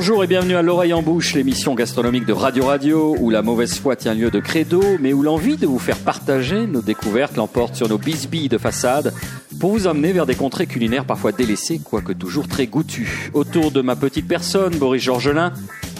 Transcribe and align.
Bonjour 0.00 0.24
et 0.24 0.26
bienvenue 0.26 0.54
à 0.54 0.62
l'oreille 0.62 0.94
en 0.94 1.02
bouche, 1.02 1.34
l'émission 1.34 1.74
gastronomique 1.74 2.24
de 2.24 2.32
Radio 2.32 2.64
Radio, 2.64 3.14
où 3.20 3.28
la 3.28 3.42
mauvaise 3.42 3.78
foi 3.78 3.96
tient 3.96 4.14
lieu 4.14 4.30
de 4.30 4.40
credo, 4.40 4.82
mais 4.98 5.12
où 5.12 5.22
l'envie 5.22 5.58
de 5.58 5.66
vous 5.66 5.78
faire 5.78 5.98
partager 5.98 6.66
nos 6.66 6.80
découvertes 6.80 7.36
l'emporte 7.36 7.74
sur 7.74 7.86
nos 7.86 7.98
bisbilles 7.98 8.48
de 8.48 8.56
façade, 8.56 9.12
pour 9.60 9.72
vous 9.72 9.86
emmener 9.86 10.12
vers 10.12 10.24
des 10.24 10.36
contrées 10.36 10.66
culinaires 10.66 11.04
parfois 11.04 11.32
délaissées, 11.32 11.82
quoique 11.84 12.14
toujours 12.14 12.48
très 12.48 12.66
goûtues. 12.66 13.30
Autour 13.34 13.72
de 13.72 13.82
ma 13.82 13.94
petite 13.94 14.26
personne, 14.26 14.74
Boris 14.76 15.02
Georgelin, 15.02 15.52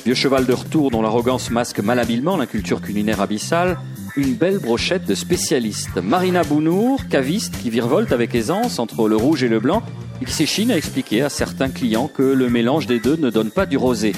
vieux 0.06 0.14
cheval 0.14 0.46
de 0.46 0.54
retour 0.54 0.90
dont 0.90 1.02
l'arrogance 1.02 1.50
masque 1.50 1.80
malhabilement 1.80 2.38
la 2.38 2.46
culture 2.46 2.80
culinaire 2.80 3.20
abyssale, 3.20 3.76
une 4.16 4.32
belle 4.32 4.60
brochette 4.60 5.04
de 5.04 5.14
spécialistes. 5.14 6.00
Marina 6.02 6.42
Bounour, 6.42 7.06
caviste, 7.10 7.58
qui 7.60 7.68
virevolte 7.68 8.12
avec 8.12 8.34
aisance 8.34 8.78
entre 8.78 9.10
le 9.10 9.16
rouge 9.16 9.42
et 9.42 9.48
le 9.48 9.60
blanc, 9.60 9.82
qui 10.26 10.32
s'échine 10.32 10.70
à 10.70 10.76
expliquer 10.76 11.22
à 11.22 11.28
certains 11.28 11.68
clients 11.68 12.08
que 12.08 12.22
le 12.22 12.48
mélange 12.48 12.86
des 12.86 13.00
deux 13.00 13.16
ne 13.16 13.30
donne 13.30 13.50
pas 13.50 13.66
du 13.66 13.76
rosé. 13.76 14.12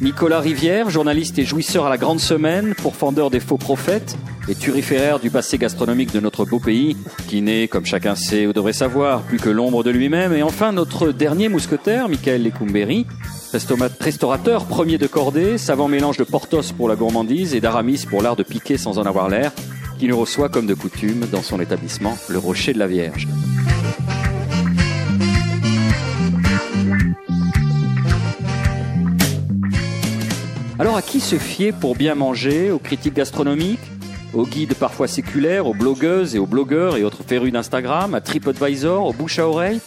Nicolas 0.00 0.40
Rivière, 0.40 0.90
journaliste 0.90 1.38
et 1.38 1.44
jouisseur 1.44 1.86
à 1.86 1.88
la 1.88 1.96
grande 1.96 2.20
semaine, 2.20 2.74
pourfendeur 2.74 3.30
des 3.30 3.40
faux 3.40 3.56
prophètes 3.56 4.16
et 4.48 4.54
turiféraire 4.54 5.20
du 5.20 5.30
passé 5.30 5.56
gastronomique 5.56 6.12
de 6.12 6.20
notre 6.20 6.44
beau 6.44 6.58
pays, 6.58 6.96
qui 7.28 7.40
n'est, 7.40 7.68
comme 7.68 7.86
chacun 7.86 8.14
sait 8.14 8.46
ou 8.46 8.52
devrait 8.52 8.72
savoir, 8.72 9.22
plus 9.22 9.38
que 9.38 9.48
l'ombre 9.48 9.84
de 9.84 9.90
lui-même. 9.90 10.32
Et 10.32 10.42
enfin, 10.42 10.72
notre 10.72 11.12
dernier 11.12 11.48
mousquetaire, 11.48 12.08
Michael 12.08 12.42
Lecumberi, 12.42 13.06
restaurateur 14.00 14.66
premier 14.66 14.98
de 14.98 15.06
cordée, 15.06 15.58
savant 15.58 15.88
mélange 15.88 16.18
de 16.18 16.24
Portos 16.24 16.72
pour 16.76 16.88
la 16.88 16.96
gourmandise 16.96 17.54
et 17.54 17.60
d'Aramis 17.60 18.04
pour 18.08 18.20
l'art 18.20 18.36
de 18.36 18.42
piquer 18.42 18.76
sans 18.76 18.98
en 18.98 19.04
avoir 19.04 19.28
l'air, 19.28 19.52
qui 19.98 20.08
nous 20.08 20.18
reçoit 20.18 20.48
comme 20.48 20.66
de 20.66 20.74
coutume 20.74 21.26
dans 21.30 21.42
son 21.42 21.60
établissement, 21.60 22.18
le 22.28 22.38
Rocher 22.38 22.72
de 22.72 22.78
la 22.80 22.88
Vierge. 22.88 23.28
Alors 30.78 30.96
à 30.96 31.02
qui 31.02 31.20
se 31.20 31.36
fier 31.36 31.72
pour 31.72 31.94
bien 31.94 32.16
manger 32.16 32.72
Aux 32.72 32.78
critiques 32.78 33.14
gastronomiques 33.14 33.78
Aux 34.32 34.44
guides 34.44 34.74
parfois 34.74 35.06
séculaires 35.06 35.66
Aux 35.68 35.74
blogueuses 35.74 36.34
et 36.34 36.40
aux 36.40 36.46
blogueurs 36.46 36.96
et 36.96 37.04
autres 37.04 37.22
férus 37.22 37.52
d'Instagram 37.52 38.14
À 38.14 38.20
TripAdvisor 38.20 39.06
Aux 39.06 39.12
bouche 39.12 39.38
à 39.38 39.46
oreille 39.48 39.80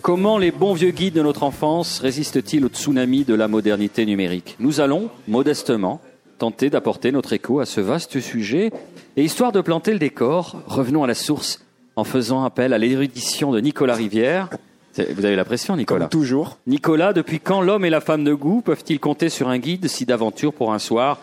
Comment 0.00 0.38
les 0.38 0.50
bons 0.50 0.72
vieux 0.72 0.92
guides 0.92 1.12
de 1.12 1.20
notre 1.20 1.42
enfance 1.42 2.00
résistent-ils 2.00 2.64
au 2.64 2.68
tsunami 2.68 3.24
de 3.24 3.34
la 3.34 3.48
modernité 3.48 4.06
numérique? 4.06 4.56
Nous 4.58 4.80
allons, 4.80 5.10
modestement, 5.28 6.00
tenter 6.38 6.70
d'apporter 6.70 7.12
notre 7.12 7.34
écho 7.34 7.60
à 7.60 7.66
ce 7.66 7.82
vaste 7.82 8.18
sujet. 8.18 8.72
Et 9.18 9.24
histoire 9.24 9.52
de 9.52 9.60
planter 9.60 9.92
le 9.92 9.98
décor, 9.98 10.62
revenons 10.66 11.04
à 11.04 11.06
la 11.06 11.14
source 11.14 11.62
en 11.96 12.04
faisant 12.04 12.44
appel 12.44 12.72
à 12.72 12.78
l'érudition 12.78 13.52
de 13.52 13.60
Nicolas 13.60 13.94
Rivière. 13.94 14.48
Vous 14.96 15.24
avez 15.24 15.36
la 15.36 15.44
pression, 15.44 15.76
Nicolas 15.76 16.06
Comme 16.06 16.20
toujours. 16.20 16.58
Nicolas, 16.66 17.12
depuis 17.12 17.38
quand 17.38 17.60
l'homme 17.60 17.84
et 17.84 17.90
la 17.90 18.00
femme 18.00 18.24
de 18.24 18.34
goût 18.34 18.60
peuvent-ils 18.60 18.98
compter 18.98 19.28
sur 19.28 19.48
un 19.48 19.58
guide 19.58 19.86
si 19.88 20.04
d'aventure 20.04 20.52
pour 20.52 20.72
un 20.72 20.78
soir 20.78 21.20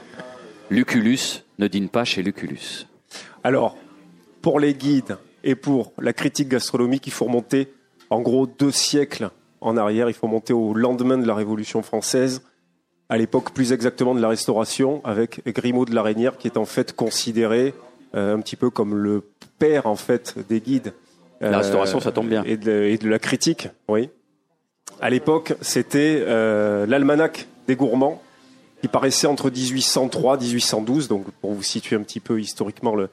Lucullus 0.69 1.43
ne 1.59 1.67
dîne 1.67 1.89
pas 1.89 2.05
chez 2.05 2.23
Lucullus? 2.23 2.87
Alors, 3.43 3.77
pour 4.41 4.59
les 4.59 4.73
guides 4.73 5.17
et 5.43 5.55
pour 5.55 5.91
la 5.99 6.13
critique 6.13 6.49
gastronomique, 6.49 7.07
il 7.07 7.13
faut 7.13 7.25
remonter 7.25 7.73
en 8.09 8.21
gros 8.21 8.47
deux 8.47 8.71
siècles 8.71 9.31
en 9.61 9.75
arrière. 9.75 10.09
Il 10.09 10.13
faut 10.13 10.27
monter 10.27 10.53
au 10.53 10.73
lendemain 10.73 11.17
de 11.17 11.27
la 11.27 11.35
Révolution 11.35 11.81
française, 11.81 12.41
à 13.09 13.17
l'époque 13.17 13.51
plus 13.51 13.73
exactement 13.73 14.15
de 14.15 14.21
la 14.21 14.29
Restauration, 14.29 15.01
avec 15.03 15.41
Grimaud 15.45 15.85
de 15.85 15.93
la 15.93 16.03
Reynière, 16.03 16.37
qui 16.37 16.47
est 16.47 16.57
en 16.57 16.65
fait 16.65 16.95
considéré 16.95 17.73
euh, 18.15 18.35
un 18.35 18.39
petit 18.39 18.55
peu 18.55 18.69
comme 18.69 18.95
le 18.95 19.23
père 19.59 19.87
en 19.87 19.95
fait 19.95 20.35
des 20.47 20.61
guides. 20.61 20.93
La 21.41 21.59
Restauration, 21.59 21.99
ça 21.99 22.11
tombe 22.11 22.29
bien. 22.29 22.43
Et 22.45 22.57
de, 22.57 22.83
et 22.83 22.97
de 22.97 23.09
la 23.09 23.19
critique, 23.19 23.69
oui. 23.87 24.09
À 25.01 25.09
l'époque, 25.09 25.53
c'était 25.61 26.23
euh, 26.25 26.85
l'almanach 26.87 27.47
des 27.67 27.75
gourmands, 27.75 28.21
qui 28.81 28.87
paraissait 28.87 29.27
entre 29.27 29.49
1803 29.49 30.37
et 30.37 30.45
1812. 30.45 31.07
Donc, 31.07 31.25
pour 31.41 31.53
vous 31.53 31.63
situer 31.63 31.95
un 31.95 32.01
petit 32.01 32.19
peu 32.19 32.39
historiquement 32.39 32.95
le, 32.95 33.09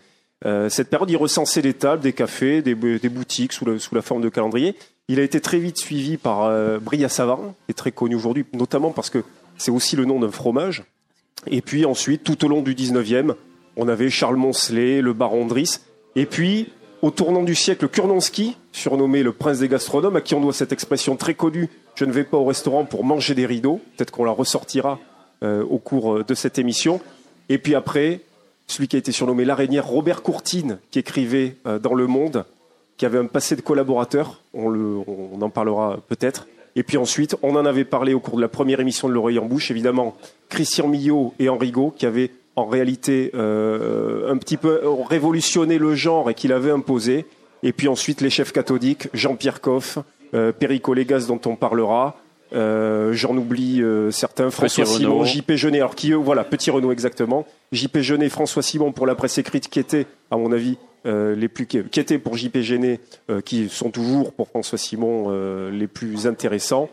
euh, 0.46 0.68
cette 0.68 0.90
période, 0.90 1.10
il 1.10 1.16
recensait 1.16 1.62
des 1.62 1.74
tables, 1.74 2.02
des 2.02 2.12
cafés, 2.12 2.62
des, 2.62 2.74
des 2.74 3.08
boutiques 3.08 3.52
sous, 3.52 3.64
le, 3.64 3.78
sous, 3.78 3.94
la 3.94 4.02
forme 4.02 4.22
de 4.22 4.28
calendrier. 4.28 4.76
Il 5.08 5.20
a 5.20 5.22
été 5.22 5.40
très 5.40 5.58
vite 5.58 5.78
suivi 5.78 6.16
par 6.16 6.42
euh, 6.42 6.78
Bria 6.78 7.08
Savard, 7.08 7.38
qui 7.38 7.70
est 7.70 7.74
très 7.74 7.92
connu 7.92 8.14
aujourd'hui, 8.14 8.44
notamment 8.52 8.90
parce 8.90 9.10
que 9.10 9.22
c'est 9.56 9.70
aussi 9.70 9.96
le 9.96 10.04
nom 10.04 10.20
d'un 10.20 10.30
fromage. 10.30 10.84
Et 11.46 11.62
puis 11.62 11.84
ensuite, 11.84 12.24
tout 12.24 12.44
au 12.44 12.48
long 12.48 12.62
du 12.62 12.74
19e, 12.74 13.34
on 13.76 13.88
avait 13.88 14.10
Charles 14.10 14.36
Moncelet, 14.36 15.00
le 15.00 15.12
baron 15.12 15.46
Driss. 15.46 15.84
Et 16.16 16.26
puis, 16.26 16.72
au 17.04 17.10
tournant 17.10 17.42
du 17.42 17.54
siècle, 17.54 17.86
Kurnonski, 17.86 18.56
surnommé 18.72 19.22
le 19.22 19.32
prince 19.32 19.58
des 19.58 19.68
gastronomes, 19.68 20.16
à 20.16 20.22
qui 20.22 20.34
on 20.34 20.40
doit 20.40 20.54
cette 20.54 20.72
expression 20.72 21.16
très 21.16 21.34
connue 21.34 21.68
Je 21.96 22.06
ne 22.06 22.12
vais 22.12 22.24
pas 22.24 22.38
au 22.38 22.46
restaurant 22.46 22.86
pour 22.86 23.04
manger 23.04 23.34
des 23.34 23.44
rideaux. 23.44 23.82
Peut-être 23.94 24.10
qu'on 24.10 24.24
la 24.24 24.32
ressortira 24.32 24.98
euh, 25.42 25.62
au 25.64 25.76
cours 25.76 26.24
de 26.24 26.34
cette 26.34 26.58
émission. 26.58 27.02
Et 27.50 27.58
puis 27.58 27.74
après, 27.74 28.22
celui 28.66 28.88
qui 28.88 28.96
a 28.96 28.98
été 28.98 29.12
surnommé 29.12 29.44
l'araignée, 29.44 29.80
Robert 29.80 30.22
Courtine, 30.22 30.78
qui 30.90 30.98
écrivait 30.98 31.56
euh, 31.66 31.78
dans 31.78 31.92
Le 31.92 32.06
Monde, 32.06 32.46
qui 32.96 33.04
avait 33.04 33.18
un 33.18 33.26
passé 33.26 33.54
de 33.54 33.60
collaborateur, 33.60 34.40
on, 34.54 35.42
en 35.42 35.50
parlera 35.50 35.98
peut-être. 36.08 36.46
Et 36.74 36.84
puis 36.84 36.96
ensuite, 36.96 37.36
on 37.42 37.54
en 37.54 37.66
avait 37.66 37.84
parlé 37.84 38.14
au 38.14 38.20
cours 38.20 38.36
de 38.36 38.40
la 38.40 38.48
première 38.48 38.80
émission 38.80 39.08
de 39.08 39.12
L'Oreille 39.12 39.38
en 39.38 39.44
Bouche, 39.44 39.70
évidemment, 39.70 40.16
Christian 40.48 40.88
Millot 40.88 41.34
et 41.38 41.50
Henri 41.50 41.70
Gaud, 41.70 41.92
qui 41.94 42.06
avaient 42.06 42.30
en 42.56 42.66
réalité 42.66 43.30
euh, 43.34 44.30
un 44.30 44.36
petit 44.36 44.56
peu 44.56 44.80
révolutionné 45.08 45.78
le 45.78 45.94
genre 45.94 46.30
et 46.30 46.34
qui 46.34 46.48
l'avaient 46.48 46.70
imposé. 46.70 47.26
Et 47.62 47.72
puis 47.72 47.88
ensuite, 47.88 48.20
les 48.20 48.30
chefs 48.30 48.52
cathodiques, 48.52 49.08
Jean-Pierre 49.14 49.60
Coff, 49.60 49.98
euh, 50.34 50.52
Perico 50.52 50.94
Légas, 50.94 51.26
dont 51.28 51.40
on 51.46 51.56
parlera, 51.56 52.16
euh, 52.52 53.12
J'en 53.12 53.36
oublie 53.36 53.82
euh, 53.82 54.10
certains. 54.10 54.50
François 54.50 54.84
Petit 54.84 54.94
Simon, 54.98 55.20
Renaud. 55.20 55.24
JP 55.24 55.52
Jeunet, 55.54 55.78
alors 55.78 55.94
qui 55.94 56.12
eux, 56.12 56.16
voilà, 56.16 56.44
Petit 56.44 56.70
Renault 56.70 56.92
exactement. 56.92 57.46
JP 57.72 57.98
Jeunet, 57.98 58.28
François 58.28 58.62
Simon 58.62 58.92
pour 58.92 59.06
la 59.06 59.14
presse 59.14 59.38
écrite, 59.38 59.68
qui 59.68 59.80
étaient, 59.80 60.06
à 60.30 60.36
mon 60.36 60.52
avis, 60.52 60.76
euh, 61.06 61.34
les 61.34 61.48
plus 61.48 61.66
qui 61.66 61.78
étaient 61.78 62.18
pour 62.18 62.36
JP 62.36 62.56
euh, 62.56 63.40
qui 63.42 63.68
sont 63.68 63.90
toujours 63.90 64.32
pour 64.32 64.48
François 64.48 64.78
Simon 64.78 65.26
euh, 65.28 65.70
les 65.70 65.86
plus 65.86 66.26
intéressants. 66.26 66.88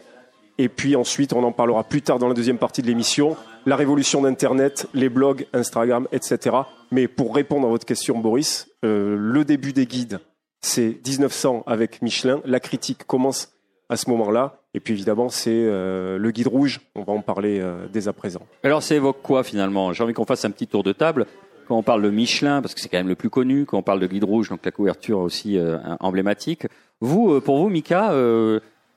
Et 0.57 0.67
puis 0.67 0.95
ensuite, 0.95 1.33
on 1.33 1.43
en 1.43 1.51
parlera 1.51 1.83
plus 1.83 2.01
tard 2.01 2.19
dans 2.19 2.27
la 2.27 2.33
deuxième 2.33 2.57
partie 2.57 2.81
de 2.81 2.87
l'émission, 2.87 3.37
la 3.65 3.75
révolution 3.75 4.21
d'Internet, 4.21 4.87
les 4.93 5.09
blogs, 5.09 5.47
Instagram, 5.53 6.07
etc. 6.11 6.55
Mais 6.91 7.07
pour 7.07 7.35
répondre 7.35 7.67
à 7.67 7.69
votre 7.69 7.85
question, 7.85 8.17
Boris, 8.19 8.67
euh, 8.83 9.15
le 9.17 9.45
début 9.45 9.73
des 9.73 9.85
guides, 9.85 10.19
c'est 10.61 10.99
1900 11.05 11.63
avec 11.67 12.01
Michelin. 12.01 12.41
La 12.45 12.59
critique 12.59 13.05
commence 13.05 13.53
à 13.89 13.97
ce 13.97 14.09
moment-là. 14.09 14.59
Et 14.73 14.79
puis 14.79 14.93
évidemment, 14.93 15.29
c'est 15.29 15.51
euh, 15.51 16.17
le 16.17 16.31
guide 16.31 16.47
rouge. 16.47 16.81
On 16.95 17.03
va 17.03 17.13
en 17.13 17.21
parler 17.21 17.59
euh, 17.59 17.87
dès 17.91 18.07
à 18.07 18.13
présent. 18.13 18.41
Alors 18.63 18.81
ça 18.83 18.95
évoque 18.95 19.21
quoi 19.21 19.43
finalement? 19.43 19.93
J'ai 19.93 20.03
envie 20.03 20.13
qu'on 20.13 20.25
fasse 20.25 20.45
un 20.45 20.51
petit 20.51 20.67
tour 20.67 20.83
de 20.83 20.93
table. 20.93 21.25
Quand 21.67 21.77
on 21.77 21.83
parle 21.83 22.01
de 22.01 22.09
Michelin, 22.09 22.61
parce 22.61 22.73
que 22.73 22.81
c'est 22.81 22.89
quand 22.89 22.97
même 22.97 23.07
le 23.07 23.15
plus 23.15 23.29
connu, 23.29 23.65
quand 23.65 23.77
on 23.77 23.83
parle 23.83 23.99
de 23.99 24.07
guide 24.07 24.23
rouge, 24.23 24.49
donc 24.49 24.65
la 24.65 24.71
couverture 24.71 25.19
aussi 25.19 25.57
emblématique. 26.01 26.67
Vous, 26.99 27.39
pour 27.39 27.59
vous, 27.59 27.69
Mika, 27.69 28.11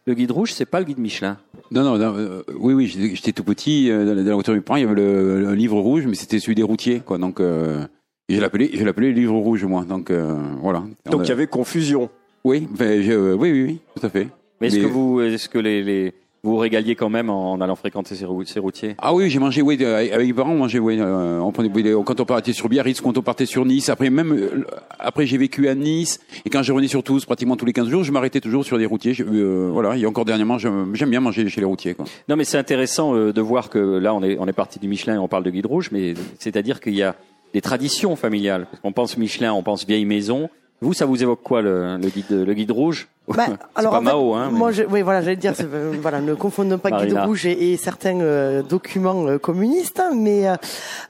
le 0.06 0.14
guide 0.14 0.30
rouge, 0.30 0.52
c'est 0.52 0.66
pas 0.66 0.80
le 0.80 0.86
guide 0.86 0.98
Michelin. 0.98 1.38
Non, 1.70 1.82
non, 1.82 1.96
non, 1.98 2.14
euh, 2.16 2.42
oui, 2.58 2.74
oui, 2.74 2.86
j'étais 3.14 3.32
tout 3.32 3.44
petit, 3.44 3.90
euh, 3.90 4.04
dans 4.04 4.14
la- 4.14 4.22
dans 4.22 4.28
la 4.28 4.34
voiture 4.34 4.54
mes 4.54 4.60
parents, 4.60 4.76
il 4.76 4.82
y 4.82 4.84
avait 4.84 4.94
le, 4.94 5.40
le 5.40 5.54
livre 5.54 5.78
rouge, 5.80 6.06
mais 6.06 6.14
c'était 6.14 6.38
celui 6.38 6.54
des 6.54 6.62
routiers, 6.62 7.00
quoi. 7.00 7.18
Donc, 7.18 7.40
euh, 7.40 7.84
et 8.28 8.36
je 8.36 8.40
l'appelais, 8.40 8.70
je 8.74 8.84
l'appelais 8.84 9.08
le 9.08 9.14
livre 9.14 9.36
rouge, 9.36 9.64
moi. 9.64 9.84
Donc, 9.84 10.10
euh, 10.10 10.36
voilà. 10.60 10.80
Donc 11.10 11.20
On 11.20 11.22
il 11.22 11.28
y 11.28 11.30
a- 11.30 11.34
avait 11.34 11.46
confusion. 11.46 12.10
Oui, 12.44 12.68
enfin, 12.72 13.00
je- 13.00 13.12
euh, 13.12 13.34
oui, 13.34 13.50
oui, 13.52 13.62
oui, 13.64 13.78
tout 13.98 14.06
à 14.06 14.10
fait. 14.10 14.28
Mais 14.60 14.66
est-ce 14.68 14.76
Mais- 14.76 14.82
que 14.82 14.86
vous, 14.88 15.20
est-ce 15.22 15.48
que 15.48 15.58
les, 15.58 15.82
les 15.82 16.12
vous 16.44 16.52
vous 16.52 16.56
régaliez 16.58 16.94
quand 16.94 17.08
même 17.08 17.30
en 17.30 17.60
allant 17.60 17.74
fréquenter 17.74 18.14
ces, 18.14 18.24
rou- 18.24 18.44
ces 18.44 18.60
routiers? 18.60 18.94
Ah 18.98 19.12
oui, 19.14 19.30
j'ai 19.30 19.38
mangé, 19.40 19.62
oui, 19.62 19.76
de- 19.76 19.86
avec 19.86 20.26
mes 20.28 20.32
parents, 20.32 20.52
on 20.52 20.58
mangeait, 20.58 20.78
oui, 20.78 20.98
euh, 21.00 21.40
on 21.40 21.50
prenait, 21.50 21.70
oui, 21.74 21.82
des- 21.82 21.96
quand 22.04 22.20
on 22.20 22.24
partait 22.24 22.52
sur 22.52 22.68
Biarritz, 22.68 23.00
quand 23.00 23.16
on 23.18 23.22
partait 23.22 23.46
sur 23.46 23.64
Nice, 23.64 23.88
après 23.88 24.10
même, 24.10 24.32
euh, 24.32 24.64
après 25.00 25.26
j'ai 25.26 25.38
vécu 25.38 25.68
à 25.68 25.74
Nice, 25.74 26.20
et 26.44 26.50
quand 26.50 26.62
je 26.62 26.72
revenais 26.72 26.86
sur 26.88 27.02
Toulouse, 27.02 27.24
pratiquement 27.24 27.56
tous 27.56 27.64
les 27.66 27.72
15 27.72 27.88
jours, 27.88 28.04
je 28.04 28.12
m'arrêtais 28.12 28.40
toujours 28.40 28.64
sur 28.64 28.78
des 28.78 28.86
routiers, 28.86 29.14
je- 29.14 29.24
euh, 29.24 29.70
voilà, 29.72 29.96
et 29.96 30.06
encore 30.06 30.24
dernièrement, 30.26 30.58
j'aime 30.58 30.92
bien 31.10 31.20
manger 31.20 31.48
chez 31.48 31.60
les 31.60 31.66
routiers, 31.66 31.94
quoi. 31.94 32.04
Non, 32.28 32.36
mais 32.36 32.44
c'est 32.44 32.58
intéressant 32.58 33.14
euh, 33.16 33.32
de 33.32 33.40
voir 33.40 33.70
que 33.70 33.78
là, 33.78 34.14
on 34.14 34.22
est, 34.22 34.36
on 34.38 34.46
est 34.46 34.52
parti 34.52 34.78
du 34.78 34.86
Michelin 34.86 35.14
et 35.14 35.18
on 35.18 35.28
parle 35.28 35.44
de 35.44 35.50
guide 35.50 35.66
rouge, 35.66 35.88
mais 35.92 36.14
c'est-à-dire 36.38 36.80
qu'il 36.80 36.94
y 36.94 37.02
a 37.02 37.16
des 37.54 37.60
traditions 37.62 38.16
familiales. 38.16 38.66
Parce 38.70 38.82
qu'on 38.82 38.92
pense 38.92 39.16
Michelin, 39.16 39.52
on 39.54 39.62
pense 39.62 39.86
vieille 39.86 40.04
maison. 40.04 40.50
Vous, 40.80 40.92
ça 40.92 41.06
vous 41.06 41.22
évoque 41.22 41.40
quoi 41.42 41.62
le, 41.62 41.96
le 41.96 42.08
guide, 42.08 42.30
le 42.30 42.52
guide 42.52 42.70
rouge? 42.72 43.08
Bah, 43.26 43.46
alors, 43.74 43.92
pas 43.92 43.98
en 43.98 44.00
fait, 44.02 44.06
Mao, 44.12 44.34
hein. 44.34 44.48
mais- 44.52 44.58
Moi, 44.58 44.72
je, 44.72 44.82
oui, 44.82 45.00
voilà, 45.02 45.22
j'allais 45.22 45.36
dire, 45.36 45.54
euh, 45.62 45.94
voilà, 46.02 46.20
ne 46.20 46.34
confondons 46.34 46.76
pas 46.78 46.90
guide 46.90 46.98
Marina. 47.14 47.24
rouge 47.24 47.46
et, 47.46 47.72
et 47.72 47.76
certains 47.78 48.20
euh, 48.20 48.62
documents 48.62 49.26
euh, 49.26 49.38
communistes, 49.38 49.98
hein, 50.00 50.10
mais 50.14 50.46
euh, 50.48 50.54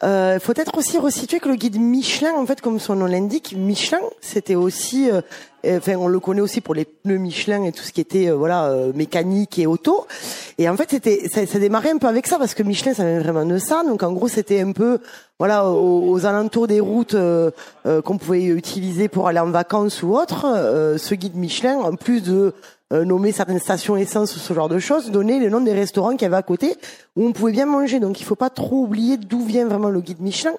euh, 0.05 0.38
faut 0.38 0.52
être 0.55 0.78
aussi 0.78 0.99
resituer 0.99 1.40
que 1.40 1.49
le 1.49 1.56
guide 1.56 1.81
Michelin, 1.81 2.34
en 2.37 2.46
fait, 2.46 2.61
comme 2.61 2.78
son 2.78 2.94
nom 2.94 3.06
l'indique, 3.06 3.55
Michelin, 3.58 3.99
c'était 4.20 4.55
aussi, 4.55 5.11
enfin, 5.66 5.94
on 5.96 6.06
le 6.06 6.20
connaît 6.20 6.40
aussi 6.40 6.61
pour 6.61 6.75
les 6.75 6.84
pneus 6.84 7.19
Michelin 7.19 7.64
et 7.64 7.72
tout 7.72 7.82
ce 7.82 7.90
qui 7.90 8.00
était, 8.00 8.31
voilà, 8.31 8.67
euh, 8.67 8.93
mécanique 8.94 9.58
et 9.58 9.67
auto. 9.67 10.06
Et 10.58 10.69
en 10.69 10.76
fait, 10.76 10.90
c'était, 10.90 11.28
ça, 11.28 11.44
ça 11.46 11.58
démarrait 11.58 11.90
un 11.90 11.99
peu 11.99 12.06
avec 12.06 12.28
ça 12.28 12.38
parce 12.38 12.55
que 12.55 12.62
Michelin, 12.62 12.94
ça 12.94 13.05
vient 13.05 13.19
vraiment 13.20 13.44
de 13.44 13.58
ça. 13.58 13.82
Donc, 13.84 14.05
en 14.05 14.12
gros, 14.12 14.28
c'était 14.28 14.60
un 14.60 14.70
peu, 14.70 14.99
voilà, 15.40 15.69
aux, 15.69 16.10
aux 16.10 16.26
alentours 16.26 16.69
des 16.69 16.78
routes 16.78 17.17
qu'on 18.05 18.19
pouvait 18.19 18.44
utiliser 18.44 19.08
pour 19.08 19.26
aller 19.26 19.40
en 19.40 19.50
vacances 19.50 20.02
ou 20.05 20.14
autre. 20.17 20.46
euh, 20.46 20.96
ce 20.96 21.14
guide 21.17 21.34
Michelin, 21.34 21.81
plus 22.04 22.22
de 22.22 22.52
euh, 22.92 23.04
nommer 23.04 23.32
certaines 23.32 23.58
stations 23.58 23.96
essence 23.96 24.36
ou 24.36 24.38
ce 24.38 24.52
genre 24.52 24.68
de 24.68 24.78
choses, 24.78 25.10
donner 25.10 25.40
le 25.40 25.48
nom 25.48 25.60
des 25.60 25.72
restaurants 25.72 26.12
qu'il 26.12 26.22
y 26.22 26.26
avait 26.26 26.36
à 26.36 26.42
côté 26.42 26.74
où 27.16 27.24
on 27.26 27.32
pouvait 27.32 27.52
bien 27.52 27.66
manger. 27.66 27.98
Donc 27.98 28.20
il 28.20 28.24
faut 28.24 28.36
pas 28.36 28.50
trop 28.50 28.82
oublier 28.82 29.16
d'où 29.16 29.40
vient 29.44 29.66
vraiment 29.66 29.88
le 29.90 30.00
guide 30.00 30.20
Michelin. 30.20 30.52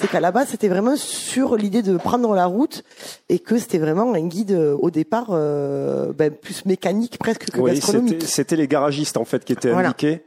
C'est 0.00 0.08
qu'à 0.10 0.20
la 0.20 0.32
base, 0.32 0.48
c'était 0.48 0.68
vraiment 0.68 0.96
sur 0.96 1.54
l'idée 1.56 1.82
de 1.82 1.96
prendre 1.98 2.34
la 2.34 2.46
route 2.46 2.82
et 3.28 3.38
que 3.38 3.58
c'était 3.58 3.78
vraiment 3.78 4.14
un 4.14 4.26
guide 4.26 4.52
euh, 4.52 4.74
au 4.80 4.90
départ 4.90 5.26
euh, 5.30 6.12
ben, 6.16 6.30
plus 6.32 6.64
mécanique 6.64 7.18
presque 7.18 7.50
que 7.50 7.60
Oui, 7.60 7.74
gastronomique. 7.74 8.22
c'était 8.22 8.56
les 8.56 8.68
garagistes 8.68 9.18
en 9.18 9.26
fait 9.26 9.44
qui 9.44 9.52
étaient 9.52 9.70
Voilà. 9.70 9.88
indiqués 9.88 10.22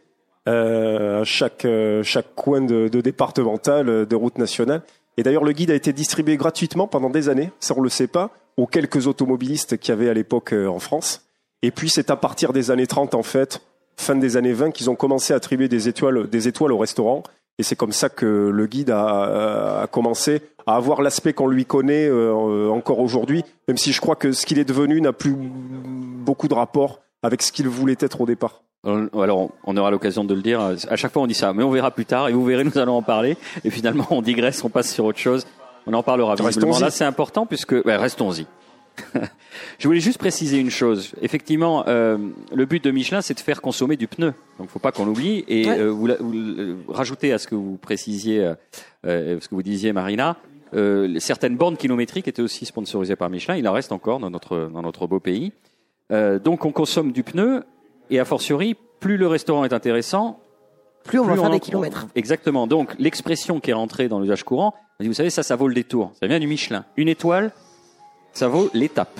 euh, 0.47 1.21
à 1.21 1.23
chaque 1.23 1.65
euh, 1.65 2.03
chaque 2.03 2.35
coin 2.35 2.61
de, 2.61 2.87
de 2.89 3.01
départemental, 3.01 4.05
de 4.05 4.15
route 4.15 4.37
nationale. 4.37 4.83
Et 5.17 5.23
d'ailleurs, 5.23 5.43
le 5.43 5.51
guide 5.53 5.71
a 5.71 5.75
été 5.75 5.93
distribué 5.93 6.37
gratuitement 6.37 6.87
pendant 6.87 7.09
des 7.09 7.29
années. 7.29 7.49
Ça, 7.59 7.73
on 7.75 7.81
le 7.81 7.89
sait 7.89 8.07
pas 8.07 8.29
aux 8.57 8.67
quelques 8.67 9.07
automobilistes 9.07 9.77
qu'il 9.77 9.89
y 9.89 9.91
avait 9.91 10.09
à 10.09 10.13
l'époque 10.13 10.53
euh, 10.53 10.67
en 10.67 10.79
France. 10.79 11.21
Et 11.61 11.71
puis, 11.71 11.89
c'est 11.89 12.09
à 12.09 12.15
partir 12.15 12.53
des 12.53 12.71
années 12.71 12.87
30, 12.87 13.15
en 13.15 13.23
fait, 13.23 13.61
fin 13.97 14.15
des 14.15 14.37
années 14.37 14.53
20, 14.53 14.71
qu'ils 14.71 14.89
ont 14.89 14.95
commencé 14.95 15.33
à 15.33 15.37
attribuer 15.37 15.67
des 15.67 15.87
étoiles, 15.87 16.29
des 16.29 16.47
étoiles 16.47 16.71
au 16.71 16.77
restaurant. 16.77 17.23
Et 17.57 17.63
c'est 17.63 17.75
comme 17.75 17.93
ça 17.93 18.09
que 18.09 18.25
le 18.25 18.67
guide 18.67 18.89
a, 18.89 19.81
a 19.81 19.87
commencé 19.87 20.41
à 20.67 20.75
avoir 20.75 21.01
l'aspect 21.01 21.33
qu'on 21.33 21.47
lui 21.47 21.65
connaît 21.65 22.07
euh, 22.07 22.69
encore 22.69 22.99
aujourd'hui, 22.99 23.43
même 23.67 23.77
si 23.77 23.93
je 23.93 24.01
crois 24.01 24.15
que 24.15 24.31
ce 24.31 24.45
qu'il 24.45 24.59
est 24.59 24.65
devenu 24.65 24.99
n'a 24.99 25.13
plus 25.13 25.35
beaucoup 25.35 26.47
de 26.47 26.53
rapport 26.53 27.01
avec 27.23 27.41
ce 27.41 27.51
qu'il 27.51 27.67
voulait 27.67 27.95
être 27.99 28.21
au 28.21 28.25
départ. 28.25 28.61
Euh, 28.85 29.07
Alors, 29.19 29.49
on 29.63 29.77
aura 29.77 29.91
l'occasion 29.91 30.23
de 30.23 30.33
le 30.33 30.41
dire. 30.41 30.61
À 30.61 30.95
chaque 30.95 31.11
fois, 31.11 31.21
on 31.21 31.27
dit 31.27 31.33
ça, 31.33 31.53
mais 31.53 31.63
on 31.63 31.71
verra 31.71 31.91
plus 31.91 32.05
tard. 32.05 32.29
Et 32.29 32.33
vous 32.33 32.45
verrez, 32.45 32.63
nous 32.63 32.77
allons 32.77 32.97
en 32.97 33.01
parler. 33.01 33.37
Et 33.63 33.69
finalement, 33.69 34.07
on 34.09 34.21
digresse, 34.21 34.63
on 34.63 34.69
passe 34.69 34.91
sur 34.91 35.05
autre 35.05 35.19
chose. 35.19 35.45
On 35.87 35.93
en 35.93 36.03
parlera 36.03 36.35
visiblement. 36.35 36.79
Là, 36.79 36.89
c'est 36.89 37.03
important 37.05 37.45
puisque... 37.45 37.71
Ouais, 37.85 37.95
restons-y. 37.95 38.45
Je 39.77 39.87
voulais 39.87 39.99
juste 39.99 40.17
préciser 40.17 40.57
une 40.57 40.69
chose. 40.69 41.11
Effectivement, 41.21 41.83
euh, 41.87 42.17
le 42.53 42.65
but 42.65 42.83
de 42.83 42.91
Michelin, 42.91 43.21
c'est 43.21 43.33
de 43.33 43.39
faire 43.39 43.61
consommer 43.61 43.97
du 43.97 44.07
pneu. 44.07 44.33
Donc, 44.57 44.69
faut 44.69 44.79
pas 44.79 44.91
qu'on 44.91 45.05
l'oublie. 45.05 45.43
Et 45.47 45.67
Ouais. 45.67 45.79
euh, 45.79 45.89
vous, 45.91 46.07
la- 46.07 46.15
vous 46.17 46.31
le- 46.31 46.77
rajoutez 46.87 47.33
à 47.33 47.37
ce 47.37 47.47
que 47.47 47.55
vous 47.55 47.77
précisiez, 47.77 48.43
euh, 48.43 48.55
euh, 49.05 49.37
ce 49.41 49.47
que 49.49 49.55
vous 49.55 49.63
disiez, 49.63 49.91
Marina, 49.93 50.37
euh, 50.73 51.19
certaines 51.19 51.57
bornes 51.57 51.77
kilométriques 51.77 52.27
étaient 52.27 52.41
aussi 52.41 52.65
sponsorisées 52.65 53.15
par 53.15 53.29
Michelin. 53.29 53.55
Il 53.57 53.67
en 53.67 53.73
reste 53.73 53.91
encore 53.91 54.19
dans 54.19 54.29
notre 54.29 54.69
dans 54.73 54.81
notre 54.81 55.07
beau 55.07 55.19
pays. 55.19 55.51
Euh, 56.11 56.39
donc, 56.39 56.65
on 56.65 56.71
consomme 56.71 57.11
du 57.11 57.23
pneu. 57.23 57.63
Et 58.11 58.19
a 58.19 58.25
fortiori, 58.25 58.75
plus 58.99 59.17
le 59.17 59.27
restaurant 59.27 59.65
est 59.65 59.73
intéressant, 59.73 60.39
Plus 61.05 61.19
on 61.19 61.25
va 61.25 61.35
faire 61.35 61.49
des 61.49 61.59
kilomètres. 61.59 62.05
Exactement. 62.15 62.67
Donc 62.67 62.93
l'expression 62.99 63.59
qui 63.59 63.71
est 63.71 63.73
rentrée 63.73 64.07
dans 64.07 64.19
l'usage 64.19 64.43
courant, 64.43 64.73
on 64.99 65.03
dit, 65.03 65.07
vous 65.09 65.13
savez, 65.13 65.29
ça, 65.29 65.43
ça 65.43 65.55
vaut 65.55 65.67
le 65.67 65.73
détour. 65.73 66.11
Ça 66.19 66.27
vient 66.27 66.39
du 66.39 66.47
Michelin. 66.47 66.85
Une 66.97 67.09
étoile, 67.09 67.51
ça 68.33 68.47
vaut 68.47 68.69
l'étape. 68.73 69.19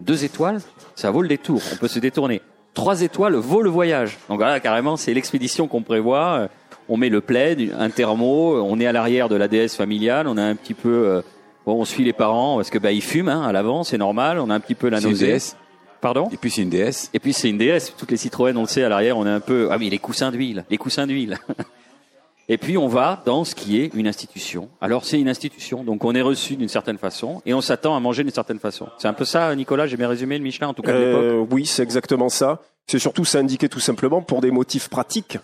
Deux 0.00 0.24
étoiles, 0.24 0.60
ça 0.94 1.10
vaut 1.10 1.22
le 1.22 1.28
détour. 1.28 1.60
On 1.72 1.76
peut 1.76 1.88
se 1.88 1.98
détourner. 1.98 2.40
Trois 2.74 3.02
étoiles 3.02 3.34
vaut 3.34 3.62
le 3.62 3.70
voyage. 3.70 4.18
Donc 4.28 4.38
voilà, 4.38 4.58
carrément, 4.60 4.96
c'est 4.96 5.14
l'expédition 5.14 5.68
qu'on 5.68 5.82
prévoit. 5.82 6.34
Euh, 6.40 6.48
On 6.88 6.96
met 6.96 7.08
le 7.08 7.20
plaid, 7.20 7.72
un 7.78 7.88
thermo, 7.90 8.60
on 8.62 8.78
est 8.80 8.86
à 8.86 8.92
l'arrière 8.92 9.28
de 9.28 9.36
la 9.36 9.48
DS 9.48 9.68
familiale, 9.76 10.26
on 10.26 10.36
a 10.36 10.42
un 10.42 10.54
petit 10.54 10.74
peu, 10.74 10.90
euh, 10.90 11.22
bon, 11.64 11.80
on 11.80 11.84
suit 11.86 12.04
les 12.04 12.12
parents 12.12 12.56
parce 12.56 12.68
que 12.68 12.78
bah 12.78 12.92
ils 12.92 13.00
fument 13.02 13.30
hein, 13.30 13.42
à 13.42 13.52
l'avant, 13.52 13.84
c'est 13.84 13.96
normal. 13.96 14.38
On 14.38 14.50
a 14.50 14.54
un 14.54 14.60
petit 14.60 14.74
peu 14.74 14.90
la 14.90 15.00
nausée. 15.00 15.38
Pardon? 16.02 16.28
Et 16.30 16.36
puis 16.36 16.50
c'est 16.50 16.60
une 16.60 16.68
DS. 16.68 17.08
et 17.14 17.18
puis 17.20 17.32
c'est 17.32 17.48
une 17.48 17.56
DS, 17.56 17.94
toutes 17.96 18.10
les 18.10 18.18
Citroën, 18.18 18.54
on 18.58 18.62
le 18.62 18.66
sait, 18.68 18.82
à 18.82 18.90
l'arrière, 18.90 19.16
on 19.16 19.24
est 19.24 19.30
un 19.30 19.40
peu... 19.40 19.68
Ah 19.70 19.76
oui, 19.78 19.88
les 19.88 19.98
coussins 19.98 20.30
d'huile, 20.30 20.66
les 20.68 20.76
coussins 20.76 21.06
d'huile. 21.06 21.38
Et 22.48 22.58
puis 22.58 22.76
on 22.76 22.88
va 22.88 23.22
dans 23.24 23.44
ce 23.44 23.54
qui 23.54 23.80
est 23.80 23.94
une 23.94 24.06
institution. 24.06 24.68
Alors 24.80 25.04
c'est 25.04 25.18
une 25.18 25.28
institution, 25.28 25.82
donc 25.82 26.04
on 26.04 26.14
est 26.14 26.22
reçu 26.22 26.56
d'une 26.56 26.68
certaine 26.68 26.98
façon 26.98 27.40
et 27.46 27.54
on 27.54 27.60
s'attend 27.60 27.96
à 27.96 28.00
manger 28.00 28.22
d'une 28.22 28.32
certaine 28.32 28.58
façon. 28.58 28.88
C'est 28.98 29.08
un 29.08 29.14
peu 29.14 29.24
ça, 29.24 29.54
Nicolas, 29.54 29.86
j'ai 29.86 29.96
bien 29.96 30.08
résumé 30.08 30.36
le 30.36 30.44
Michelin, 30.44 30.68
en 30.68 30.74
tout 30.74 30.82
cas. 30.82 30.92
Euh, 30.92 31.44
oui, 31.50 31.64
c'est 31.64 31.82
exactement 31.82 32.28
ça. 32.28 32.60
C'est 32.86 32.98
surtout 32.98 33.24
ça 33.24 33.38
indiqué 33.38 33.68
tout 33.68 33.80
simplement 33.80 34.20
pour 34.20 34.40
des 34.40 34.50
motifs 34.50 34.88
pratiques 34.88 35.38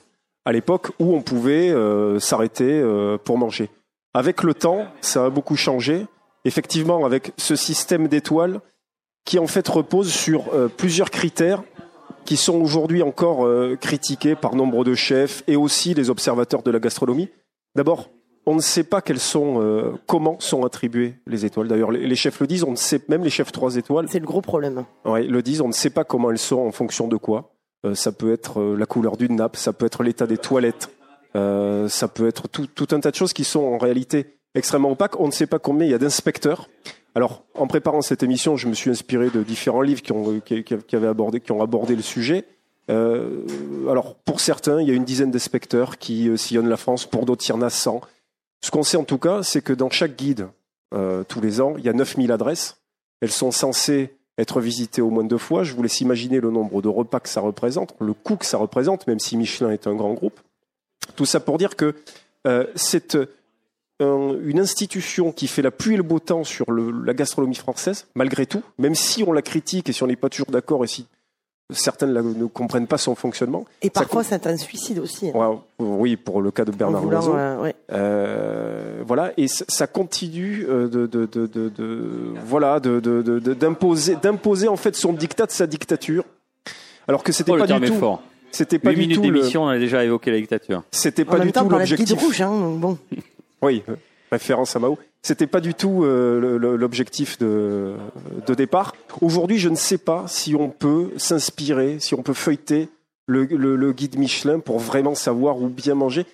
à 0.45 0.53
l'époque 0.53 0.89
où 0.99 1.15
on 1.15 1.23
pouvait 1.23 1.71
euh, 1.71 2.19
s'arrêter 2.19 2.81
euh, 2.81 3.19
pour 3.19 3.39
manger. 3.39 3.71
Avec 4.15 4.43
le 4.43 4.55
temps, 4.55 4.87
ça 5.01 5.27
a 5.27 5.31
beaucoup 5.31 5.57
changé. 5.57 6.07
Effectivement, 6.45 7.05
avec 7.05 7.33
ce 7.37 7.55
système 7.57 8.09
d'étoiles 8.09 8.61
qui 9.25 9.39
en 9.39 9.47
fait 9.47 9.67
repose 9.69 10.13
sur 10.13 10.53
euh, 10.55 10.69
plusieurs 10.69 11.11
critères 11.11 11.63
qui 12.31 12.37
sont 12.37 12.61
aujourd'hui 12.61 13.03
encore 13.03 13.45
euh, 13.45 13.75
critiqués 13.75 14.37
par 14.37 14.55
nombre 14.55 14.85
de 14.85 14.95
chefs 14.95 15.43
et 15.49 15.57
aussi 15.57 15.95
les 15.95 16.11
observateurs 16.11 16.63
de 16.63 16.71
la 16.71 16.79
gastronomie. 16.79 17.29
D'abord, 17.75 18.09
on 18.47 18.55
ne 18.55 18.61
sait 18.61 18.85
pas 18.85 19.01
quelles 19.01 19.19
sont, 19.19 19.61
euh, 19.61 19.95
comment 20.07 20.39
sont 20.39 20.65
attribuées 20.65 21.17
les 21.27 21.45
étoiles. 21.45 21.67
D'ailleurs, 21.67 21.91
les, 21.91 22.15
chefs 22.15 22.39
le 22.39 22.47
disent, 22.47 22.63
on 22.63 22.71
ne 22.71 22.77
sait 22.77 23.03
même 23.09 23.25
les 23.25 23.31
chefs 23.31 23.51
trois 23.51 23.75
étoiles. 23.75 24.07
C'est 24.09 24.21
le 24.21 24.27
gros 24.27 24.43
problème. 24.43 24.85
Ouais, 25.05 25.25
le 25.25 25.43
disent, 25.43 25.61
on 25.61 25.67
ne 25.67 25.73
sait 25.73 25.91
pas 25.91 26.05
comment 26.05 26.31
elles 26.31 26.39
sont 26.39 26.61
en 26.61 26.71
fonction 26.71 27.09
de 27.09 27.17
quoi. 27.17 27.53
Euh, 27.85 27.97
ça 27.97 28.13
peut 28.13 28.33
être 28.33 28.63
la 28.63 28.87
couleur 28.87 29.17
d'une 29.17 29.35
nappe, 29.35 29.57
ça 29.57 29.73
peut 29.73 29.87
être 29.87 30.05
l'état 30.05 30.29
des 30.29 30.39
toilettes, 30.39 30.89
euh, 31.35 31.89
ça 31.89 32.07
peut 32.07 32.29
être 32.29 32.47
tout, 32.47 32.69
tout 32.69 32.87
un 32.93 33.01
tas 33.01 33.11
de 33.11 33.17
choses 33.17 33.33
qui 33.33 33.43
sont 33.43 33.65
en 33.65 33.79
réalité 33.79 34.39
extrêmement 34.55 34.93
opaques. 34.93 35.19
On 35.19 35.27
ne 35.27 35.33
sait 35.33 35.49
pas 35.49 35.59
combien 35.59 35.89
il 35.89 35.91
y 35.91 35.95
a 35.95 35.99
d'inspecteurs. 35.99 36.69
Alors, 37.15 37.45
en 37.55 37.67
préparant 37.67 38.03
cette 38.03 38.23
émission, 38.23 38.57
je 38.57 38.69
me 38.69 38.75
suis 38.75 38.91
inspiré 38.91 39.31
de 39.31 39.43
différents 39.43 39.83
livres 39.83 40.03
qui 40.03 40.13
ont, 40.13 41.61
abordé, 41.61 41.97
le 41.97 42.03
sujet. 42.03 42.45
Euh, 42.89 43.45
alors, 43.89 44.15
pour 44.15 44.41
certains, 44.41 44.81
il 44.81 44.89
y 44.89 44.91
a 44.91 44.95
une 44.95 45.05
dizaine 45.05 45.31
d'inspecteurs 45.31 45.99
qui 45.99 46.29
euh, 46.29 46.37
sillonnent 46.37 46.69
la 46.69 46.77
France, 46.77 47.07
pour 47.07 47.27
d'autres, 47.27 47.45
il 47.47 47.51
y 47.51 47.53
en 47.53 47.63
a 47.63 47.71
100. 47.71 48.01
Ce 48.63 48.71
qu'on 48.71 48.83
sait 48.83 48.97
en 48.97 49.05
tout 49.05 49.19
cas, 49.19 49.43
c'est 49.43 49.63
que 49.63 49.73
dans 49.73 49.91
chaque 49.91 50.17
guide, 50.17 50.49
euh, 50.95 51.25
tous 51.25 51.41
les 51.41 51.61
ans, 51.61 51.75
il 51.79 51.85
y 51.85 51.89
a 51.89 51.93
9000 51.93 52.31
adresses. 52.31 52.79
Elles 53.21 53.33
sont 53.33 53.51
censées 53.51 54.15
être 54.39 54.61
visitées 54.61 55.03
au 55.03 55.11
moins 55.11 55.25
deux 55.25 55.39
fois. 55.39 55.65
Je 55.65 55.75
vous 55.75 55.83
laisse 55.83 56.01
imaginer 56.01 56.41
le 56.41 56.51
nombre 56.51 56.83
de 56.83 56.89
repas 56.89 57.21
que 57.21 57.29
ça 57.29 57.41
représente, 57.41 57.95
le 58.01 58.15
coût 58.15 58.37
que 58.37 58.47
ça 58.47 58.59
représente, 58.59 59.07
même 59.07 59.19
si 59.19 59.37
Michelin 59.37 59.71
est 59.71 59.87
un 59.87 59.95
grand 59.95 60.15
groupe. 60.15 60.41
Tout 61.17 61.27
ça 61.27 61.41
pour 61.41 61.59
dire 61.59 61.77
que 61.77 61.95
euh, 62.47 62.67
un- 64.01 64.35
une 64.45 64.59
institution 64.59 65.31
qui 65.33 65.47
fait 65.47 65.63
la 65.63 65.71
pluie 65.71 65.95
et 65.95 65.97
le 65.97 66.03
beau 66.03 66.19
temps 66.19 66.45
sur 66.45 66.71
le- 66.73 66.91
la 67.05 67.15
gastronomie 67.15 67.55
française, 67.55 68.07
malgré 68.15 68.47
tout, 68.47 68.63
même 68.79 68.95
si 68.95 69.23
on 69.27 69.33
la 69.33 69.43
critique 69.43 69.89
et 69.89 69.93
si 69.93 70.03
on 70.03 70.07
n'est 70.07 70.17
pas 70.17 70.29
toujours 70.29 70.51
d'accord 70.51 70.83
et 70.85 70.87
si 70.89 71.07
certains 71.73 72.07
la- 72.07 72.23
ne 72.23 72.47
comprennent 72.47 72.89
pas 72.89 72.99
son 72.99 73.15
fonctionnement. 73.15 73.65
Et 73.83 73.91
parfois, 73.91 74.25
c'est 74.25 74.45
un 74.49 74.57
suicide 74.57 74.99
aussi. 74.99 75.29
hein. 75.29 75.33
Ouais, 75.35 75.57
oui, 75.79 76.17
pour 76.17 76.43
le 76.43 76.51
cas 76.51 76.65
de 76.65 76.73
Bernard 76.73 77.05
Loiseau. 77.05 77.35
euh, 77.37 77.61
ouais. 77.63 77.75
Euh, 77.93 79.03
voilà, 79.07 79.33
et 79.37 79.47
ça- 79.49 79.87
continue 79.87 80.65
de, 80.65 80.89
de, 80.89 81.07
de, 81.07 81.27
de, 81.27 81.69
de- 81.69 82.35
voilà, 82.45 82.81
de, 82.81 82.99
de, 83.01 83.23
de- 83.23 83.39
de- 83.39 83.55
d'imposer, 83.55 84.17
d'imposer 84.21 84.67
en 84.69 84.77
fait 84.77 84.97
son 84.97 85.13
dictat, 85.13 85.47
sa 85.49 85.67
dictature. 85.69 86.25
Alors 87.07 87.23
que 87.23 87.31
c'était 87.33 87.53
Oh, 87.53 87.57
le 87.57 87.67
pas 87.67 87.79
du 87.79 87.87
tout, 87.87 87.95
fort. 87.99 88.23
c'était 88.51 88.79
pas 88.79 88.91
8 88.91 88.97
du 88.97 89.01
minutes 89.03 89.17
tout, 89.19 89.23
le- 89.31 89.39
d'émission, 89.39 89.65
on 89.65 89.69
a 89.69 89.79
déjà 89.79 90.05
évoqué 90.05 90.31
la 90.33 90.39
dictature. 90.39 90.83
c'était 90.91 91.23
En 91.23 91.31
pas 91.31 91.39
même 91.39 91.47
du 91.47 91.53
temps, 91.53 91.63
tout 91.63 91.69
de 91.69 91.75
l'objectif. 91.75 92.19
rouge, 92.21 92.41
hein, 92.43 92.51
bon. 92.77 92.99
Oui, 93.63 93.83
euh, 93.89 93.97
référence 94.31 94.75
à 94.77 94.79
Mao. 94.79 94.99
C'était 95.23 95.47
pas 95.47 95.61
du 95.61 95.75
tout 95.75 96.05
euh, 96.05 96.59
l'objectif 96.59 97.39
de, 97.39 97.95
départ. 98.57 98.95
Aujourd'hui, 99.21 99.59
je 99.59 99.69
ne 99.69 99.75
sais 99.75 99.99
pas 99.99 100.25
si 100.27 100.55
on 100.55 100.71
peut 100.71 101.11
s'inspirer, 101.17 101.99
si 101.99 102.15
on 102.15 102.23
peut 102.23 102.33
feuilleter 102.33 102.89
le, 103.27 103.93
guide 103.93 104.19
Michelin 104.19 104.61
pour 104.61 104.79
vraiment 104.79 105.15
savoir 105.15 105.59
où 105.59 105.69
bien 105.69 105.95
manger. 105.95 106.25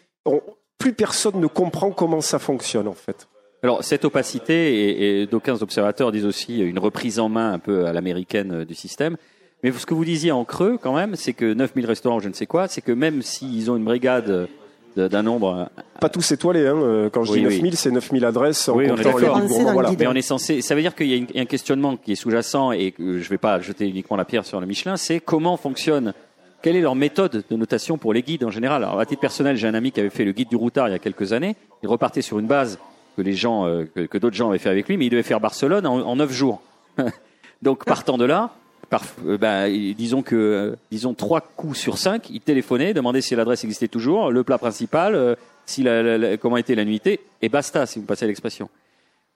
Plus 0.78 0.92
personne 0.92 1.40
ne 1.40 1.46
comprend 1.46 1.90
comment 1.90 2.20
ça 2.20 2.38
fonctionne 2.38 2.86
en 2.86 2.94
fait. 2.94 3.28
Alors 3.62 3.82
cette 3.82 4.04
opacité, 4.04 4.74
et, 4.74 5.22
et 5.22 5.26
d'aucuns 5.26 5.60
observateurs 5.62 6.12
disent 6.12 6.26
aussi 6.26 6.58
une 6.60 6.78
reprise 6.78 7.18
en 7.18 7.28
main 7.28 7.52
un 7.52 7.58
peu 7.58 7.86
à 7.86 7.92
l'américaine 7.92 8.60
euh, 8.60 8.64
du 8.64 8.74
système. 8.74 9.16
Mais 9.62 9.72
ce 9.72 9.86
que 9.86 9.94
vous 9.94 10.04
disiez 10.04 10.30
en 10.30 10.44
creux 10.44 10.78
quand 10.80 10.94
même, 10.94 11.16
c'est 11.16 11.32
que 11.32 11.54
9000 11.54 11.86
restaurants, 11.86 12.20
je 12.20 12.28
ne 12.28 12.34
sais 12.34 12.46
quoi, 12.46 12.68
c'est 12.68 12.82
que 12.82 12.92
même 12.92 13.22
s'ils 13.22 13.70
ont 13.70 13.76
une 13.76 13.84
brigade 13.84 14.26
de- 14.26 14.48
d'un 14.96 15.22
nombre 15.22 15.68
Pas 16.00 16.08
tous 16.08 16.32
étoilés, 16.32 16.66
hein. 16.66 16.76
euh, 16.76 17.10
quand 17.10 17.24
je 17.24 17.32
Oui, 17.32 17.40
dis 17.40 17.46
oui. 17.46 17.54
9000, 17.54 17.76
c'est 17.76 17.90
9000 17.90 18.24
adresses 18.24 18.68
en 18.68 18.76
Oui, 18.76 18.86
on 18.90 18.96
est 18.96 19.02
d'accord. 19.04 19.40
voilà. 19.72 19.90
Mais 19.98 20.06
on 20.06 20.14
est 20.14 20.22
censé. 20.22 20.62
Ça 20.62 20.74
veut 20.74 20.80
dire 20.80 20.94
qu'il 20.94 21.06
y 21.08 21.38
a 21.38 21.40
un 21.42 21.44
questionnement 21.46 21.96
qui 21.96 22.12
est 22.12 22.16
sous-jacent 22.16 22.72
et 22.72 22.92
que 22.92 23.18
je 23.18 23.28
vais 23.28 23.38
pas 23.38 23.60
jeter 23.60 23.86
uniquement 23.86 24.16
la 24.16 24.24
pierre 24.24 24.44
sur 24.44 24.60
le 24.60 24.66
Michelin. 24.66 24.96
C'est 24.96 25.20
comment 25.20 25.56
fonctionne. 25.56 26.14
Quelle 26.62 26.76
est 26.76 26.80
leur 26.80 26.94
méthode 26.94 27.44
de 27.48 27.56
notation 27.56 27.98
pour 27.98 28.12
les 28.12 28.22
guides 28.22 28.42
en 28.44 28.50
général 28.50 28.82
Alors, 28.82 28.98
à 28.98 29.06
titre 29.06 29.20
personnel, 29.20 29.56
j'ai 29.56 29.68
un 29.68 29.74
ami 29.74 29.92
qui 29.92 30.00
avait 30.00 30.10
fait 30.10 30.24
le 30.24 30.32
guide 30.32 30.48
du 30.48 30.56
routard 30.56 30.88
il 30.88 30.92
y 30.92 30.94
a 30.94 30.98
quelques 30.98 31.32
années. 31.32 31.54
Il 31.82 31.88
repartait 31.88 32.22
sur 32.22 32.38
une 32.38 32.46
base 32.46 32.78
que 33.16 33.22
les 33.22 33.34
gens, 33.34 33.66
euh, 33.66 33.84
que, 33.94 34.00
que 34.00 34.18
d'autres 34.18 34.34
gens 34.36 34.48
avaient 34.48 34.58
fait 34.58 34.70
avec 34.70 34.88
lui, 34.88 34.96
mais 34.96 35.06
il 35.06 35.10
devait 35.10 35.22
faire 35.22 35.40
Barcelone 35.40 35.86
en, 35.86 36.00
en 36.00 36.16
9 36.16 36.32
jours. 36.32 36.62
Donc, 37.62 37.84
partant 37.84 38.18
de 38.18 38.24
là, 38.24 38.50
par, 38.88 39.02
euh, 39.26 39.36
ben, 39.38 39.68
disons 39.94 40.22
que, 40.22 40.76
disons 40.90 41.14
trois 41.14 41.40
coups 41.40 41.78
sur 41.78 41.98
cinq, 41.98 42.30
il 42.30 42.40
téléphonait, 42.40 42.94
demandait 42.94 43.20
si 43.20 43.34
l'adresse 43.34 43.64
existait 43.64 43.88
toujours, 43.88 44.30
le 44.30 44.42
plat 44.44 44.58
principal, 44.58 45.14
euh, 45.14 45.34
si 45.66 45.82
la, 45.82 46.02
la- 46.02 46.18
la- 46.18 46.36
comment 46.36 46.56
était 46.56 46.74
la 46.74 46.84
nuitée, 46.84 47.20
et 47.42 47.48
basta, 47.48 47.86
si 47.86 47.98
vous 47.98 48.04
passez 48.06 48.26
l'expression. 48.26 48.68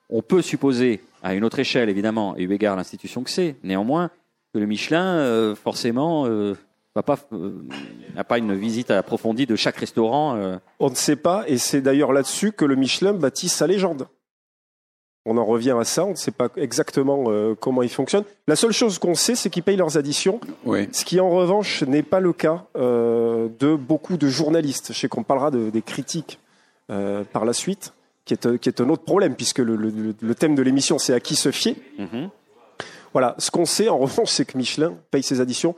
On 0.09 0.21
peut 0.21 0.41
supposer, 0.41 1.01
à 1.23 1.33
une 1.33 1.43
autre 1.43 1.59
échelle 1.59 1.89
évidemment, 1.89 2.35
et 2.37 2.43
eu 2.43 2.51
égard 2.53 2.73
à 2.73 2.77
l'institution 2.77 3.23
que 3.23 3.29
c'est, 3.29 3.55
néanmoins, 3.63 4.09
que 4.53 4.59
le 4.59 4.65
Michelin, 4.65 5.05
euh, 5.05 5.55
forcément, 5.55 6.25
va 6.93 7.03
pas, 7.03 7.17
n'a 8.15 8.23
pas 8.25 8.37
une 8.37 8.53
visite 8.53 8.91
approfondie 8.91 9.45
de 9.45 9.55
chaque 9.55 9.77
restaurant. 9.77 10.37
On 10.79 10.89
ne 10.89 10.95
sait 10.95 11.15
pas, 11.15 11.45
et 11.47 11.57
c'est 11.57 11.79
d'ailleurs 11.81 12.11
là-dessus 12.11 12.51
que 12.51 12.65
le 12.65 12.75
Michelin 12.75 13.13
bâtit 13.13 13.47
sa 13.47 13.65
légende. 13.67 14.07
On 15.25 15.37
en 15.37 15.45
revient 15.45 15.75
à 15.79 15.83
ça, 15.83 16.03
on 16.05 16.11
ne 16.11 16.15
sait 16.15 16.31
pas 16.31 16.47
exactement 16.57 17.25
euh, 17.27 17.53
comment 17.59 17.83
ils 17.83 17.89
fonctionnent. 17.91 18.23
La 18.47 18.55
seule 18.55 18.71
chose 18.71 18.97
qu'on 18.97 19.13
sait, 19.13 19.35
c'est 19.35 19.51
qu'ils 19.51 19.61
payent 19.61 19.75
leurs 19.77 19.95
additions, 19.97 20.39
Oui. 20.65 20.89
ce 20.93 21.05
qui 21.05 21.19
en 21.19 21.29
revanche 21.29 21.83
n'est 21.83 22.01
pas 22.01 22.19
le 22.19 22.33
cas 22.33 22.65
euh, 22.75 23.47
de 23.59 23.75
beaucoup 23.75 24.17
de 24.17 24.27
journalistes. 24.27 24.93
Je 24.93 24.97
sais 24.99 25.07
qu'on 25.07 25.21
parlera 25.23 25.51
de- 25.51 25.69
des 25.69 25.83
critiques 25.83 26.39
euh, 26.89 27.23
par 27.31 27.45
la 27.45 27.53
suite, 27.53 27.93
qui 28.25 28.33
est, 28.33 28.57
qui 28.59 28.67
est 28.67 28.81
un 28.81 28.89
autre 28.89 29.03
problème, 29.03 29.35
puisque 29.35 29.59
le, 29.59 29.75
le- 29.75 29.89
le- 29.91 30.15
le 30.19 30.35
thème 30.35 30.55
de 30.55 30.63
l'émission, 30.63 30.97
c'est 30.97 31.13
à 31.13 31.19
qui 31.19 31.35
se 31.35 31.51
fier. 31.51 31.75
Mhm. 31.99 32.29
Voilà, 33.13 33.35
ce 33.37 33.51
qu'on 33.51 33.65
sait 33.65 33.89
en 33.89 33.97
revanche, 33.99 34.29
c'est 34.29 34.45
que 34.45 34.57
Michelin 34.57 34.95
paye 35.11 35.21
ses 35.21 35.39
additions. 35.39 35.75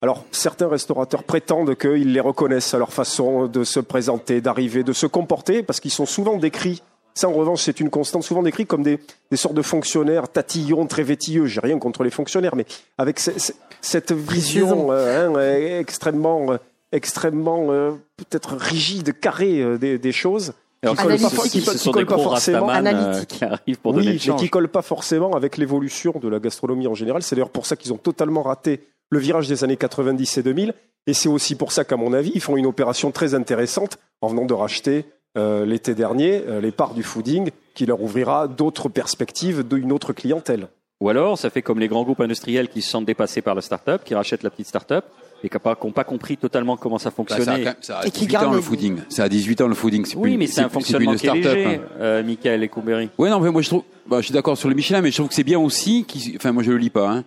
Alors, 0.00 0.24
certains 0.30 0.68
restaurateurs 0.68 1.24
prétendent 1.24 1.74
qu'ils 1.74 2.12
les 2.12 2.20
reconnaissent 2.20 2.72
à 2.72 2.78
leur 2.78 2.92
façon 2.92 3.48
de 3.48 3.64
se 3.64 3.80
présenter, 3.80 4.40
d'arriver, 4.40 4.82
de 4.82 4.92
se 4.94 5.06
comporter, 5.06 5.62
parce 5.62 5.80
qu'ils 5.80 5.90
sont 5.90 6.06
souvent 6.06 6.38
décrits. 6.38 6.82
Ça, 7.18 7.28
en 7.28 7.32
revanche, 7.32 7.62
c'est 7.62 7.80
une 7.80 7.90
constante, 7.90 8.22
souvent 8.22 8.42
décrits 8.44 8.64
comme 8.66 8.84
des, 8.84 9.00
des 9.32 9.36
sortes 9.36 9.54
de 9.54 9.62
fonctionnaires 9.62 10.28
tatillons, 10.28 10.86
très 10.86 11.02
vétilleux. 11.02 11.46
J'ai 11.46 11.58
rien 11.60 11.78
contre 11.80 12.04
les 12.04 12.10
fonctionnaires, 12.10 12.54
mais 12.54 12.64
avec 12.96 13.18
ce- 13.18 13.36
ce- 13.38 13.52
cette 13.80 14.12
vision 14.12 14.92
euh, 14.92 15.28
hein, 15.28 15.34
euh, 15.36 15.80
extrêmement, 15.80 16.52
euh, 16.52 16.58
extrêmement 16.92 17.66
euh, 17.70 17.92
peut-être 18.16 18.54
rigide, 18.56 19.18
carrée 19.18 19.60
euh, 19.62 19.78
des, 19.78 19.98
des 19.98 20.12
choses. 20.12 20.52
Qui 20.86 20.94
colle 20.94 21.18
pas 21.18 21.28
for- 21.28 21.44
ce 21.46 21.50
qui- 21.50 21.60
sont 21.60 21.72
qui 21.72 21.84
des 21.88 21.90
colle 21.92 22.06
pas 22.06 22.14
gros 22.14 22.22
forcément. 22.24 22.66
rastaman, 22.66 22.86
Analytique. 22.96 23.28
qui 23.38 23.44
arrivent 23.44 23.78
pour 23.80 23.92
donner 23.94 24.06
oui, 24.06 24.12
le 24.12 24.18
mais 24.18 24.24
change. 24.24 24.40
qui 24.40 24.48
colle 24.48 24.68
pas 24.68 24.82
forcément 24.82 25.32
avec 25.32 25.56
l'évolution 25.56 26.14
de 26.22 26.28
la 26.28 26.38
gastronomie 26.38 26.86
en 26.86 26.94
général. 26.94 27.24
C'est 27.24 27.34
d'ailleurs 27.34 27.50
pour 27.50 27.66
ça 27.66 27.74
qu'ils 27.74 27.92
ont 27.92 27.96
totalement 27.98 28.42
raté 28.42 28.80
le 29.10 29.18
virage 29.18 29.48
des 29.48 29.64
années 29.64 29.76
90 29.76 30.38
et 30.38 30.42
2000. 30.44 30.72
Et 31.08 31.14
c'est 31.14 31.28
aussi 31.28 31.56
pour 31.56 31.72
ça 31.72 31.84
qu'à 31.84 31.96
mon 31.96 32.12
avis, 32.12 32.30
ils 32.34 32.40
font 32.40 32.56
une 32.56 32.66
opération 32.66 33.10
très 33.10 33.34
intéressante 33.34 33.98
en 34.20 34.28
venant 34.28 34.44
de 34.44 34.54
racheter 34.54 35.04
euh, 35.38 35.64
l'été 35.64 35.94
dernier 35.94 36.42
euh, 36.48 36.60
les 36.60 36.72
parts 36.72 36.92
du 36.94 37.02
fooding 37.02 37.50
qui 37.74 37.86
leur 37.86 38.02
ouvrira 38.02 38.48
d'autres 38.48 38.88
perspectives 38.88 39.66
d'une 39.66 39.92
autre 39.92 40.12
clientèle. 40.12 40.68
Ou 41.00 41.08
alors, 41.10 41.38
ça 41.38 41.48
fait 41.48 41.62
comme 41.62 41.78
les 41.78 41.86
grands 41.88 42.02
groupes 42.02 42.20
industriels 42.20 42.68
qui 42.68 42.82
se 42.82 42.90
sentent 42.90 43.04
dépassés 43.06 43.40
par 43.40 43.54
la 43.54 43.60
start-up, 43.60 44.02
qui 44.04 44.14
rachètent 44.16 44.42
la 44.42 44.50
petite 44.50 44.66
start-up 44.66 45.04
et 45.44 45.48
qui 45.48 45.56
n'ont 45.84 45.92
pas 45.92 46.02
compris 46.04 46.36
totalement 46.36 46.76
comment 46.76 46.98
ça 46.98 47.10
Bah, 47.10 47.24
ça, 47.28 47.34
a, 47.34 47.36
fonctionnait. 47.36 47.74
ça 47.80 47.98
a 48.00 48.06
Et 48.06 48.10
qui 48.10 48.26
18 48.26 48.36
ans 48.36 48.40
garde 48.40 48.54
le 48.56 48.60
fooding. 48.60 48.96
Ça 49.08 49.22
a 49.22 49.28
18 49.28 49.60
ans 49.60 49.68
le 49.68 49.74
fooding. 49.76 50.04
c'est 50.04 50.16
oui, 50.16 50.30
plus- 50.30 50.38
mais 50.38 50.46
c'est 50.48 50.60
un 50.62 50.68
fonctionnement 50.68 51.12
qui 51.14 51.26
est 51.26 51.28
start-up, 51.28 51.44
léger, 51.54 51.66
hein. 51.76 51.80
euh, 52.00 52.22
Michael 52.24 52.64
et 52.64 52.68
Couberry. 52.68 53.10
Ouais, 53.16 53.30
non, 53.30 53.38
mais 53.38 53.50
moi 53.52 53.62
je 53.62 53.68
trouve, 53.68 53.84
bah, 54.08 54.16
je 54.20 54.24
suis 54.26 54.32
d'accord 54.34 54.58
sur 54.58 54.68
le 54.68 54.74
Michelin, 54.74 55.00
mais 55.00 55.10
je 55.12 55.16
trouve 55.16 55.28
que 55.28 55.34
c'est 55.34 55.44
bien 55.44 55.60
aussi. 55.60 56.04
Enfin, 56.34 56.50
moi 56.50 56.64
je 56.64 56.72
le 56.72 56.78
lis 56.78 56.90
pas. 56.90 57.08
Hein. 57.08 57.24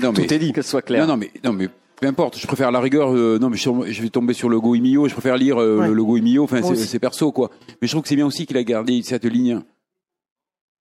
non, 0.00 0.12
mais 0.16 0.26
Tout 0.26 0.34
est 0.34 0.38
dit. 0.40 0.52
Que 0.52 0.62
ce 0.62 0.70
soit 0.70 0.82
clair. 0.82 1.06
non, 1.06 1.12
non, 1.12 1.16
mais 1.16 1.30
non, 1.44 1.52
mais 1.52 1.68
peu 2.02 2.08
importe. 2.08 2.38
Je 2.38 2.46
préfère 2.46 2.70
la 2.72 2.80
rigueur. 2.80 3.14
euh, 3.14 3.38
non, 3.40 3.48
mais 3.48 3.56
je, 3.56 3.70
je 3.88 4.02
vais 4.02 4.08
tomber 4.10 4.34
sur 4.34 4.48
le 4.48 4.56
logo 4.56 4.74
Imio. 4.74 5.08
Je 5.08 5.12
préfère 5.14 5.36
lire 5.36 5.58
euh, 5.60 5.78
Ouais. 5.78 5.86
le 5.88 5.94
logo 5.94 6.16
Imio. 6.16 6.42
Enfin, 6.44 6.60
c'est 6.74 6.98
perso 6.98 7.32
quoi. 7.32 7.50
Mais 7.80 7.88
je 7.88 7.92
trouve 7.92 8.02
que 8.02 8.08
c'est 8.08 8.16
bien 8.16 8.26
aussi 8.26 8.44
qu'il 8.46 8.56
a 8.56 8.64
gardé 8.64 9.00
cette 9.02 9.24
ligne 9.24 9.60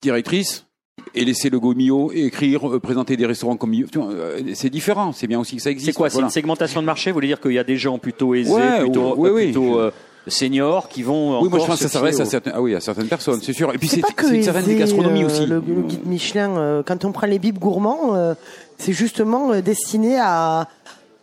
directrice 0.03 0.67
et 1.15 1.25
laissé 1.25 1.49
le 1.51 1.55
logo 1.55 1.75
Mio 1.75 2.11
et 2.13 2.25
écrire, 2.27 2.69
euh, 2.69 2.81
présenter 2.81 3.17
des 3.17 3.27
restaurants 3.27 3.57
comme 3.57 3.71
Mio. 3.71 3.87
Tu 3.91 3.99
vois, 3.99 4.11
euh, 4.11 4.41
C'est 4.55 4.71
différent. 4.71 5.13
C'est 5.13 5.27
bien 5.27 5.39
aussi 5.41 5.57
que 5.57 5.63
ça 5.63 5.71
existe. 5.71 5.93
C'est 5.93 5.97
quoi 5.97 6.11
C'est 6.11 6.21
une 6.21 6.31
segmentation 6.31 6.81
de 6.81 6.87
marché? 6.87 7.11
Vous 7.11 7.15
voulez 7.15 7.29
dire 7.29 7.41
qu'il 7.41 7.53
y 7.53 7.59
a 7.59 7.65
des 7.65 7.77
gens 7.77 7.99
plutôt 7.99 8.35
aisés, 8.35 8.53
Ouais, 8.53 8.81
plutôt, 8.81 9.79
euh, 9.79 9.91
seniors 10.27 10.89
qui 10.89 11.03
vont 11.03 11.41
Oui, 11.43 11.49
moi 11.49 11.59
je 11.59 11.65
pense 11.67 11.77
que 11.77 11.83
ça 11.83 11.89
se 11.89 11.93
s'adresse 11.95 12.21
à 12.21 12.27
certaines, 12.27 12.53
ah 12.55 12.61
oui, 12.61 12.75
à 12.75 12.81
certaines 12.81 13.09
personnes, 13.09 13.41
c'est 13.43 13.55
sûr. 13.55 13.73
Et 13.75 13.79
puis 13.79 13.89
C'est 13.89 13.97
c'est 13.97 14.03
pas 14.03 14.13
que 14.13 14.27
c'est 14.27 14.37
une 14.37 14.43
certaine 14.43 14.79
gastronomie 14.79 15.23
euh, 15.23 15.27
aussi. 15.27 15.47
Le, 15.47 15.57
le 15.57 15.83
guide 15.83 16.07
Michelin, 16.07 16.57
euh, 16.59 16.83
quand 16.85 17.05
on 17.07 17.13
prend 17.13 17.27
les 17.27 17.39
bibes 17.39 17.59
gourmands, 17.59 18.15
euh, 18.15 18.35
c'est 18.77 18.93
justement 18.93 19.51
euh, 19.53 19.63
destiné 19.63 20.19
à, 20.21 20.69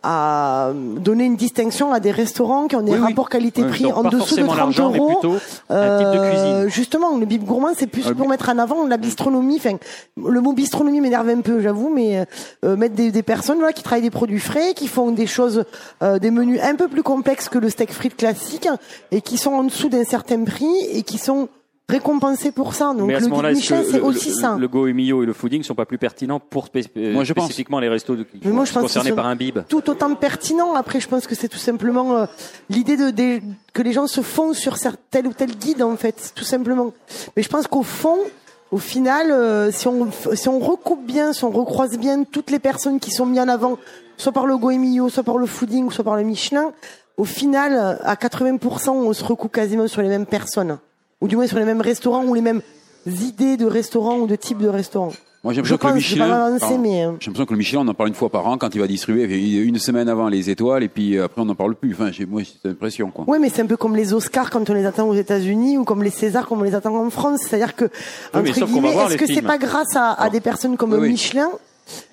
à 0.02 0.70
donner 0.74 1.24
une 1.24 1.36
distinction 1.36 1.92
à 1.92 2.00
des 2.00 2.10
restaurants 2.10 2.66
qui 2.68 2.76
ont 2.76 2.82
des 2.82 2.92
Oui, 2.92 2.98
oui. 2.98 3.04
rapports 3.08 3.28
qualité-prix 3.28 3.86
en 3.92 4.02
dessous 4.04 4.10
de 4.12 4.18
forcément 4.18 4.46
30 4.52 4.58
l'argent, 4.58 4.90
mais 4.90 4.98
euros. 4.98 5.18
plutôt 5.18 5.34
un 5.70 5.98
type 5.98 6.06
de 6.08 6.18
Euh, 6.18 6.30
cuisine. 6.30 6.70
Justement, 6.70 7.16
le 7.16 7.26
bib 7.26 7.44
gourmand, 7.44 7.68
c'est 7.76 7.86
plus 7.86 8.04
Ah, 8.08 8.14
pour 8.14 8.28
mettre 8.28 8.48
en 8.48 8.58
avant 8.58 8.86
la 8.86 8.96
bistronomie. 8.96 9.56
Enfin, 9.56 9.76
le 10.16 10.40
mot 10.40 10.52
bistronomie 10.52 11.00
m'énerve 11.00 11.28
un 11.28 11.40
peu, 11.40 11.60
j'avoue, 11.60 11.90
mais 11.92 12.24
euh, 12.64 12.76
mettre 12.76 12.94
des, 12.94 13.10
des 13.10 13.22
personnes 13.22 13.58
voilà, 13.58 13.72
qui 13.72 13.82
travaillent 13.82 14.02
des 14.02 14.10
produits 14.10 14.40
frais, 14.40 14.72
qui 14.74 14.86
font 14.88 15.10
des 15.10 15.26
choses, 15.26 15.64
euh, 16.02 16.18
des 16.18 16.30
menus 16.30 16.60
un 16.62 16.74
peu 16.76 16.88
plus 16.88 17.02
complexes 17.02 17.48
que 17.48 17.58
le 17.58 17.68
steak 17.68 17.92
frites 17.92 18.16
classique, 18.16 18.68
et 19.10 19.20
qui 19.20 19.36
sont 19.36 19.52
en 19.52 19.64
dessous 19.64 19.88
d'un 19.88 20.04
certain 20.04 20.44
prix 20.44 20.72
et 20.92 21.02
qui 21.02 21.18
sont 21.18 21.48
récompensés 21.88 22.52
pour 22.52 22.74
ça. 22.74 22.92
Donc 22.94 23.06
mais 23.08 23.14
à 23.14 23.20
ce 23.20 23.26
moment-là, 23.28 23.54
c'est 23.54 24.00
aussi 24.00 24.32
ça. 24.32 24.56
le 24.58 24.68
Go 24.68 24.86
Emilio 24.86 25.22
et 25.22 25.26
le 25.26 25.32
fooding 25.32 25.62
sont 25.62 25.74
pas 25.74 25.86
plus 25.86 25.98
pertinents 25.98 26.38
pour 26.40 26.68
euh, 26.74 27.12
Moi, 27.12 27.24
je 27.24 27.32
pense. 27.32 27.44
spécifiquement 27.46 27.80
les 27.80 27.88
restos 27.88 28.16
de, 28.16 28.24
qui 28.24 28.40
Mais 28.44 28.50
moi, 28.52 28.64
je 28.64 28.72
pense 28.72 28.82
concernés 28.82 29.12
par 29.12 29.26
un 29.26 29.36
bib 29.36 29.60
tout 29.68 29.88
autant 29.88 30.14
pertinent. 30.14 30.74
Après, 30.74 31.00
je 31.00 31.08
pense 31.08 31.26
que 31.26 31.34
c'est 31.34 31.48
tout 31.48 31.58
simplement 31.58 32.14
euh, 32.16 32.26
l'idée 32.68 32.96
de, 32.96 33.10
des- 33.10 33.42
que 33.72 33.82
les 33.82 33.92
gens 33.92 34.06
se 34.06 34.20
font 34.20 34.52
sur 34.52 34.76
tel 35.10 35.26
ou 35.26 35.32
tel 35.32 35.50
guide, 35.56 35.82
en 35.82 35.96
fait, 35.96 36.32
tout 36.34 36.44
simplement. 36.44 36.92
Mais 37.36 37.42
je 37.42 37.48
pense 37.48 37.66
qu'au 37.66 37.82
fond, 37.82 38.18
au 38.70 38.78
final, 38.78 39.30
euh, 39.30 39.70
si 39.72 39.88
on 39.88 40.08
si 40.34 40.48
on 40.48 40.58
recoupe 40.58 41.06
bien, 41.06 41.32
si 41.32 41.44
on 41.44 41.50
recroise 41.50 41.96
bien 41.96 42.24
toutes 42.24 42.50
les 42.50 42.58
personnes 42.58 43.00
qui 43.00 43.10
sont 43.10 43.24
mises 43.24 43.40
en 43.40 43.48
avant, 43.48 43.78
soit 44.18 44.32
par 44.32 44.44
le 44.46 44.58
Goemio, 44.58 45.08
soit 45.08 45.22
par 45.22 45.38
le 45.38 45.46
Fooding, 45.46 45.90
soit 45.90 46.04
par 46.04 46.16
le 46.16 46.22
Michelin, 46.22 46.72
au 47.16 47.24
final, 47.24 47.98
à 48.04 48.14
80%, 48.14 48.90
on 48.90 49.12
se 49.12 49.24
recoupe 49.24 49.52
quasiment 49.52 49.88
sur 49.88 50.02
les 50.02 50.08
mêmes 50.08 50.26
personnes, 50.26 50.78
ou 51.20 51.28
du 51.28 51.36
moins 51.36 51.46
sur 51.46 51.58
les 51.58 51.64
mêmes 51.64 51.80
restaurants 51.80 52.24
ou 52.24 52.34
les 52.34 52.40
mêmes 52.42 52.62
idées 53.06 53.56
de 53.56 53.66
restaurants 53.66 54.18
ou 54.18 54.26
de 54.26 54.36
types 54.36 54.58
de 54.58 54.68
restaurants. 54.68 55.12
Moi, 55.44 55.52
j'ai 55.52 55.58
l'impression 55.62 55.78
que 55.78 55.86
le 55.86 55.94
Michelin. 55.94 56.30
avancé, 56.32 56.58
pardon. 56.60 56.78
mais 56.80 57.04
euh, 57.04 57.12
J'ai 57.20 57.26
l'impression 57.28 57.46
que 57.46 57.52
le 57.52 57.58
Michelin, 57.58 57.80
on 57.82 57.88
en 57.88 57.94
parle 57.94 58.08
une 58.08 58.14
fois 58.16 58.28
par 58.28 58.44
an 58.48 58.58
quand 58.58 58.74
il 58.74 58.80
va 58.80 58.88
distribuer 58.88 59.58
une 59.62 59.78
semaine 59.78 60.08
avant 60.08 60.28
les 60.28 60.50
étoiles 60.50 60.82
et 60.82 60.88
puis 60.88 61.16
euh, 61.16 61.24
après 61.26 61.40
on 61.40 61.44
n'en 61.44 61.54
parle 61.54 61.76
plus. 61.76 61.92
Enfin, 61.92 62.10
j'ai 62.10 62.26
moi 62.26 62.42
j'ai 62.42 62.50
cette 62.60 62.72
impression 62.72 63.10
quoi. 63.12 63.38
Mais 63.38 63.48
c'est 63.48 63.62
un 63.62 63.66
peu 63.66 63.76
comme 63.76 63.94
les 63.94 64.12
Oscars 64.12 64.50
quand 64.50 64.68
on 64.68 64.74
les 64.74 64.84
attend 64.84 65.08
aux 65.08 65.14
États-Unis 65.14 65.78
ou 65.78 65.84
comme 65.84 66.02
les 66.02 66.10
Césars 66.10 66.48
quand 66.48 66.56
on 66.58 66.62
les 66.62 66.74
attend 66.74 66.94
en 66.96 67.08
France. 67.08 67.40
C'est-à-dire 67.48 67.76
que, 67.76 67.84
entre 68.34 68.42
guillemets, 68.66 68.90
est-ce 68.96 69.16
que 69.16 69.26
c'est 69.26 69.40
pas 69.42 69.58
grâce 69.58 69.94
à, 69.94 70.12
à 70.12 70.28
des 70.28 70.40
personnes 70.40 70.76
comme 70.76 70.92
Oui, 70.92 70.98
oui. 71.02 71.08
Michelin 71.10 71.50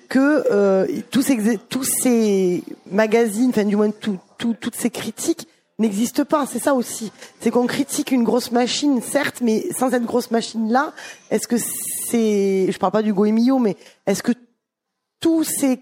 que 0.08 0.44
euh, 0.52 0.86
tous, 1.10 1.22
ces, 1.22 1.58
tous 1.68 1.82
ces 1.82 2.62
magazines, 2.92 3.50
enfin 3.50 3.64
du 3.64 3.74
moins 3.74 3.90
tout, 3.90 4.18
tout- 4.38 4.54
toutes 4.58 4.76
ces 4.76 4.88
critiques 4.88 5.48
n'existent 5.78 6.24
pas. 6.24 6.46
C'est 6.46 6.58
ça 6.58 6.74
aussi. 6.74 7.12
C'est 7.40 7.50
qu'on 7.50 7.66
critique 7.66 8.10
une 8.10 8.24
grosse 8.24 8.50
machine, 8.52 9.00
certes, 9.02 9.40
mais 9.40 9.66
sans 9.76 9.90
cette 9.90 10.04
grosse 10.04 10.30
machine-là, 10.30 10.92
est-ce 11.30 11.46
que 11.48 11.56
c'est, 11.58 12.70
je 12.70 12.78
parle 12.78 12.92
pas 12.92 13.02
du 13.02 13.12
Goemio, 13.12 13.58
mais 13.58 13.76
est-ce 14.06 14.22
que 14.22 14.32
tous 15.20 15.44
ces, 15.44 15.80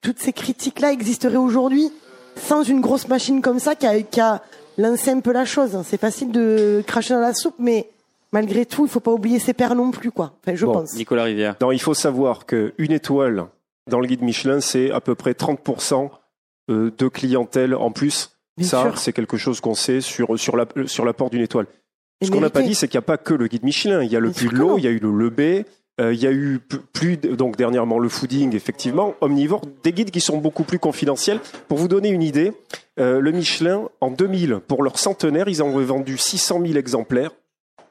toutes 0.00 0.18
ces 0.18 0.32
critiques-là 0.32 0.92
existeraient 0.92 1.36
aujourd'hui 1.36 1.90
sans 2.36 2.62
une 2.62 2.80
grosse 2.80 3.08
machine 3.08 3.42
comme 3.42 3.58
ça 3.58 3.74
qui 3.74 3.86
a, 3.86 4.00
qui 4.02 4.20
a 4.20 4.42
lancé 4.78 5.10
un 5.10 5.20
peu 5.20 5.32
la 5.32 5.44
chose? 5.44 5.78
C'est 5.84 6.00
facile 6.00 6.32
de 6.32 6.82
cracher 6.86 7.14
dans 7.14 7.20
la 7.20 7.34
soupe, 7.34 7.56
mais 7.58 7.90
malgré 8.32 8.64
tout, 8.66 8.86
il 8.86 8.90
faut 8.90 9.00
pas 9.00 9.12
oublier 9.12 9.38
ses 9.38 9.52
pères 9.52 9.74
non 9.74 9.90
plus, 9.90 10.10
quoi. 10.10 10.32
Enfin, 10.42 10.56
je 10.56 10.64
Bon, 10.66 10.72
pense. 10.72 10.94
Nicolas 10.94 11.24
Rivière. 11.24 11.56
Non, 11.60 11.70
il 11.72 11.80
faut 11.80 11.94
savoir 11.94 12.46
qu'une 12.46 12.72
étoile 12.92 13.46
dans 13.90 14.00
le 14.00 14.06
guide 14.06 14.22
Michelin, 14.22 14.60
c'est 14.60 14.90
à 14.90 15.00
peu 15.00 15.14
près 15.14 15.32
30% 15.32 16.10
euh, 16.70 16.90
de 16.96 17.08
clientèle 17.08 17.74
en 17.74 17.90
plus. 17.90 18.30
Bien 18.58 18.66
ça, 18.68 18.82
c'est 18.96 19.12
quelque 19.12 19.36
chose 19.36 19.60
qu'on 19.60 19.74
sait 19.74 20.00
sur, 20.00 20.38
sur, 20.38 20.56
la, 20.56 20.66
sur 20.86 21.04
l'apport 21.04 21.30
d'une 21.30 21.42
étoile. 21.42 21.66
Et 22.20 22.26
Ce 22.26 22.30
qu'on 22.30 22.40
n'a 22.40 22.50
pas 22.50 22.62
dit, 22.62 22.74
c'est 22.74 22.86
qu'il 22.88 22.98
n'y 22.98 23.02
a 23.04 23.06
pas 23.06 23.16
que 23.18 23.34
le 23.34 23.46
guide 23.48 23.64
Michelin. 23.64 24.02
Il 24.02 24.12
y 24.12 24.16
a 24.16 24.20
le 24.20 24.30
Bien 24.30 24.50
l'eau, 24.52 24.78
il 24.78 24.84
y 24.84 24.86
a 24.86 24.90
eu 24.90 24.98
le 24.98 25.10
Le 25.10 25.30
B, 25.30 25.64
euh, 26.00 26.12
il 26.14 26.20
y 26.20 26.26
a 26.26 26.32
eu 26.32 26.60
plus, 26.92 27.16
de- 27.16 27.34
donc 27.34 27.56
dernièrement 27.56 27.98
le 27.98 28.08
fooding, 28.08 28.54
effectivement, 28.54 29.14
omnivore, 29.20 29.62
des 29.82 29.92
guides 29.92 30.10
qui 30.10 30.20
sont 30.20 30.38
beaucoup 30.38 30.62
plus 30.64 30.78
confidentiels. 30.78 31.40
Pour 31.68 31.78
vous 31.78 31.88
donner 31.88 32.10
une 32.10 32.22
idée, 32.22 32.52
euh, 33.00 33.20
le 33.20 33.32
Michelin, 33.32 33.88
en 34.00 34.10
2000, 34.10 34.60
pour 34.68 34.82
leur 34.82 34.98
centenaire, 34.98 35.48
ils 35.48 35.62
ont 35.62 35.72
revendu 35.72 36.16
600 36.18 36.60
000 36.64 36.78
exemplaires. 36.78 37.32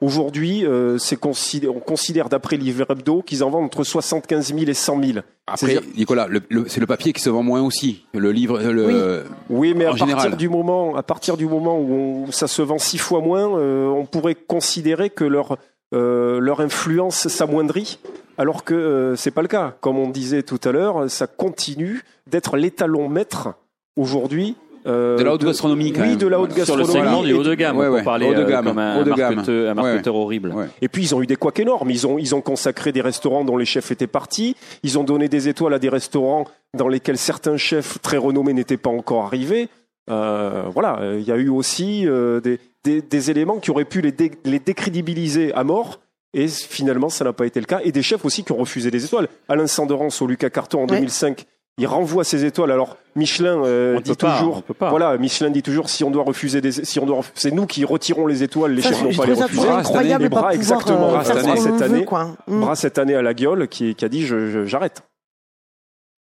Aujourd'hui, 0.02 0.66
euh, 0.66 0.98
considé- 1.20 1.68
on 1.68 1.78
considère 1.78 2.28
d'après 2.28 2.56
Livre 2.56 2.84
Hebdo 2.90 3.22
qu'ils 3.22 3.44
en 3.44 3.50
vendent 3.50 3.66
entre 3.66 3.84
75 3.84 4.48
000 4.52 4.68
et 4.68 4.74
100 4.74 5.00
000. 5.02 5.18
Après, 5.46 5.78
Nicolas, 5.96 6.26
c'est 6.66 6.80
le 6.80 6.86
papier 6.86 7.12
qui 7.12 7.22
se 7.22 7.30
vend 7.30 7.44
moins 7.44 7.62
aussi. 7.62 8.04
Le 8.12 8.32
livre, 8.32 8.60
le, 8.60 9.24
Oui, 9.48 9.74
mais 9.76 9.84
à 9.84 9.90
partir 9.90 10.06
général. 10.08 10.36
du 10.36 10.48
moment, 10.48 10.96
à 10.96 11.04
partir 11.04 11.36
du 11.36 11.46
moment 11.46 11.78
où, 11.78 12.24
on- 12.26 12.32
ça 12.32 12.48
se 12.48 12.62
vend 12.62 12.78
six 12.78 12.98
fois 12.98 13.20
moins, 13.20 13.56
euh, 13.56 13.86
on 13.86 14.04
pourrait 14.04 14.34
considérer 14.34 15.08
que 15.08 15.24
leur 15.24 15.56
euh, 15.94 16.40
leur 16.40 16.60
influence 16.62 17.28
s'amoindrit, 17.28 17.98
alors 18.38 18.64
que 18.64 19.12
c'est 19.18 19.30
pas 19.30 19.42
le 19.42 19.48
cas. 19.48 19.74
Comme 19.82 19.98
on 19.98 20.08
disait 20.08 20.42
tout 20.42 20.58
à 20.64 20.72
l'heure, 20.72 21.10
ça 21.10 21.26
continue 21.26 22.02
d'être 22.26 22.56
l'étalon 22.56 23.10
maître 23.10 23.50
aujourd'hui. 23.96 24.56
Euh, 24.86 25.16
de 25.16 25.22
la 25.22 25.32
haute 25.34 25.44
gastronomie 25.44 25.92
quand 25.92 26.02
oui, 26.02 26.08
même. 26.10 26.16
de 26.18 26.26
la 26.26 26.40
haute 26.40 26.52
Sur 26.52 26.76
le 26.76 26.82
gastronomie. 26.82 27.08
segment 27.10 27.22
du 27.22 27.32
haut 27.34 27.42
de 27.42 27.54
gamme, 27.54 27.76
Ouais, 27.78 27.86
pour 27.86 27.94
ouais, 27.96 28.02
parler 28.02 28.26
haut 28.28 28.34
de 28.34 28.40
euh, 28.40 28.48
gamme, 28.48 28.64
comme 28.66 28.78
un, 28.78 29.00
haut 29.00 29.04
de 29.04 29.12
un 29.12 29.14
gamme. 29.14 29.34
marketeur, 29.36 29.64
un 29.64 29.68
ouais. 29.68 29.82
marketeur 29.90 30.14
horrible. 30.16 30.50
Ouais. 30.52 30.66
Et 30.80 30.88
puis 30.88 31.02
ils 31.02 31.14
ont 31.14 31.22
eu 31.22 31.26
des 31.26 31.36
couacs 31.36 31.60
énormes. 31.60 31.90
Ils 31.90 32.06
ont 32.06 32.18
ils 32.18 32.34
ont 32.34 32.40
consacré 32.40 32.90
des 32.92 33.00
restaurants 33.00 33.44
dont 33.44 33.56
les 33.56 33.64
chefs 33.64 33.90
étaient 33.90 34.06
partis. 34.06 34.56
Ils 34.82 34.98
ont 34.98 35.04
donné 35.04 35.28
des 35.28 35.48
étoiles 35.48 35.74
à 35.74 35.78
des 35.78 35.88
restaurants 35.88 36.46
dans 36.76 36.88
lesquels 36.88 37.18
certains 37.18 37.56
chefs 37.56 38.00
très 38.02 38.16
renommés 38.16 38.52
n'étaient 38.54 38.76
pas 38.76 38.90
encore 38.90 39.24
arrivés. 39.24 39.68
Euh, 40.10 40.64
voilà, 40.74 40.98
il 41.16 41.22
y 41.22 41.30
a 41.30 41.36
eu 41.36 41.48
aussi 41.48 42.06
euh, 42.08 42.40
des, 42.40 42.58
des, 42.82 43.00
des 43.02 43.30
éléments 43.30 43.58
qui 43.58 43.70
auraient 43.70 43.84
pu 43.84 44.00
les, 44.00 44.10
dé- 44.10 44.32
les 44.44 44.58
décrédibiliser 44.58 45.52
à 45.54 45.64
mort. 45.64 46.00
Et 46.34 46.48
finalement, 46.48 47.10
ça 47.10 47.24
n'a 47.24 47.32
pas 47.34 47.44
été 47.46 47.60
le 47.60 47.66
cas. 47.66 47.80
Et 47.84 47.92
des 47.92 48.02
chefs 48.02 48.24
aussi 48.24 48.42
qui 48.42 48.52
ont 48.52 48.56
refusé 48.56 48.90
des 48.90 49.04
étoiles. 49.04 49.28
Alain 49.48 49.66
Sanderance 49.66 50.20
au 50.22 50.26
Lucas 50.26 50.48
Carton 50.50 50.78
en 50.78 50.88
Ouais. 50.88 50.96
2005, 50.96 51.44
il 51.78 51.86
renvoie 51.86 52.24
ses 52.24 52.44
étoiles. 52.44 52.70
Alors 52.70 52.96
Michelin 53.16 53.64
euh, 53.64 53.96
On 53.96 54.00
dit 54.00 54.10
peut 54.10 54.16
pas, 54.16 54.38
toujours, 54.38 54.56
on 54.58 54.60
peut 54.60 54.74
pas. 54.74 54.90
voilà, 54.90 55.16
Michelin 55.18 55.50
dit 55.50 55.62
toujours 55.62 55.88
si 55.90 56.04
on 56.04 56.10
doit 56.10 56.24
refuser 56.24 56.60
des, 56.60 56.72
si 56.72 56.98
on 57.00 57.06
doit, 57.06 57.20
c'est 57.34 57.50
nous 57.50 57.66
qui 57.66 57.84
retirons 57.84 58.26
les 58.26 58.42
étoiles, 58.42 58.72
les 58.72 58.82
Ça, 58.82 58.90
chefs 58.90 59.02
n'ont 59.02 59.12
pas 59.14 59.26
les 59.26 59.32
refuser. 59.34 59.66
Bras, 59.66 59.78
incroyable 59.78 60.24
pas 60.24 60.28
bras, 60.28 60.40
pouvoir, 60.40 60.52
exactement. 60.54 61.08
euh, 61.08 61.12
Bras, 61.12 61.24
cette 61.24 61.34
ce 61.34 61.40
année, 61.40 61.54
qu'on 61.54 61.78
cette 61.78 61.82
année. 61.82 62.06
Mm. 62.46 62.60
Bras 62.60 62.76
cette 62.76 62.98
année 62.98 63.14
à 63.14 63.22
la 63.22 63.34
gueule 63.34 63.68
qui, 63.68 63.94
qui 63.94 64.04
a 64.04 64.08
dit 64.08 64.26
je- 64.26 64.50
je- 64.50 64.64
j'arrête. 64.66 65.02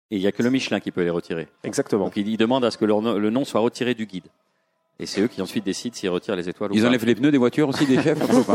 Et 0.09 0.17
il 0.17 0.21
y 0.21 0.27
a 0.27 0.31
que 0.31 0.43
le 0.43 0.49
Michelin 0.49 0.79
qui 0.81 0.91
peut 0.91 1.03
les 1.03 1.09
retirer. 1.09 1.47
Exactement. 1.63 2.05
Donc 2.05 2.17
il, 2.17 2.27
il 2.27 2.37
demande 2.37 2.65
à 2.65 2.71
ce 2.71 2.77
que 2.77 2.85
leur 2.85 3.01
le 3.01 3.29
nom 3.29 3.45
soit 3.45 3.61
retiré 3.61 3.93
du 3.93 4.05
guide. 4.05 4.25
Et 4.99 5.05
c'est 5.05 5.21
eux 5.21 5.27
qui 5.27 5.41
ensuite 5.41 5.63
décident 5.65 5.95
s'ils 5.95 6.09
retirent 6.09 6.35
les 6.35 6.47
étoiles 6.47 6.71
ou 6.71 6.75
Ils 6.75 6.81
pas. 6.81 6.87
enlèvent 6.89 7.05
les 7.05 7.15
pneus 7.15 7.31
des 7.31 7.37
voitures 7.37 7.69
aussi 7.69 7.85
des 7.87 8.01
chefs. 8.01 8.19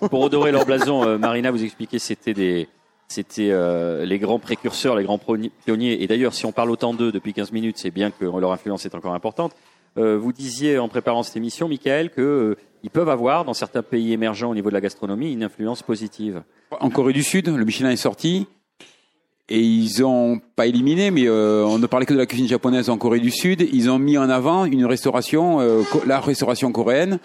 pas. 0.00 0.08
Pour 0.08 0.22
redorer 0.22 0.50
leur 0.52 0.64
blason, 0.64 1.04
euh, 1.06 1.18
Marina 1.18 1.50
vous 1.50 1.62
expliquait 1.62 1.98
c'était 1.98 2.32
des 2.32 2.68
c'était 3.10 3.50
euh, 3.50 4.04
les 4.04 4.18
grands 4.20 4.38
précurseurs, 4.38 4.94
les 4.94 5.02
grands 5.02 5.18
pionniers. 5.18 6.02
Et 6.02 6.06
d'ailleurs, 6.06 6.32
si 6.32 6.46
on 6.46 6.52
parle 6.52 6.70
autant 6.70 6.94
d'eux 6.94 7.10
depuis 7.10 7.32
15 7.32 7.50
minutes, 7.50 7.76
c'est 7.76 7.90
bien 7.90 8.10
que 8.10 8.24
leur 8.24 8.52
influence 8.52 8.86
est 8.86 8.94
encore 8.94 9.14
importante. 9.14 9.52
Euh, 9.98 10.16
vous 10.16 10.32
disiez 10.32 10.78
en 10.78 10.88
préparant 10.88 11.24
cette 11.24 11.36
émission, 11.36 11.68
Michael, 11.68 12.10
que 12.10 12.20
euh, 12.20 12.90
peuvent 12.92 13.08
avoir 13.08 13.44
dans 13.44 13.52
certains 13.52 13.82
pays 13.82 14.12
émergents 14.12 14.50
au 14.50 14.54
niveau 14.54 14.68
de 14.68 14.74
la 14.74 14.80
gastronomie 14.80 15.32
une 15.32 15.42
influence 15.42 15.82
positive. 15.82 16.42
En 16.78 16.88
Corée 16.88 17.12
du 17.12 17.24
Sud, 17.24 17.48
le 17.48 17.64
Michelin 17.64 17.90
est 17.90 17.96
sorti 17.96 18.46
et 19.50 19.58
ils 19.60 20.04
ont 20.04 20.40
pas 20.56 20.66
éliminé, 20.66 21.10
mais 21.10 21.24
euh, 21.26 21.64
on 21.66 21.78
ne 21.78 21.86
parlait 21.86 22.06
que 22.06 22.14
de 22.14 22.18
la 22.18 22.26
cuisine 22.26 22.46
japonaise 22.48 22.88
en 22.88 22.96
Corée 22.96 23.20
du 23.20 23.30
Sud. 23.30 23.66
Ils 23.72 23.90
ont 23.90 23.98
mis 23.98 24.16
en 24.16 24.30
avant 24.30 24.64
une 24.64 24.86
restauration, 24.86 25.60
euh, 25.60 25.82
la 26.06 26.20
restauration 26.20 26.70
coréenne. 26.72 27.18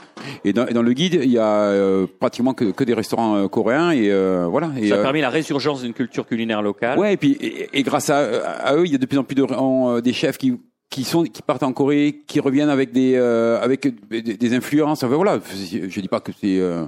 Et 0.44 0.52
dans, 0.52 0.66
et 0.68 0.74
dans 0.74 0.82
le 0.82 0.92
guide, 0.94 1.20
il 1.24 1.30
y 1.32 1.38
a 1.38 1.46
euh, 1.70 2.08
pratiquement 2.20 2.54
que, 2.54 2.66
que 2.72 2.84
des 2.84 2.94
restaurants 2.94 3.36
euh, 3.36 3.48
coréens 3.48 3.92
et 3.92 4.12
euh, 4.12 4.48
voilà. 4.50 4.72
Et, 4.80 4.90
Ça 4.90 4.96
a 4.96 4.98
euh, 4.98 5.04
permis 5.04 5.22
la 5.22 5.30
résurgence 5.30 5.84
d'une 5.84 5.94
culture 5.94 6.28
culinaire 6.28 6.62
locale. 6.62 6.98
Ouais, 7.00 7.14
et 7.14 7.18
puis 7.18 7.34
et, 7.40 7.70
et 7.74 7.84
grâce 7.84 8.10
à, 8.10 8.18
à 8.20 8.76
eux, 8.76 8.86
il 8.86 8.92
y 8.92 8.96
a 8.96 8.98
de 8.98 9.06
plus 9.06 9.18
en 9.20 9.24
plus 9.24 9.36
de 9.36 9.44
en, 9.44 9.98
euh, 9.98 10.02
des 10.02 10.14
chefs 10.14 10.38
qui 10.38 10.60
qui 10.90 11.04
sont 11.04 11.24
qui 11.24 11.42
partent 11.42 11.64
en 11.64 11.74
Corée, 11.74 12.22
qui 12.28 12.40
reviennent 12.40 12.70
avec 12.70 12.92
des 12.92 13.14
euh, 13.16 13.62
avec 13.62 13.88
des, 14.10 14.22
des 14.22 14.54
influences. 14.56 15.04
Enfin 15.04 15.16
voilà, 15.16 15.40
je 15.72 16.00
dis 16.02 16.08
pas 16.08 16.20
que 16.22 16.32
c'est 16.32 16.60
euh, 16.60 16.86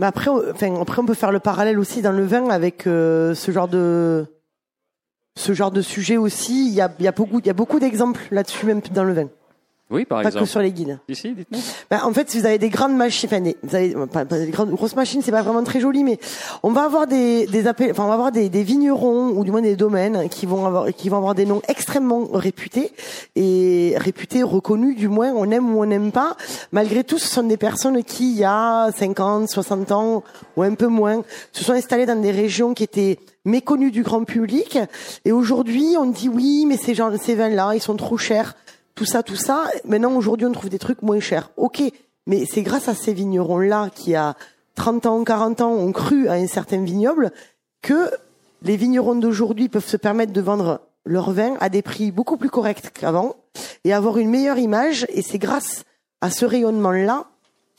Mais 0.00 0.06
après, 0.06 0.28
on- 0.30 0.42
enfin, 0.50 0.74
après, 0.80 1.00
on 1.00 1.06
peut 1.06 1.14
faire 1.14 1.30
le 1.32 1.40
parallèle 1.40 1.78
aussi 1.78 2.02
dans 2.02 2.10
le 2.12 2.24
vin 2.24 2.48
avec 2.48 2.86
euh, 2.86 3.34
ce 3.34 3.50
genre 3.52 3.68
de 3.68 4.26
ce 5.36 5.52
genre 5.52 5.70
de 5.70 5.82
sujet 5.82 6.16
aussi. 6.16 6.68
Il 6.68 6.74
y 6.74 6.80
a, 6.80 6.92
il 6.98 7.04
y 7.04 7.08
a 7.08 7.12
beaucoup, 7.12 7.38
il 7.40 7.46
y 7.46 7.50
a 7.50 7.54
beaucoup 7.54 7.80
d'exemples 7.80 8.22
là-dessus 8.30 8.66
même 8.66 8.80
dans 8.92 9.04
le 9.04 9.12
vin, 9.14 9.28
Oui, 9.90 10.04
par 10.04 10.22
pas 10.22 10.28
exemple. 10.28 10.44
que 10.44 10.50
sur 10.50 10.60
les 10.60 10.72
guides. 10.72 10.98
Ici, 11.08 11.32
dites-nous. 11.34 11.58
Ben, 11.90 12.00
en 12.04 12.12
fait, 12.12 12.30
si 12.30 12.38
vous 12.40 12.46
avez 12.46 12.58
des 12.58 12.68
grandes 12.70 12.96
machines, 12.96 13.28
enfin, 13.28 13.40
des, 13.40 13.56
vous 13.62 13.74
avez, 13.74 13.94
pas, 14.12 14.24
pas 14.24 14.38
des 14.38 14.50
grandes, 14.50 14.70
grosses 14.70 14.94
machines, 14.96 15.22
c'est 15.22 15.30
pas 15.32 15.42
vraiment 15.42 15.62
très 15.64 15.80
joli, 15.80 16.04
mais 16.04 16.18
on 16.62 16.70
va 16.70 16.84
avoir 16.84 17.06
des, 17.06 17.46
des 17.46 17.66
appels, 17.66 17.90
enfin, 17.90 18.04
on 18.04 18.08
va 18.08 18.14
avoir 18.14 18.32
des, 18.32 18.48
des 18.48 18.62
vignerons 18.62 19.30
ou 19.30 19.44
du 19.44 19.50
moins 19.50 19.60
des 19.60 19.76
domaines 19.76 20.28
qui 20.28 20.46
vont 20.46 20.64
avoir, 20.66 20.86
qui 20.92 21.08
vont 21.08 21.16
avoir 21.18 21.34
des 21.34 21.46
noms 21.46 21.62
extrêmement 21.68 22.26
réputés 22.32 22.92
et 23.36 23.94
réputés, 23.98 24.42
reconnus, 24.42 24.96
du 24.96 25.08
moins, 25.08 25.32
on 25.32 25.50
aime 25.50 25.74
ou 25.74 25.82
on 25.82 25.86
n'aime 25.86 26.12
pas. 26.12 26.36
Malgré 26.72 27.02
tout, 27.04 27.18
ce 27.18 27.28
sont 27.28 27.42
des 27.42 27.56
personnes 27.56 28.02
qui, 28.04 28.30
il 28.32 28.38
y 28.38 28.44
a 28.44 28.90
50, 28.96 29.48
60 29.48 29.92
ans 29.92 30.22
ou 30.56 30.62
un 30.62 30.74
peu 30.74 30.86
moins, 30.86 31.22
se 31.52 31.64
sont 31.64 31.72
installées 31.72 32.06
dans 32.06 32.20
des 32.20 32.30
régions 32.30 32.72
qui 32.72 32.84
étaient 32.84 33.18
méconnues 33.44 33.90
du 33.90 34.02
grand 34.02 34.24
public. 34.24 34.78
Et 35.24 35.32
aujourd'hui, 35.32 35.96
on 35.98 36.06
dit 36.06 36.28
oui, 36.28 36.64
mais 36.66 36.76
ces 36.76 36.94
gens, 36.94 37.16
ces 37.18 37.34
vins-là, 37.34 37.72
ils 37.74 37.82
sont 37.82 37.96
trop 37.96 38.16
chers 38.16 38.54
tout 38.94 39.04
ça, 39.04 39.22
tout 39.22 39.36
ça. 39.36 39.66
Maintenant, 39.84 40.14
aujourd'hui, 40.14 40.46
on 40.46 40.52
trouve 40.52 40.70
des 40.70 40.78
trucs 40.78 41.02
moins 41.02 41.20
chers. 41.20 41.50
Ok, 41.56 41.82
mais 42.26 42.44
c'est 42.46 42.62
grâce 42.62 42.88
à 42.88 42.94
ces 42.94 43.12
vignerons-là 43.12 43.90
qui, 43.94 44.14
à 44.14 44.36
30 44.76 45.06
ans, 45.06 45.24
40 45.24 45.60
ans, 45.60 45.72
ont 45.72 45.92
cru 45.92 46.28
à 46.28 46.34
un 46.34 46.46
certain 46.46 46.82
vignoble 46.82 47.32
que 47.82 48.10
les 48.62 48.76
vignerons 48.76 49.16
d'aujourd'hui 49.16 49.68
peuvent 49.68 49.86
se 49.86 49.96
permettre 49.96 50.32
de 50.32 50.40
vendre 50.40 50.80
leur 51.04 51.32
vin 51.32 51.56
à 51.60 51.68
des 51.68 51.82
prix 51.82 52.10
beaucoup 52.10 52.36
plus 52.36 52.50
corrects 52.50 52.92
qu'avant 52.94 53.36
et 53.84 53.92
avoir 53.92 54.18
une 54.18 54.30
meilleure 54.30 54.58
image. 54.58 55.06
Et 55.10 55.22
c'est 55.22 55.38
grâce 55.38 55.84
à 56.20 56.30
ce 56.30 56.46
rayonnement-là 56.46 57.26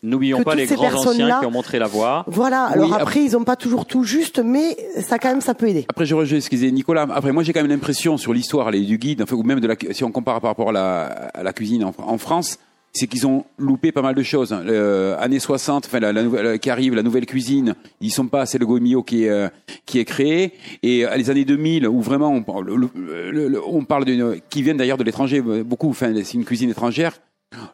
N'oublions 0.06 0.44
pas 0.44 0.56
les 0.56 0.66
grands 0.68 0.88
anciens 1.10 1.40
qui 1.40 1.46
ont 1.46 1.52
montré 1.52 1.80
la 1.80 1.88
voie. 1.88 2.24
Voilà. 2.28 2.68
Oui, 2.70 2.74
Alors 2.76 2.94
après- 2.94 3.02
après, 3.02 3.24
ils 3.24 3.32
n'ont 3.34 3.44
pas 3.44 3.56
toujours 3.56 3.86
tout 3.86 4.04
juste, 4.04 4.40
mais 4.44 4.78
ça 5.02 5.18
quand 5.20 5.30
même, 5.30 5.42
ça 5.42 5.54
peut 5.54 5.68
aider. 5.68 5.86
Après, 5.90 6.06
je 6.06 6.16
rejoins 6.16 6.40
ce 6.40 6.50
disait 6.50 6.72
Nicolas. 6.72 7.08
Après, 7.14 7.32
moi, 7.32 7.44
j'ai 7.44 7.52
quand 7.54 7.62
même 7.62 7.72
l'impression 7.72 8.18
sur 8.18 8.34
l'histoire 8.34 8.72
du 8.72 8.98
guide, 8.98 9.22
enfin, 9.22 9.36
ou 9.36 9.44
même 9.44 9.60
de 9.60 9.68
la, 9.68 9.76
si 9.92 10.04
on 10.04 10.12
compare 10.12 10.40
par 10.42 10.52
rapport 10.52 10.70
à 10.70 10.74
la, 10.74 11.04
à 11.34 11.44
la 11.44 11.52
cuisine 11.54 11.84
en, 11.84 11.94
en 11.98 12.18
France, 12.18 12.58
c'est 12.98 13.08
qu'ils 13.08 13.28
ont 13.28 13.44
loupé 13.58 13.92
pas 13.92 14.02
mal 14.02 14.16
de 14.16 14.24
choses. 14.24 14.54
hein. 14.54 14.62
Le, 14.66 15.16
années 15.20 15.40
60, 15.40 15.86
enfin, 15.88 16.00
la, 16.00 16.14
la 16.14 16.24
nouvelle, 16.24 16.60
qui 16.60 16.70
arrive, 16.70 16.96
la 16.96 17.04
nouvelle 17.04 17.26
cuisine, 17.26 17.76
ils 18.00 18.10
sont 18.12 18.28
pas, 18.28 18.46
c'est 18.46 18.58
le 18.58 18.66
Gomio 18.66 19.04
qui 19.04 19.26
est, 19.26 19.30
euh, 19.30 19.50
qui 19.86 20.00
est 20.00 20.06
créé. 20.06 20.54
Et 20.82 21.06
euh, 21.06 21.14
les 21.18 21.30
années 21.30 21.44
2000, 21.44 21.88
où 21.90 22.00
vraiment, 22.02 22.30
on, 22.30 22.42
parle- 22.42 22.68
le- 22.68 22.90
le- 23.32 23.48
le- 23.50 23.62
on 23.68 23.84
parle 23.84 24.06
d'une, 24.06 24.40
qui 24.50 24.62
viennent 24.64 24.78
d'ailleurs 24.78 24.98
de 24.98 25.04
l'étranger, 25.04 25.44
euh, 25.46 25.64
beaucoup, 25.64 25.90
enfin, 25.90 26.14
c'est 26.24 26.36
une 26.36 26.46
cuisine 26.46 26.70
étrangère. 26.70 27.18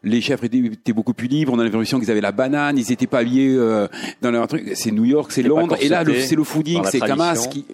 Les 0.04 0.20
chefs 0.20 0.42
étaient, 0.44 0.92
beaucoup 0.92 1.14
plus 1.14 1.28
libres. 1.28 1.52
On 1.54 1.58
a 1.58 1.64
l'impression 1.64 1.98
qu'ils 1.98 2.10
avaient 2.10 2.20
la 2.20 2.32
banane. 2.32 2.78
Ils 2.78 2.92
étaient 2.92 3.06
pas 3.06 3.18
habillés 3.18 3.54
euh, 3.56 3.88
dans 4.20 4.30
leur 4.30 4.46
truc. 4.46 4.70
C'est 4.74 4.90
New 4.92 5.04
York, 5.04 5.32
c'est 5.32 5.42
Londres. 5.42 5.76
Et 5.80 5.88
là, 5.88 6.04
c'est 6.04 6.36
le 6.36 6.44
fooding, 6.44 6.82
c'est 6.84 6.98
tradition. 6.98 7.50
qui, 7.50 7.64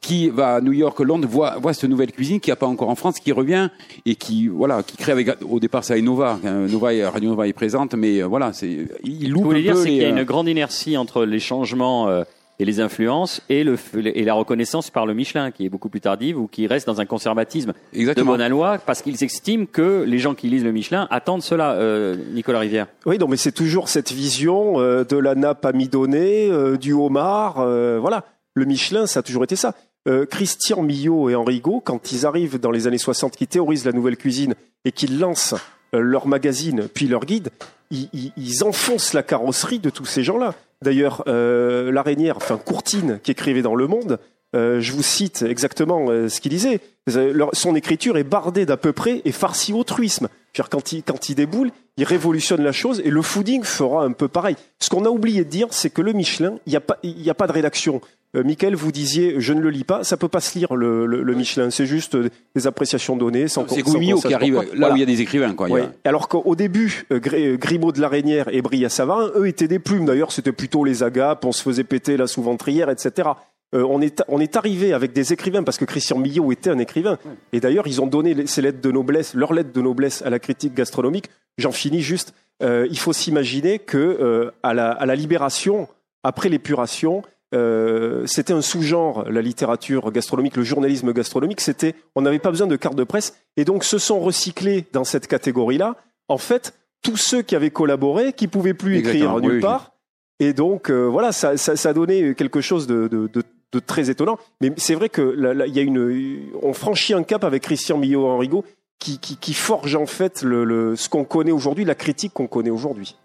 qui 0.00 0.28
va 0.28 0.54
à 0.56 0.60
New 0.60 0.72
York, 0.72 0.98
Londres, 1.00 1.26
voit, 1.28 1.56
voit 1.58 1.74
cette 1.74 1.90
nouvelle 1.90 2.12
cuisine 2.12 2.40
qui 2.40 2.48
n'y 2.50 2.52
a 2.52 2.56
pas 2.56 2.66
encore 2.66 2.88
en 2.88 2.94
France, 2.94 3.18
qui 3.18 3.32
revient 3.32 3.70
et 4.04 4.14
qui, 4.14 4.46
voilà, 4.48 4.82
qui 4.82 4.96
crée 4.96 5.12
avec, 5.12 5.30
au 5.48 5.58
départ, 5.60 5.82
c'est 5.84 6.00
Nova. 6.00 6.38
hein, 6.44 6.66
Nova, 6.68 6.94
est- 6.94 7.04
Radio 7.06 7.30
Nova 7.30 7.48
est 7.48 7.52
présente, 7.52 7.94
mais 7.94 8.22
euh, 8.22 8.26
voilà, 8.26 8.52
c'est, 8.52 8.86
il 9.02 9.20
Ce 9.22 9.24
que 9.26 9.30
loupe 9.30 9.42
vous 9.42 9.48
voulez 9.48 9.62
dire, 9.62 9.76
c'est 9.76 9.88
qu'il 9.88 9.96
y 9.96 10.04
a 10.04 10.08
euh, 10.08 10.16
une 10.16 10.22
grande 10.24 10.48
inertie 10.48 10.96
entre 10.96 11.24
les 11.24 11.40
changements 11.40 12.08
euh, 12.08 12.22
et 12.58 12.64
les 12.64 12.80
influences 12.80 13.42
et, 13.48 13.64
le, 13.64 13.76
et 13.94 14.24
la 14.24 14.34
reconnaissance 14.34 14.90
par 14.90 15.04
le 15.06 15.14
Michelin, 15.14 15.50
qui 15.50 15.66
est 15.66 15.68
beaucoup 15.68 15.88
plus 15.88 16.00
tardive 16.00 16.38
ou 16.38 16.46
qui 16.46 16.66
reste 16.66 16.86
dans 16.86 17.00
un 17.00 17.06
conservatisme 17.06 17.72
de 17.92 17.98
Exactement. 17.98 18.32
bonne 18.32 18.48
loi, 18.48 18.78
parce 18.78 19.02
qu'ils 19.02 19.22
estiment 19.22 19.66
que 19.66 20.04
les 20.06 20.18
gens 20.18 20.34
qui 20.34 20.48
lisent 20.48 20.64
le 20.64 20.72
Michelin 20.72 21.06
attendent 21.10 21.42
cela. 21.42 21.72
Euh, 21.72 22.16
Nicolas 22.32 22.60
Rivière. 22.60 22.86
Oui, 23.04 23.18
non, 23.18 23.28
mais 23.28 23.36
c'est 23.36 23.52
toujours 23.52 23.88
cette 23.88 24.12
vision 24.12 24.80
euh, 24.80 25.04
de 25.04 25.16
la 25.16 25.34
nappe 25.34 25.64
amidonnée, 25.66 26.48
euh, 26.50 26.76
du 26.76 26.92
homard. 26.92 27.60
euh, 27.60 27.98
voilà, 28.00 28.24
le 28.54 28.64
Michelin, 28.64 29.06
ça 29.06 29.20
a 29.20 29.22
toujours 29.22 29.44
été 29.44 29.56
ça. 29.56 29.74
Euh, 30.08 30.24
Christian 30.24 30.82
Millot 30.82 31.28
et 31.30 31.34
Henri 31.34 31.60
Gaud, 31.60 31.80
quand 31.84 32.12
ils 32.12 32.26
arrivent 32.26 32.58
dans 32.60 32.70
les 32.70 32.86
années 32.86 32.96
60, 32.96 33.36
qui 33.36 33.46
théorisent 33.46 33.84
la 33.84 33.92
nouvelle 33.92 34.16
cuisine 34.16 34.54
et 34.84 34.92
qu'ils 34.92 35.18
lancent 35.18 35.54
euh, 35.94 35.98
leur 36.00 36.26
magazine 36.26 36.86
puis 36.94 37.06
leur 37.08 37.24
guide, 37.26 37.48
ils, 37.90 38.64
enfoncent 38.64 39.12
la 39.12 39.22
carrosserie 39.22 39.78
de 39.78 39.90
tous 39.90 40.06
ces 40.06 40.22
gens-là. 40.22 40.54
D'ailleurs, 40.82 41.24
euh, 41.26 41.92
enfin 42.34 42.58
Courtine, 42.58 43.20
qui 43.22 43.30
écrivait 43.30 43.62
dans 43.62 43.74
Le 43.74 43.86
Monde, 43.86 44.18
euh, 44.54 44.80
je 44.80 44.92
vous 44.92 45.02
cite 45.02 45.42
exactement 45.42 46.06
euh, 46.08 46.28
ce 46.28 46.40
qu'il 46.40 46.50
disait. 46.50 46.80
Euh, 47.10 47.46
Son 47.52 47.74
écriture 47.74 48.16
est 48.16 48.24
bardée 48.24 48.64
d'à 48.64 48.76
peu 48.76 48.92
près 48.92 49.20
et 49.24 49.32
farcie 49.32 49.72
au 49.72 49.84
truisme. 49.84 50.28
Quand 50.70 50.92
il, 50.92 51.02
quand 51.02 51.28
il 51.28 51.34
déboule, 51.34 51.70
il 51.98 52.04
révolutionne 52.04 52.62
la 52.62 52.72
chose 52.72 53.02
et 53.04 53.10
le 53.10 53.20
fooding 53.20 53.62
fera 53.62 54.04
un 54.04 54.12
peu 54.12 54.28
pareil. 54.28 54.56
Ce 54.78 54.88
qu'on 54.88 55.04
a 55.04 55.10
oublié 55.10 55.44
de 55.44 55.50
dire, 55.50 55.68
c'est 55.70 55.90
que 55.90 56.00
le 56.00 56.12
Michelin, 56.14 56.58
il 56.66 56.70
n'y 57.02 57.30
a 57.30 57.34
pas 57.34 57.46
de 57.46 57.52
rédaction. 57.52 58.00
Euh, 58.34 58.42
Michael, 58.42 58.74
vous 58.74 58.92
disiez, 58.92 59.36
je 59.38 59.52
ne 59.52 59.60
le 59.60 59.70
lis 59.70 59.84
pas, 59.84 60.02
ça 60.04 60.16
peut 60.16 60.28
pas 60.28 60.40
se 60.40 60.58
lire 60.58 60.74
le, 60.74 61.06
le- 61.06 61.22
le 61.22 61.34
Michelin, 61.34 61.70
c'est 61.70 61.86
juste 61.86 62.16
euh, 62.16 62.28
des 62.54 62.66
appréciations 62.66 63.16
données. 63.16 63.48
sans 63.48 63.66
c'est 63.68 63.82
sache 63.86 64.22
qui 64.26 64.34
arrive 64.34 64.54
là 64.56 64.62
Voilà. 64.76 64.92
où 64.92 64.96
il 64.96 65.00
y 65.00 65.02
a 65.02 65.06
des 65.06 65.20
écrivains, 65.22 65.54
quoi. 65.54 65.68
A-. 65.68 65.92
Alors 66.04 66.28
qu'au 66.28 66.56
début, 66.56 67.04
euh, 67.12 67.20
euh, 67.32 67.56
Grimaud 67.56 67.92
de 67.92 68.00
la 68.00 68.08
Reynière 68.08 68.48
et 68.52 68.60
Bria 68.62 68.88
Savarin, 68.88 69.30
eux 69.36 69.46
étaient 69.46 69.68
des 69.68 69.78
plumes. 69.78 70.04
D'ailleurs, 70.06 70.32
c'était 70.32 70.52
plutôt 70.52 70.84
les 70.84 71.02
agapes, 71.02 71.44
on 71.44 71.52
se 71.52 71.62
faisait 71.62 71.84
péter 71.84 72.16
la 72.16 72.26
sous-ventrière, 72.26 72.90
etc. 72.90 73.28
Euh, 73.74 73.84
on 73.88 74.00
est 74.00 74.22
on 74.28 74.38
est 74.40 74.56
arrivé 74.56 74.92
avec 74.92 75.12
des 75.12 75.32
écrivains 75.32 75.62
parce 75.64 75.76
que 75.78 75.84
Christian 75.84 76.18
Millot 76.18 76.52
était 76.52 76.70
un 76.70 76.78
écrivain. 76.78 77.18
Et 77.52 77.60
d'ailleurs, 77.60 77.86
ils 77.86 78.00
ont 78.00 78.06
donné 78.06 78.34
les- 78.34 78.46
ces 78.46 78.62
lettres 78.62 78.80
de 78.80 78.90
noblesse, 78.92 79.34
leurs 79.34 79.52
lettres 79.52 79.72
de 79.72 79.80
noblesse 79.80 80.22
à 80.22 80.30
la 80.30 80.38
critique 80.38 80.74
gastronomique. 80.74 81.30
J'en 81.58 81.72
finis 81.72 82.02
juste. 82.02 82.34
Euh, 82.62 82.86
il 82.90 82.98
faut 82.98 83.12
s'imaginer 83.12 83.78
que 83.78 83.98
euh, 83.98 84.50
à, 84.62 84.72
la, 84.74 84.90
à 84.90 85.04
la 85.06 85.14
libération, 85.16 85.88
après 86.22 86.48
l'épuration, 86.48 87.22
euh, 87.54 88.26
c'était 88.26 88.52
un 88.52 88.62
sous-genre, 88.62 89.24
la 89.30 89.40
littérature 89.40 90.10
gastronomique, 90.10 90.56
le 90.56 90.64
journalisme 90.64 91.12
gastronomique. 91.12 91.60
C'était, 91.60 91.94
on 92.14 92.22
n'avait 92.22 92.38
pas 92.38 92.50
besoin 92.50 92.66
de 92.66 92.76
carte 92.76 92.96
de 92.96 93.04
presse, 93.04 93.36
et 93.56 93.64
donc 93.64 93.84
se 93.84 93.98
sont 93.98 94.20
recyclés 94.20 94.86
dans 94.92 95.04
cette 95.04 95.26
catégorie-là. 95.26 95.96
En 96.28 96.38
fait, 96.38 96.74
tous 97.02 97.16
ceux 97.16 97.42
qui 97.42 97.54
avaient 97.54 97.70
collaboré, 97.70 98.32
qui 98.32 98.48
pouvaient 98.48 98.74
plus 98.74 98.96
écrire 98.98 99.38
nulle 99.40 99.52
oui, 99.52 99.60
part, 99.60 99.92
et 100.40 100.52
donc 100.52 100.90
euh, 100.90 101.06
voilà, 101.06 101.32
ça, 101.32 101.56
ça, 101.56 101.76
ça 101.76 101.90
a 101.90 101.92
donné 101.92 102.34
quelque 102.34 102.60
chose 102.60 102.86
de, 102.86 103.08
de, 103.08 103.28
de, 103.28 103.42
de 103.72 103.78
très 103.78 104.10
étonnant. 104.10 104.38
Mais 104.60 104.72
c'est 104.76 104.94
vrai 104.94 105.08
que 105.08 105.22
là, 105.22 105.66
y 105.66 105.78
a 105.78 105.82
une, 105.82 106.50
on 106.62 106.72
franchit 106.72 107.14
un 107.14 107.22
cap 107.22 107.44
avec 107.44 107.62
Christian 107.62 107.96
Millot 107.96 108.26
Henrigo 108.26 108.64
qui, 108.98 109.18
qui, 109.18 109.36
qui 109.36 109.54
forge 109.54 109.94
en 109.94 110.06
fait 110.06 110.42
le, 110.42 110.64
le, 110.64 110.96
ce 110.96 111.08
qu'on 111.08 111.24
connaît 111.24 111.52
aujourd'hui, 111.52 111.84
la 111.84 111.94
critique 111.94 112.32
qu'on 112.32 112.48
connaît 112.48 112.70
aujourd'hui. 112.70 113.16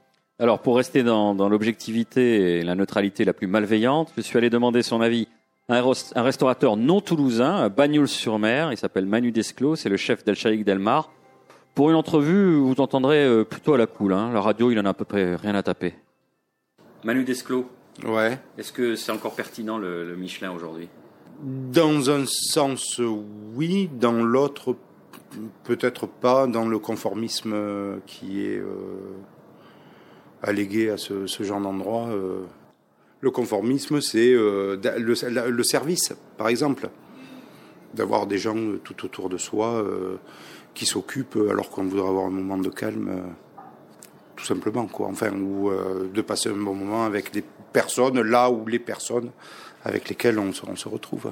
Alors, 0.42 0.58
pour 0.58 0.76
rester 0.76 1.04
dans, 1.04 1.36
dans 1.36 1.50
l'objectivité 1.50 2.58
et 2.58 2.64
la 2.64 2.74
neutralité 2.74 3.26
la 3.26 3.34
plus 3.34 3.46
malveillante, 3.46 4.12
je 4.18 4.22
suis 4.22 4.40
allé 4.40 4.50
demander 4.50 4.82
son 4.82 5.00
avis 5.00 5.28
à 5.70 5.78
un, 5.78 6.24
restaurateur 6.24 6.78
non 6.78 7.00
toulousain, 7.00 7.58
à 7.58 7.70
Bagnols-sur-Mer. 7.70 8.72
Il 8.72 8.78
s'appelle 8.78 9.06
Manu 9.06 9.32
Desclos, 9.32 9.76
c'est 9.76 9.88
le 9.88 9.98
chef 9.98 10.24
d'El 10.24 10.34
Shaikh 10.34 10.66
Delmar. 10.66 11.12
Pour 11.76 11.92
une 11.92 11.96
entrevue, 11.96 12.56
vous 12.56 12.74
entendrez 12.80 13.24
euh, 13.24 13.44
plutôt 13.44 13.76
à 13.76 13.78
la 13.78 13.86
cool. 13.86 14.14
Hein. 14.14 14.32
La 14.34 14.42
radio, 14.42 14.72
il 14.72 14.80
en 14.80 14.86
a 14.86 14.90
à 14.90 14.94
peu 14.96 15.06
près 15.06 15.36
rien 15.36 15.54
à 15.54 15.62
taper. 15.62 15.94
Manu 17.04 17.24
Desclos, 17.24 17.70
Ouais. 18.04 18.40
est-ce 18.58 18.72
que 18.72 18.96
c'est 18.96 19.12
encore 19.12 19.36
pertinent 19.36 19.78
le, 19.78 20.08
le 20.08 20.16
Michelin 20.16 20.52
aujourd'hui? 20.52 20.90
Dans 21.44 22.10
un 22.10 22.24
sens, 22.26 23.00
oui. 23.54 23.92
Dans 23.94 24.24
l'autre, 24.24 24.76
peut-être 25.66 26.08
pas. 26.08 26.48
Dans 26.48 26.66
le 26.68 26.80
conformisme 26.80 27.56
qui 28.08 28.44
est 28.44 28.60
allégué 30.42 30.90
à 30.90 30.98
ce, 30.98 31.26
genre 31.40 31.62
d'endroit. 31.62 32.10
le 33.22 33.32
conformisme, 33.32 34.02
c'est 34.02 34.32
le, 34.32 34.80
le, 35.50 35.64
service, 35.64 36.14
par 36.38 36.48
exemple. 36.48 36.90
D'avoir 37.94 38.26
des 38.26 38.38
gens 38.38 38.56
tout 38.84 39.06
autour 39.06 39.30
de 39.30 39.38
soi 39.38 39.86
qui 40.74 40.86
s'occupent 40.86 41.40
alors 41.50 41.70
qu'on 41.70 41.84
voudrait 41.84 42.08
avoir 42.08 42.26
un 42.26 42.32
moment 42.32 42.58
de 42.58 42.70
calme 42.70 43.34
tout 44.42 44.48
simplement, 44.48 44.88
quoi. 44.88 45.08
Enfin, 45.08 45.32
ou 45.34 45.70
euh, 45.70 46.10
de 46.12 46.22
passer 46.22 46.50
un 46.50 46.54
bon 46.54 46.74
moment 46.74 47.06
avec 47.06 47.32
des 47.32 47.44
personnes 47.72 48.20
là 48.22 48.50
où 48.50 48.66
les 48.66 48.80
personnes 48.80 49.30
avec 49.84 50.10
lesquelles 50.10 50.40
on 50.40 50.52
se, 50.52 50.90
retrouve. 50.90 51.32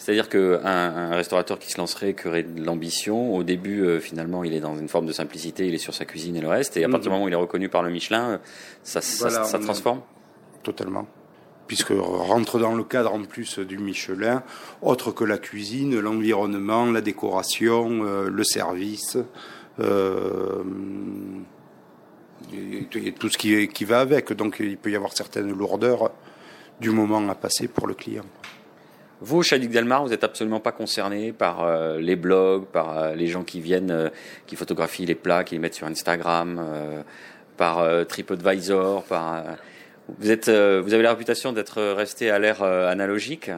C'est-à-dire 0.00 0.30
qu'un 0.30 0.64
un 0.64 1.14
restaurateur 1.14 1.58
qui 1.58 1.70
se 1.70 1.76
lancerait, 1.76 2.14
qui 2.14 2.26
aurait 2.26 2.42
de 2.42 2.64
l'ambition, 2.64 3.34
au 3.36 3.42
début, 3.42 3.82
euh, 3.82 4.00
finalement, 4.00 4.44
il 4.44 4.54
est 4.54 4.60
dans 4.60 4.74
une 4.74 4.88
forme 4.88 5.04
de 5.04 5.12
simplicité, 5.12 5.66
il 5.66 5.74
est 5.74 5.78
sur 5.78 5.92
sa 5.92 6.06
cuisine 6.06 6.36
et 6.36 6.40
le 6.40 6.48
reste, 6.48 6.78
et 6.78 6.84
à 6.84 6.88
partir 6.88 7.02
du 7.02 7.08
moment 7.10 7.24
où 7.26 7.28
il 7.28 7.34
est 7.34 7.36
reconnu 7.36 7.68
par 7.68 7.82
le 7.82 7.90
Michelin, 7.90 8.40
ça, 8.82 9.02
ça, 9.02 9.58
transforme 9.58 10.00
Totalement. 10.62 11.06
Puisque 11.66 11.90
rentre 11.90 12.58
dans 12.58 12.74
le 12.74 12.82
cadre 12.82 13.12
en 13.12 13.24
plus 13.24 13.58
du 13.58 13.76
Michelin, 13.76 14.42
autre 14.80 15.12
que 15.12 15.22
la 15.22 15.36
cuisine, 15.36 16.00
l'environnement, 16.00 16.86
la 16.86 17.02
décoration, 17.02 18.02
euh, 18.02 18.30
le 18.30 18.42
service. 18.42 19.18
Euh, 19.80 20.62
et 22.54 23.12
tout 23.12 23.28
ce 23.28 23.36
qui, 23.36 23.68
qui 23.68 23.84
va 23.84 24.00
avec. 24.00 24.32
Donc 24.32 24.56
il 24.60 24.78
peut 24.78 24.90
y 24.90 24.96
avoir 24.96 25.12
certaines 25.12 25.52
lourdeurs 25.52 26.10
du 26.80 26.88
moment 26.88 27.28
à 27.28 27.34
passer 27.34 27.68
pour 27.68 27.86
le 27.86 27.92
client. 27.92 28.24
Vous, 29.22 29.42
Chadik 29.42 29.70
Delmar, 29.70 30.02
vous 30.02 30.08
n'êtes 30.08 30.24
absolument 30.24 30.60
pas 30.60 30.72
concerné 30.72 31.32
par 31.32 31.62
euh, 31.62 31.98
les 31.98 32.16
blogs, 32.16 32.64
par 32.64 32.96
euh, 32.96 33.14
les 33.14 33.26
gens 33.26 33.44
qui 33.44 33.60
viennent, 33.60 33.90
euh, 33.90 34.08
qui 34.46 34.56
photographient 34.56 35.04
les 35.04 35.14
plats, 35.14 35.44
qui 35.44 35.56
les 35.56 35.58
mettent 35.58 35.74
sur 35.74 35.86
Instagram, 35.86 37.04
par 37.58 38.06
TripAdvisor, 38.06 39.04
par. 39.04 39.44
vous 40.18 40.30
êtes, 40.30 40.48
vous 40.48 40.94
avez 40.94 41.02
la 41.02 41.10
réputation 41.10 41.52
d'être 41.52 41.82
resté 41.92 42.30
à 42.30 42.38
l'ère 42.38 42.62
analogique. 42.62 43.50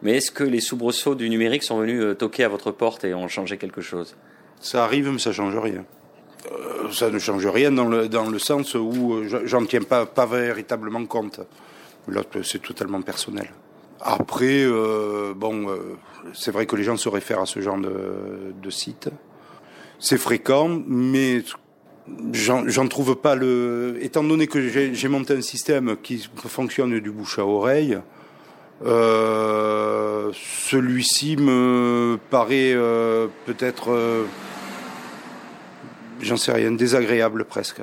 Mais 0.00 0.16
est-ce 0.16 0.30
que 0.30 0.44
les 0.44 0.60
soubresauts 0.62 1.14
du 1.14 1.28
numérique 1.28 1.62
sont 1.62 1.78
venus 1.78 2.16
toquer 2.16 2.44
à 2.44 2.48
votre 2.48 2.70
porte 2.70 3.04
et 3.04 3.12
ont 3.12 3.28
changé 3.28 3.58
quelque 3.58 3.82
chose? 3.82 4.16
Ça 4.60 4.84
arrive, 4.84 5.10
mais 5.10 5.18
ça 5.18 5.32
change 5.32 5.58
rien. 5.58 5.84
Ça 6.90 7.10
ne 7.10 7.18
change 7.18 7.46
rien 7.46 7.70
dans 7.70 7.84
le, 7.84 8.08
dans 8.08 8.30
le 8.30 8.38
sens 8.38 8.74
où 8.74 9.22
j'en 9.44 9.66
tiens 9.66 9.82
pas, 9.82 10.06
pas 10.06 10.24
véritablement 10.24 11.04
compte. 11.04 11.40
L'autre, 12.08 12.40
c'est 12.40 12.62
totalement 12.62 13.02
personnel. 13.02 13.50
Après, 14.00 14.64
euh, 14.64 15.34
bon, 15.34 15.66
c'est 16.32 16.50
vrai 16.50 16.66
que 16.66 16.76
les 16.76 16.84
gens 16.84 16.96
se 16.96 17.08
réfèrent 17.08 17.40
à 17.40 17.46
ce 17.46 17.60
genre 17.60 17.78
de, 17.78 18.70
site. 18.70 19.10
C'est 19.98 20.18
fréquent, 20.18 20.80
mais 20.86 21.42
j'en 22.32 22.88
trouve 22.88 23.16
pas 23.16 23.34
le. 23.34 23.98
Étant 24.00 24.24
donné 24.24 24.46
que 24.46 24.68
j'ai 24.68 25.08
monté 25.08 25.34
un 25.34 25.42
système 25.42 25.96
qui 26.02 26.28
fonctionne 26.36 26.98
du 27.00 27.10
bouche 27.10 27.38
à 27.38 27.44
oreille, 27.44 27.98
celui-ci 30.32 31.36
me 31.36 32.18
paraît 32.30 32.74
peut-être 33.44 34.24
j'en 36.22 36.36
sais 36.36 36.52
rien, 36.52 36.70
désagréable 36.72 37.44
presque. 37.44 37.80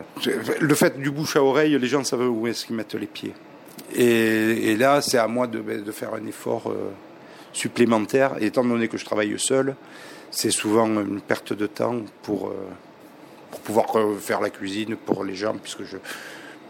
Le 0.60 0.76
fait 0.76 1.00
du 1.00 1.12
bouche 1.12 1.36
à 1.36 1.44
oreille, 1.44 1.78
les 1.78 1.88
gens 1.88 2.04
savent 2.04 2.30
où 2.30 2.48
est-ce 2.48 2.66
qu'ils 2.66 2.76
mettent 2.76 2.96
les 2.96 3.08
pieds. 3.08 3.34
Et, 3.96 4.76
là, 4.76 5.02
c'est 5.02 5.18
à 5.18 5.28
moi 5.28 5.48
de, 5.48 5.92
faire 5.92 6.14
un 6.14 6.26
effort 6.26 6.70
euh, 6.70 6.92
supplémentaire. 7.54 8.36
Et 8.40 8.48
étant 8.48 8.64
donné 8.64 8.88
que 8.88 8.98
je 8.98 9.06
travaille 9.06 9.38
seul, 9.40 9.76
c'est 10.32 10.52
souvent 10.52 10.88
une 10.88 11.22
perte 11.22 11.54
de 11.54 11.68
temps 11.68 12.02
pour, 12.24 12.50
euh, 12.50 12.54
pour 13.52 13.60
pouvoir 13.62 13.86
faire 14.20 14.42
la 14.42 14.50
cuisine 14.50 14.96
pour 14.96 15.24
les 15.24 15.36
gens, 15.36 15.56
puisque 15.56 15.84
je, 15.84 15.98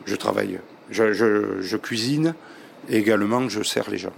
je 0.06 0.16
travaille. 0.16 0.60
Je, 0.90 1.14
je, 1.14 1.62
je 1.62 1.78
cuisine 1.78 2.34
et 2.90 2.98
également 2.98 3.50
je 3.50 3.64
sers 3.64 3.90
les 3.90 3.98
gens. 3.98 4.14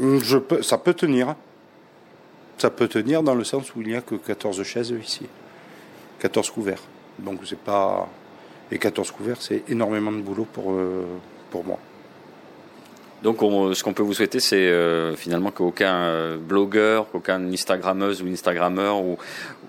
Je 0.00 0.38
peux, 0.38 0.62
ça 0.62 0.78
peut 0.78 0.94
tenir 0.94 1.34
ça 2.58 2.70
peut 2.70 2.88
tenir 2.88 3.22
dans 3.22 3.34
le 3.34 3.44
sens 3.44 3.74
où 3.74 3.82
il 3.82 3.88
n'y 3.88 3.94
a 3.94 4.00
que 4.00 4.14
14 4.14 4.62
chaises 4.62 4.94
ici. 5.02 5.26
14 6.20 6.50
couverts. 6.50 6.82
Donc 7.18 7.40
c'est 7.44 7.58
pas. 7.58 8.08
Et 8.70 8.78
14 8.78 9.10
couverts, 9.12 9.40
c'est 9.40 9.62
énormément 9.68 10.12
de 10.12 10.20
boulot 10.20 10.46
pour, 10.52 10.72
euh, 10.72 11.04
pour 11.50 11.64
moi. 11.64 11.78
Donc 13.22 13.38
ce 13.40 13.82
qu'on 13.82 13.94
peut 13.94 14.02
vous 14.02 14.12
souhaiter, 14.12 14.40
c'est 14.40 14.68
euh, 14.68 15.16
finalement 15.16 15.50
qu'aucun 15.50 15.94
euh, 15.94 16.36
blogueur, 16.36 17.10
qu'aucun 17.10 17.40
Instagrammeuse 17.50 18.22
ou 18.22 18.26
Instagrammeur 18.26 19.00
ou, 19.00 19.16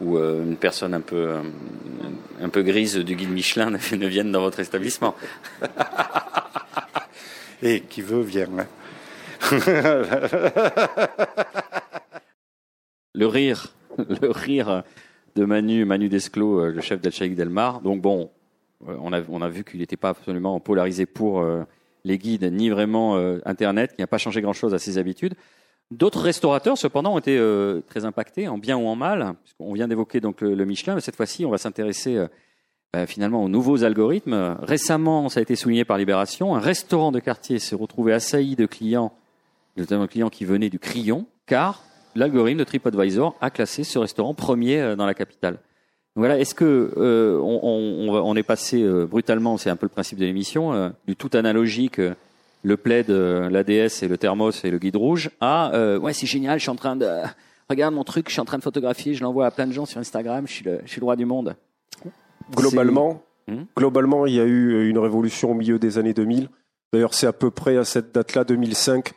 ou 0.01 0.17
une 0.17 0.57
personne 0.57 0.93
un 0.93 1.01
peu, 1.01 1.35
un 2.41 2.49
peu 2.49 2.61
grise 2.61 2.97
du 2.97 3.15
guide 3.15 3.31
Michelin 3.31 3.69
ne, 3.91 4.07
vienne 4.07 4.31
dans 4.31 4.41
votre 4.41 4.59
établissement. 4.59 5.15
Et 7.63 7.81
qui 7.81 8.01
veut, 8.01 8.21
vient. 8.21 8.47
Hein. 8.59 8.67
le 13.13 13.25
rire, 13.25 13.73
le 13.97 14.29
rire 14.29 14.83
de 15.37 15.45
Manu, 15.45 15.85
Manu 15.85 16.09
Desclos, 16.09 16.59
euh, 16.59 16.71
le 16.71 16.81
chef 16.81 16.99
d'El 16.99 17.35
Delmar. 17.35 17.81
Donc 17.81 18.01
bon, 18.01 18.23
euh, 18.23 18.25
on 18.85 19.13
a, 19.13 19.21
on 19.29 19.41
a 19.41 19.49
vu 19.49 19.63
qu'il 19.63 19.79
n'était 19.79 19.97
pas 19.97 20.09
absolument 20.09 20.59
polarisé 20.59 21.05
pour 21.05 21.39
euh, 21.39 21.63
les 22.03 22.17
guides, 22.17 22.51
ni 22.51 22.69
vraiment 22.69 23.17
Internet, 23.45 23.95
qui 23.95 24.01
n'a 24.01 24.07
pas 24.07 24.17
changé 24.17 24.41
grand-chose 24.41 24.73
à 24.73 24.79
ses 24.79 24.97
habitudes. 24.97 25.33
D'autres 25.91 26.21
restaurateurs, 26.21 26.77
cependant, 26.77 27.15
ont 27.15 27.19
été 27.19 27.37
très 27.87 28.05
impactés, 28.05 28.47
en 28.47 28.57
bien 28.57 28.77
ou 28.77 28.87
en 28.87 28.95
mal. 28.95 29.33
On 29.59 29.73
vient 29.73 29.89
d'évoquer 29.89 30.21
le, 30.21 30.65
Michelin, 30.65 30.95
mais 30.95 31.01
cette 31.01 31.17
fois-ci, 31.17 31.45
on 31.45 31.49
va 31.49 31.57
s'intéresser 31.57 32.17
bah, 32.93 33.05
finalement 33.07 33.43
aux 33.43 33.49
nouveaux 33.49 33.83
algorithmes. 33.83 34.55
Récemment, 34.61 35.27
ça 35.27 35.39
a 35.39 35.43
été 35.43 35.57
souligné 35.57 35.83
par 35.83 35.97
Libération, 35.97 36.55
un 36.55 36.59
restaurant 36.59 37.11
de 37.11 37.19
quartier 37.19 37.59
s'est 37.59 37.75
retrouvé 37.75 38.13
assailli 38.13 38.55
de 38.55 38.65
clients, 38.65 39.11
notamment 39.75 40.03
de 40.03 40.09
clients 40.09 40.29
qui 40.29 40.45
venaient 40.45 40.69
du 40.69 40.79
Crillon, 40.79 41.25
car 41.45 41.83
l'algorithme 42.17 42.59
de 42.59 42.63
TripAdvisor 42.63 43.35
a 43.41 43.49
classé 43.49 43.83
ce 43.83 43.99
restaurant 43.99 44.33
premier 44.33 44.79
euh, 44.79 44.95
dans 44.95 45.05
la 45.05 45.13
capitale. 45.13 45.59
Voilà, 46.17 46.39
est-ce 46.39 46.55
que 46.55 46.93
euh, 46.97 47.39
on, 47.41 48.35
est 48.35 48.43
passé 48.43 48.81
euh, 48.81 49.05
brutalement, 49.05 49.57
c'est 49.57 49.69
un 49.69 49.75
peu 49.75 49.85
le 49.85 49.91
principe 49.91 50.19
de 50.19 50.25
l'émission, 50.25 50.91
du 51.07 51.15
tout 51.15 51.29
analogique, 51.33 52.01
le 52.63 52.77
plaid, 52.77 53.09
l'ADS 53.09 54.03
et 54.03 54.07
le 54.07 54.17
thermos 54.17 54.65
et 54.65 54.71
le 54.71 54.79
guide 54.79 54.95
rouge, 54.95 55.29
à 55.39 55.97
ouais 55.99 56.13
c'est 56.13 56.27
génial, 56.27 56.59
je 56.59 56.63
suis 56.63 56.71
en 56.71 56.75
train 56.75 56.95
de 56.95 57.07
regarde 57.69 57.93
mon 57.93 58.03
truc, 58.03 58.27
je 58.27 58.33
suis 58.33 58.41
en 58.41 58.45
train 58.45 58.57
de 58.57 58.63
photographier, 58.63 59.13
je 59.13 59.23
l'envoie 59.23 59.45
à 59.45 59.51
plein 59.51 59.67
de 59.67 59.73
gens 59.73 59.85
sur 59.85 59.99
Instagram, 59.99 60.47
je 60.47 60.53
suis 60.53 60.65
le, 60.65 60.81
je 60.85 60.91
suis 60.91 60.99
le 60.99 61.05
roi 61.05 61.15
du 61.15 61.25
monde. 61.25 61.55
Globalement, 62.55 63.21
hmm? 63.47 63.63
globalement, 63.75 64.25
il 64.25 64.35
y 64.35 64.39
a 64.39 64.45
eu 64.45 64.89
une 64.89 64.99
révolution 64.99 65.51
au 65.51 65.53
milieu 65.53 65.79
des 65.79 65.97
années 65.97 66.13
2000. 66.13 66.49
D'ailleurs, 66.93 67.13
c'est 67.13 67.27
à 67.27 67.33
peu 67.33 67.51
près 67.51 67.77
à 67.77 67.83
cette 67.83 68.13
date-là, 68.13 68.45
2005, 68.45 69.11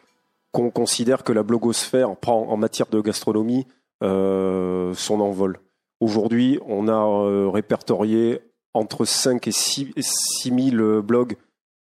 qu'on 0.52 0.70
considère 0.70 1.22
que 1.22 1.32
la 1.32 1.42
blogosphère 1.42 2.16
prend 2.16 2.48
en 2.48 2.56
matière 2.56 2.88
de 2.88 3.00
gastronomie 3.00 3.66
euh, 4.02 4.92
son 4.94 5.20
envol. 5.20 5.60
Aujourd'hui, 6.00 6.58
on 6.66 6.88
a 6.88 6.92
euh, 6.92 7.48
répertorié 7.48 8.40
entre 8.72 9.04
5 9.04 9.46
et 9.46 9.52
6, 9.52 9.92
000 10.44 11.02
blogs 11.02 11.36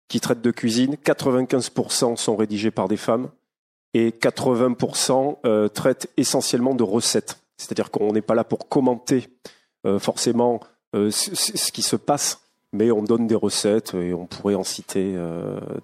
qui 0.10 0.20
traitent 0.20 0.42
de 0.42 0.52
cuisine. 0.52 0.96
95% 0.96 2.18
sont 2.18 2.36
rédigés 2.36 2.72
par 2.72 2.88
des 2.88 2.98
femmes 2.98 3.30
et 3.94 4.10
80% 4.10 5.38
euh, 5.46 5.70
traitent 5.70 6.10
essentiellement 6.18 6.76
de 6.76 6.84
recettes. 6.84 7.42
C'est-à-dire 7.58 7.92
qu'on 7.92 8.12
n'est 8.12 8.22
pas 8.22 8.36
là 8.36 8.44
pour 8.44 8.68
commenter 8.68 9.30
forcément 10.00 10.60
ce 10.94 11.72
qui 11.72 11.82
se 11.82 11.96
passe, 11.96 12.42
mais 12.72 12.92
on 12.92 13.04
donne 13.04 13.26
des 13.26 13.36
recettes 13.36 13.94
et 13.96 14.14
on 14.14 14.26
pourrait 14.26 14.56
en 14.56 14.64
citer 14.64 15.16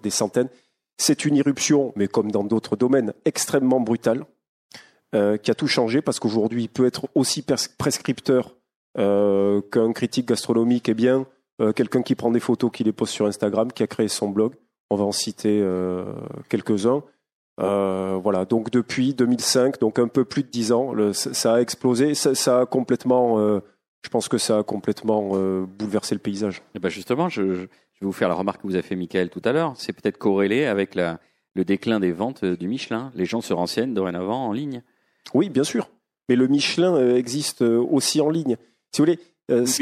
des 0.01 0.09
centaines. 0.09 0.49
C'est 0.97 1.25
une 1.25 1.35
irruption, 1.35 1.93
mais 1.95 2.07
comme 2.07 2.31
dans 2.31 2.43
d'autres 2.43 2.75
domaines, 2.75 3.13
extrêmement 3.25 3.79
brutale, 3.79 4.25
euh, 5.15 5.37
qui 5.37 5.51
a 5.51 5.55
tout 5.55 5.67
changé 5.67 6.01
parce 6.01 6.19
qu'aujourd'hui, 6.19 6.63
il 6.63 6.67
peut 6.67 6.85
être 6.85 7.07
aussi 7.15 7.41
prescripteur 7.77 8.57
euh, 8.97 9.61
qu'un 9.71 9.93
critique 9.93 10.27
gastronomique. 10.27 10.89
Eh 10.89 10.93
bien, 10.93 11.25
euh, 11.61 11.71
quelqu'un 11.71 12.01
qui 12.01 12.13
prend 12.13 12.29
des 12.29 12.41
photos, 12.41 12.69
qui 12.73 12.83
les 12.83 12.91
poste 12.91 13.13
sur 13.13 13.25
Instagram, 13.25 13.71
qui 13.71 13.83
a 13.83 13.87
créé 13.87 14.09
son 14.09 14.27
blog. 14.27 14.55
On 14.89 14.97
va 14.97 15.05
en 15.05 15.13
citer 15.13 15.65
quelques-uns. 16.49 17.03
voilà, 17.57 18.45
donc 18.45 18.69
depuis 18.69 19.13
2005, 19.13 19.79
donc 19.79 19.97
un 19.97 20.09
peu 20.09 20.25
plus 20.25 20.43
de 20.43 20.49
10 20.49 20.71
ans, 20.73 20.93
ça 21.13 21.55
a 21.55 21.61
explosé, 21.61 22.13
ça, 22.13 22.59
a 22.59 22.65
complètement, 22.65 23.37
je 23.37 24.09
pense 24.09 24.29
que 24.29 24.37
ça 24.37 24.59
a 24.59 24.63
complètement 24.63 25.31
bouleversé 25.65 26.15
le 26.15 26.19
paysage. 26.19 26.59
Et 26.59 26.61
eh 26.75 26.79
ben 26.79 26.87
justement, 26.87 27.27
je, 27.27 27.41
vais 27.41 27.67
vous 27.99 28.13
faire 28.13 28.29
la 28.29 28.35
remarque 28.35 28.61
que 28.61 28.67
vous 28.67 28.75
avez 28.75 28.81
fait, 28.81 28.95
Michael, 28.95 29.29
tout 29.29 29.41
à 29.43 29.51
l'heure. 29.51 29.73
C'est 29.75 29.91
peut-être 29.91 30.17
corrélé 30.17 30.65
avec 30.65 30.95
le 30.95 31.65
déclin 31.65 31.99
des 31.99 32.13
ventes 32.13 32.45
du 32.45 32.69
Michelin. 32.69 33.11
Les 33.13 33.25
gens 33.25 33.41
se 33.41 33.53
renseignent 33.53 33.93
dorénavant 33.93 34.47
en 34.47 34.53
ligne. 34.53 34.83
Oui, 35.33 35.49
bien 35.49 35.63
sûr. 35.63 35.89
Mais 36.29 36.35
le 36.35 36.47
Michelin 36.47 36.95
euh, 36.95 37.15
existe 37.17 37.61
euh, 37.61 37.77
aussi 37.79 38.19
en 38.21 38.29
ligne. 38.29 38.57
Si 38.91 39.01
vous 39.01 39.05
voulez. 39.05 39.19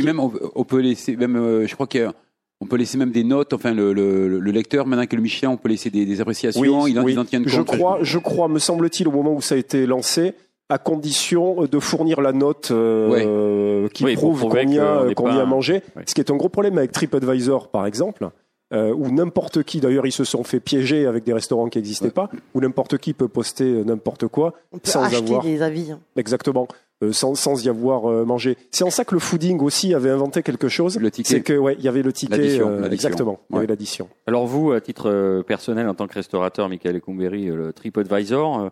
même, 0.04 0.20
on, 0.20 0.64
peut 0.64 0.80
laisser, 0.80 1.16
même, 1.16 1.66
je 1.66 1.74
crois 1.74 1.88
qu'il 1.88 2.02
y 2.02 2.04
a 2.04 2.14
On 2.62 2.66
peut 2.68 2.76
laisser 2.78 2.98
même 2.98 3.12
des 3.12 3.24
notes. 3.24 3.54
Enfin, 3.54 3.74
le, 3.74 3.94
le, 3.94 4.28
le 4.40 4.52
lecteur, 4.52 4.86
maintenant 4.86 5.06
que 5.08 5.16
le 5.16 5.22
Michelin, 5.22 5.50
on 5.50 5.58
peut 5.58 5.70
laisser 5.70 5.90
des, 5.90 6.06
des 6.06 6.22
appréciations. 6.22 6.64
il, 6.64 6.70
en, 6.72 6.84
oui. 7.04 7.14
il 7.14 7.20
en 7.20 7.26
tient 7.26 7.42
je 7.46 7.58
compte. 7.62 7.68
crois, 7.78 8.00
je 8.02 8.18
crois, 8.20 8.48
me 8.48 8.60
semble-t-il, 8.60 9.08
au 9.08 9.12
moment 9.12 9.34
où 9.34 9.42
ça 9.42 9.56
a 9.56 9.58
été 9.58 9.86
lancé, 9.86 10.34
à 10.70 10.78
condition 10.78 11.66
de 11.66 11.80
fournir 11.80 12.22
la 12.22 12.32
note 12.34 12.70
euh, 12.72 13.88
qui 13.90 14.04
Oui, 14.04 14.16
prouve 14.16 14.42
combien, 14.42 15.14
combien 15.16 15.38
pas- 15.38 15.46
mangé. 15.46 15.82
Oui. 15.96 16.04
Ce 16.08 16.14
qui 16.16 16.22
est 16.22 16.32
un 16.32 16.36
gros 16.36 16.50
problème 16.50 16.78
avec 16.78 16.92
TripAdvisor, 16.92 17.70
par 17.70 17.86
exemple, 17.86 18.30
euh, 18.74 18.94
où 18.94 19.10
n'importe 19.12 19.64
qui, 19.64 19.80
d'ailleurs, 19.80 20.08
ils 20.08 20.12
se 20.12 20.24
sont 20.24 20.44
fait 20.44 20.60
piéger 20.60 21.06
avec 21.06 21.24
des 21.24 21.34
restaurants 21.34 21.68
qui 21.70 21.78
n'existaient 21.78 22.10
pas, 22.12 22.30
où 22.54 22.62
n'importe 22.62 22.98
qui 22.98 23.14
peut 23.14 23.28
poster 23.28 23.64
euh, 23.66 23.84
n'importe 23.84 24.28
quoi 24.28 24.54
On 24.72 24.78
peut 24.80 24.90
sans 24.90 25.04
acheter 25.04 25.18
avoir 25.18 25.44
des 25.44 25.62
avis. 25.62 25.92
hein. 25.92 26.00
exactement. 26.16 26.68
euh, 27.04 27.12
sans, 27.12 27.36
sans 27.36 27.64
y 27.64 27.70
avoir 27.70 28.10
euh, 28.10 28.24
mangé. 28.26 28.58
C'est 28.72 28.84
en 28.84 28.90
ça 28.90 29.04
que 29.06 29.14
le 29.14 29.20
fooding 29.20 29.60
aussi 29.62 29.94
avait 29.94 30.10
inventé 30.10 30.42
quelque 30.44 30.68
chose. 30.70 30.98
Le 30.98 31.12
ticket. 31.12 31.30
C'est 31.30 31.42
que 31.42 31.54
ouais, 31.58 31.76
il 31.78 31.84
y 31.84 31.88
avait 31.88 32.02
le 32.02 32.12
ticket. 32.14 32.38
L'addition, 32.38 32.68
euh, 32.70 32.80
l'addition. 32.82 33.10
exactement. 33.10 33.40
Il 33.50 33.56
y 33.56 33.58
avait 33.60 33.68
l'addition. 33.68 34.08
Alors 34.28 34.48
vous, 34.48 34.72
à 34.72 34.82
titre 34.82 35.10
euh, 35.12 35.44
personnel, 35.44 35.88
en 35.90 35.94
tant 35.94 36.08
que 36.08 36.14
restaurateur, 36.16 36.68
Michael 36.70 36.96
Ecumberi, 36.96 37.50
euh, 37.50 37.56
le 37.56 37.74
TripAdvisor, 37.74 38.60
euh, 38.60 38.70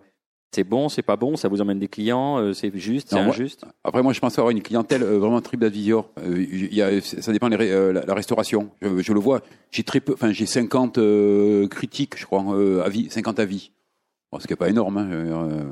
c'est 0.54 0.64
bon, 0.64 0.90
c'est 0.90 1.02
pas 1.02 1.16
bon, 1.16 1.36
ça 1.36 1.48
vous 1.48 1.62
emmène 1.62 1.80
des 1.80 1.88
clients, 1.88 2.38
euh, 2.40 2.54
c'est 2.54 2.72
juste, 2.78 3.10
c'est 3.10 3.16
injuste 3.30 3.66
Après, 3.84 4.02
moi, 4.04 4.14
je 4.14 4.20
pense 4.20 4.38
avoir 4.38 4.52
une 4.52 4.62
clientèle 4.62 5.04
euh, 5.04 5.18
vraiment 5.20 5.42
TripAdvisor. 5.42 6.10
Euh, 6.20 6.46
il 6.52 6.74
y 6.74 6.82
a, 6.82 7.02
ça 7.02 7.32
dépend 7.32 7.50
de 7.50 7.56
la, 7.56 8.06
la 8.06 8.14
restauration. 8.14 8.70
Je, 8.82 9.02
je 9.02 9.14
le 9.14 9.20
vois. 9.20 9.42
J'ai 9.72 9.84
très 9.84 10.00
peu, 10.00 10.14
enfin, 10.14 10.32
j'ai 10.32 10.46
50 10.46 10.98
euh, 10.98 11.68
critiques, 11.68 12.18
je 12.18 12.26
crois, 12.26 12.44
euh, 12.56 12.82
avis, 12.84 13.10
50 13.10 13.40
avis. 13.40 13.72
Bon, 14.32 14.40
ce 14.40 14.48
qui 14.48 14.54
est 14.54 14.58
pas 14.58 14.70
énorme, 14.70 14.98
hein, 14.98 15.08
euh, 15.12 15.64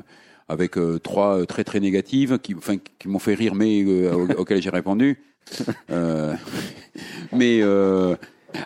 avec 0.48 0.76
euh, 0.78 0.98
trois 0.98 1.38
euh, 1.40 1.44
très 1.46 1.64
très 1.64 1.80
négatives 1.80 2.38
qui, 2.40 2.54
enfin, 2.54 2.76
qui 2.98 3.08
m'ont 3.08 3.18
fait 3.18 3.34
rire, 3.34 3.54
mais 3.54 3.82
euh, 3.84 4.12
au- 4.14 4.40
auxquelles 4.40 4.62
j'ai 4.62 4.70
répondu. 4.70 5.20
Euh, 5.90 6.34
mais 7.32 7.60
euh, 7.62 8.16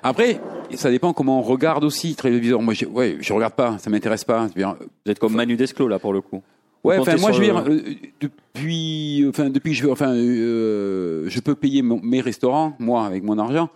après, 0.03 0.41
ça 0.75 0.91
dépend 0.91 1.13
comment 1.13 1.39
on 1.41 1.43
regarde 1.43 1.85
aussi 1.85 2.15
TripAdvisor. 2.15 2.63
Moi, 2.63 2.75
je, 2.75 2.85
ouais, 2.87 3.17
je 3.21 3.33
regarde 3.33 3.55
pas, 3.55 3.79
ça 3.79 3.91
m'intéresse 3.91 4.25
pas. 4.25 4.49
Bien, 4.55 4.77
Vous 5.05 5.13
êtes 5.13 5.19
comme 5.19 5.35
Manu 5.35 5.57
Desclos, 5.57 5.89
là, 5.89 5.99
pour 5.99 6.13
le 6.13 6.21
coup. 6.21 6.43
Ouais, 6.85 6.99
enfin 6.99 7.17
moi 7.17 7.33
je 7.33 7.39
veux 7.41 7.45
dire 7.45 7.65
euh, 7.67 7.81
depuis 8.21 9.27
enfin 9.29 9.51
depuis 9.51 9.73
que 9.73 9.77
je 9.77 9.83
veux 9.83 9.91
enfin 9.91 10.15
euh, 10.15 11.25
je 11.27 11.41
peux 11.41 11.57
payer 11.57 11.83
mon- 11.83 12.01
mes 12.01 12.21
restaurants 12.21 12.77
moi 12.79 13.07
avec 13.07 13.25
mon 13.25 13.39
argent. 13.39 13.71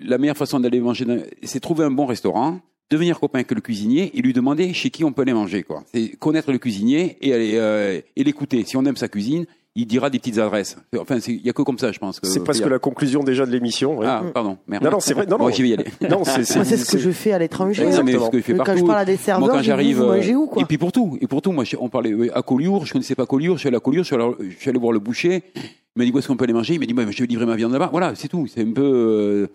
La 0.00 0.18
meilleure 0.18 0.36
façon 0.36 0.58
d'aller 0.58 0.80
manger 0.80 1.06
c'est 1.44 1.60
trouver 1.60 1.84
un 1.84 1.92
bon 1.92 2.04
restaurant, 2.06 2.58
devenir 2.90 3.20
copain 3.20 3.38
avec 3.40 3.52
le 3.52 3.60
cuisinier 3.60 4.10
et 4.14 4.22
lui 4.22 4.32
demander 4.32 4.72
chez 4.74 4.90
qui 4.90 5.04
on 5.04 5.12
peut 5.12 5.22
aller 5.22 5.32
manger 5.34 5.62
quoi. 5.62 5.84
C'est 5.92 6.16
connaître 6.18 6.50
le 6.50 6.58
cuisinier 6.58 7.16
et 7.20 7.32
aller 7.32 7.52
euh, 7.54 8.00
et 8.16 8.24
l'écouter. 8.24 8.64
Si 8.64 8.76
on 8.76 8.84
aime 8.86 8.96
sa 8.96 9.06
cuisine, 9.08 9.46
il 9.74 9.86
dira 9.86 10.10
des 10.10 10.18
petites 10.18 10.38
adresses. 10.38 10.76
Enfin 10.98 11.16
il 11.26 11.46
y 11.46 11.48
a 11.48 11.52
que 11.54 11.62
comme 11.62 11.78
ça 11.78 11.92
je 11.92 11.98
pense 11.98 12.20
C'est 12.22 12.44
presque 12.44 12.66
la 12.66 12.78
conclusion 12.78 13.22
déjà 13.24 13.46
de 13.46 13.50
l'émission. 13.50 13.98
ouais. 13.98 14.06
Ah 14.06 14.22
pardon, 14.34 14.58
merde. 14.66 14.84
Non, 14.84 14.90
non, 14.92 15.00
c'est 15.00 15.14
vrai. 15.14 15.24
Non, 15.26 15.38
Bon, 15.38 15.46
non. 15.48 15.50
j'y 15.50 15.62
vais 15.62 15.68
y 15.70 15.72
aller. 15.74 15.86
Non, 16.10 16.24
c'est 16.24 16.54
Moi, 16.56 16.64
c'est 16.64 16.76
ce 16.76 16.90
que 16.92 16.98
je 16.98 17.10
fais 17.10 17.32
à 17.32 17.38
l'étranger. 17.38 17.84
Non, 17.88 17.96
hein. 17.98 18.02
mais 18.04 18.12
ce 18.12 18.30
que 18.30 18.36
je 18.38 18.42
fais 18.42 18.52
Quand 18.54 18.64
partout. 18.64 18.80
je 18.80 18.84
parle 18.84 18.98
à 19.00 19.04
des 19.06 19.16
serveurs, 19.16 19.48
Moi, 19.48 19.56
quand 19.56 19.62
j'arrive, 19.62 20.02
euh, 20.02 20.20
et 20.58 20.64
puis 20.66 20.76
pour 20.78 20.92
tout, 20.92 21.16
et 21.20 21.26
pour 21.26 21.40
tout, 21.40 21.52
moi, 21.52 21.64
on 21.80 21.88
parlait 21.88 22.12
euh, 22.12 22.36
à 22.36 22.42
Collioure, 22.42 22.84
je 22.86 22.92
connaissais 22.92 23.14
pas 23.14 23.24
Collioure, 23.26 23.56
je 23.56 23.60
suis 23.60 23.68
allé 23.68 23.76
à 23.76 23.80
Collioure, 23.80 24.04
je 24.04 24.08
suis 24.14 24.16
allé, 24.16 24.30
je 24.50 24.58
suis 24.60 24.68
allé 24.70 24.78
voir 24.78 24.92
le 24.92 24.98
boucher, 24.98 25.42
il 25.54 25.62
m'a 25.96 26.04
dit 26.04 26.10
où 26.12 26.18
est-ce 26.18 26.28
qu'on 26.28 26.36
peut 26.36 26.44
aller 26.44 26.52
manger, 26.52 26.74
il 26.74 26.80
m'a 26.80 26.86
dit, 26.86 26.92
moi, 26.94 27.04
je 27.10 27.18
vais 27.22 27.26
livrer 27.26 27.46
ma 27.46 27.56
viande 27.56 27.72
là-bas, 27.72 27.88
voilà, 27.90 28.14
c'est 28.14 28.28
tout, 28.28 28.46
c'est 28.46 28.60
un 28.62 28.72
peu, 28.72 28.82
euh, 28.82 29.46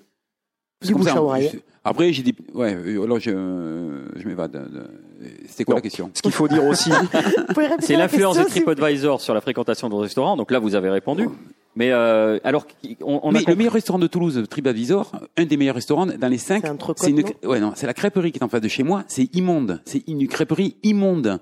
c'est 0.82 0.88
Du 0.88 0.94
comme 0.94 1.04
bouche 1.04 1.12
ça. 1.12 1.18
à 1.18 1.22
oreille. 1.22 1.50
Je- 1.54 1.60
Après, 1.84 2.12
j'ai 2.12 2.24
dit, 2.24 2.36
ouais, 2.56 2.76
euh, 2.76 3.04
alors 3.04 3.20
je, 3.20 3.30
je 4.16 4.28
m'évade. 4.28 4.90
Euh, 5.22 5.28
C'était 5.48 5.64
quoi 5.64 5.74
Non. 5.74 5.78
la 5.78 5.82
question 5.82 6.12
Ce 6.14 6.22
qu'il 6.22 6.32
faut 6.32 6.48
dire 6.48 6.64
aussi, 6.66 6.92
C'est 7.80 7.96
l'influence 7.96 8.36
de 8.36 8.44
question, 8.44 8.54
s'il 8.54 8.62
vous 8.62 8.66
plaît 8.66 8.76
TripAdvisor 8.76 9.22
sur 9.22 9.34
la 9.34 9.42
fréquentation 9.42 9.90
de 9.90 9.94
vos 9.94 10.02
restaurants. 10.02 10.38
Donc 10.38 10.52
là, 10.52 10.60
vous 10.60 10.76
avez 10.76 10.90
répondu. 10.90 11.28
Mais 11.76 11.92
euh, 11.92 12.40
alors, 12.44 12.66
on, 13.02 13.36
a 13.36 13.40
le 13.40 13.56
meilleur 13.56 13.74
restaurant 13.74 14.00
de 14.00 14.08
Toulouse, 14.08 14.44
TripAdvisor, 14.50 15.12
un 15.38 15.46
des 15.46 15.58
meilleurs 15.58 15.76
restaurants 15.76 16.08
dans 16.08 16.28
les 16.28 16.40
cinq, 16.40 16.64
C'est 16.64 16.72
Entrecôte, 16.72 16.98
c'est 17.00 17.12
une, 17.12 17.22
non 17.22 17.50
ouais, 17.50 17.60
non, 17.60 17.74
c'est 17.76 17.86
la 17.86 17.94
crêperie 17.94 18.32
qui 18.32 18.40
est 18.40 18.44
en 18.44 18.50
face 18.50 18.62
de 18.62 18.68
chez 18.68 18.82
moi, 18.82 19.04
c'est 19.08 19.34
immonde, 19.36 19.80
c'est 19.86 20.04
une 20.08 20.28
crêperie 20.28 20.78
immonde. 20.82 21.40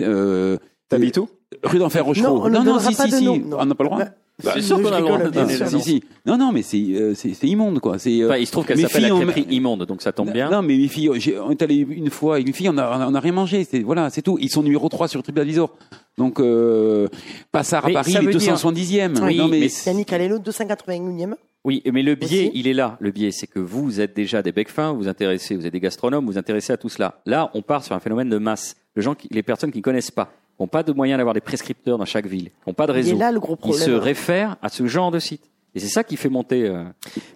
Euh, 0.00 0.58
t'habites 0.88 1.18
où? 1.18 1.28
Rue 1.62 1.78
d'Enfer 1.78 2.02
Non, 2.02 2.08
Rochereau. 2.08 2.40
on 2.42 2.48
ne 2.48 2.54
non, 2.54 2.64
donnera 2.64 2.80
si, 2.80 2.94
si, 2.94 3.10
si. 3.12 3.24
non. 3.24 3.58
On 3.60 3.66
n'a 3.66 3.74
pas 3.76 3.84
le 3.84 3.90
droit. 3.90 4.04
Bah, 4.44 4.50
C'est 4.54 4.60
sûr 4.62 4.82
qu'on 4.82 4.92
a 4.92 5.00
le 5.00 5.30
droit 5.30 5.48
sûr. 5.48 5.68
si, 5.68 5.80
si. 5.80 6.04
Non, 6.26 6.36
non, 6.36 6.52
mais 6.52 6.60
c'est, 6.62 6.76
euh, 6.76 7.14
c'est, 7.14 7.32
c'est 7.32 7.46
immonde, 7.46 7.80
quoi. 7.80 7.98
C'est, 7.98 8.20
euh, 8.20 8.26
Enfin, 8.26 8.36
il 8.36 8.46
se 8.46 8.52
trouve 8.52 8.66
qu'elle 8.66 8.76
mes 8.76 8.82
s'appelle 8.82 9.02
la 9.02 9.08
filles 9.08 9.12
ont- 9.16 9.20
crêperie 9.26 9.46
immonde, 9.54 9.86
donc 9.86 10.02
ça 10.02 10.12
tombe 10.12 10.30
bien. 10.30 10.50
Non, 10.50 10.60
mais 10.60 10.76
mes 10.76 10.88
filles, 10.88 11.10
j'ai- 11.16 11.38
on 11.38 11.50
est 11.50 11.62
allé 11.62 11.76
une 11.76 12.10
fois 12.10 12.34
avec 12.34 12.46
mes 12.46 12.52
filles, 12.52 12.68
on 12.68 12.76
a, 12.76 13.06
on 13.08 13.14
a 13.14 13.20
rien 13.20 13.32
mangé. 13.32 13.64
C'est, 13.64 13.80
voilà, 13.80 14.10
c'est 14.10 14.20
tout. 14.22 14.36
Ils 14.38 14.50
sont 14.50 14.62
numéro 14.62 14.88
3 14.90 15.08
sur 15.08 15.22
TripAdvisor. 15.22 15.74
Donc, 16.18 16.38
euh, 16.40 17.08
Passard 17.50 17.84
à 17.84 17.88
Mais 17.88 17.94
Paris, 17.94 18.12
ça 18.12 18.20
les 18.20 18.26
veut 18.26 18.32
dire- 18.32 18.52
270e. 18.54 19.14
Oui, 19.22 19.36
non, 19.38 19.48
mais, 19.48 19.60
mais 19.60 19.68
Yannick 19.86 20.12
Aleno, 20.12 20.38
281e. 20.38 21.36
Oui, 21.64 21.82
mais 21.90 22.02
le 22.02 22.14
biais, 22.14 22.48
Aussi. 22.48 22.50
il 22.54 22.68
est 22.68 22.74
là. 22.74 22.96
Le 23.00 23.10
biais, 23.10 23.30
c'est 23.32 23.46
que 23.46 23.58
vous 23.58 24.00
êtes 24.00 24.14
déjà 24.14 24.42
des 24.42 24.52
becs 24.52 24.68
fins, 24.68 24.92
vous 24.92 24.98
vous 24.98 25.08
intéressez, 25.08 25.56
vous 25.56 25.66
êtes 25.66 25.72
des 25.72 25.80
gastronomes, 25.80 26.24
vous 26.26 26.32
vous 26.32 26.38
intéressez 26.38 26.72
à 26.72 26.76
tout 26.76 26.88
cela. 26.88 27.20
Là, 27.26 27.50
on 27.54 27.62
part 27.62 27.82
sur 27.82 27.96
un 27.96 28.00
phénomène 28.00 28.28
de 28.28 28.38
masse. 28.38 28.76
Les 28.94 29.02
gens, 29.02 29.14
qui, 29.14 29.28
les 29.32 29.42
personnes 29.42 29.72
qui 29.72 29.78
ne 29.78 29.82
connaissent 29.82 30.10
pas, 30.12 30.30
n'ont 30.58 30.66
pas 30.68 30.82
de 30.82 30.92
moyens 30.92 31.18
d'avoir 31.18 31.34
des 31.34 31.40
prescripteurs 31.40 31.98
dans 31.98 32.04
chaque 32.04 32.26
ville, 32.26 32.50
n'ont 32.66 32.74
pas 32.74 32.86
de 32.86 32.92
réseau, 32.92 33.16
là 33.18 33.30
le 33.32 33.40
gros 33.40 33.56
ils 33.64 33.74
se 33.74 33.78
problème. 33.80 33.98
réfèrent 34.00 34.56
à 34.62 34.68
ce 34.68 34.86
genre 34.86 35.10
de 35.10 35.18
site. 35.18 35.50
Et 35.74 35.80
c'est 35.80 35.88
ça 35.88 36.02
qui 36.04 36.16
fait 36.16 36.30
monter. 36.30 36.64
euh, 36.66 36.84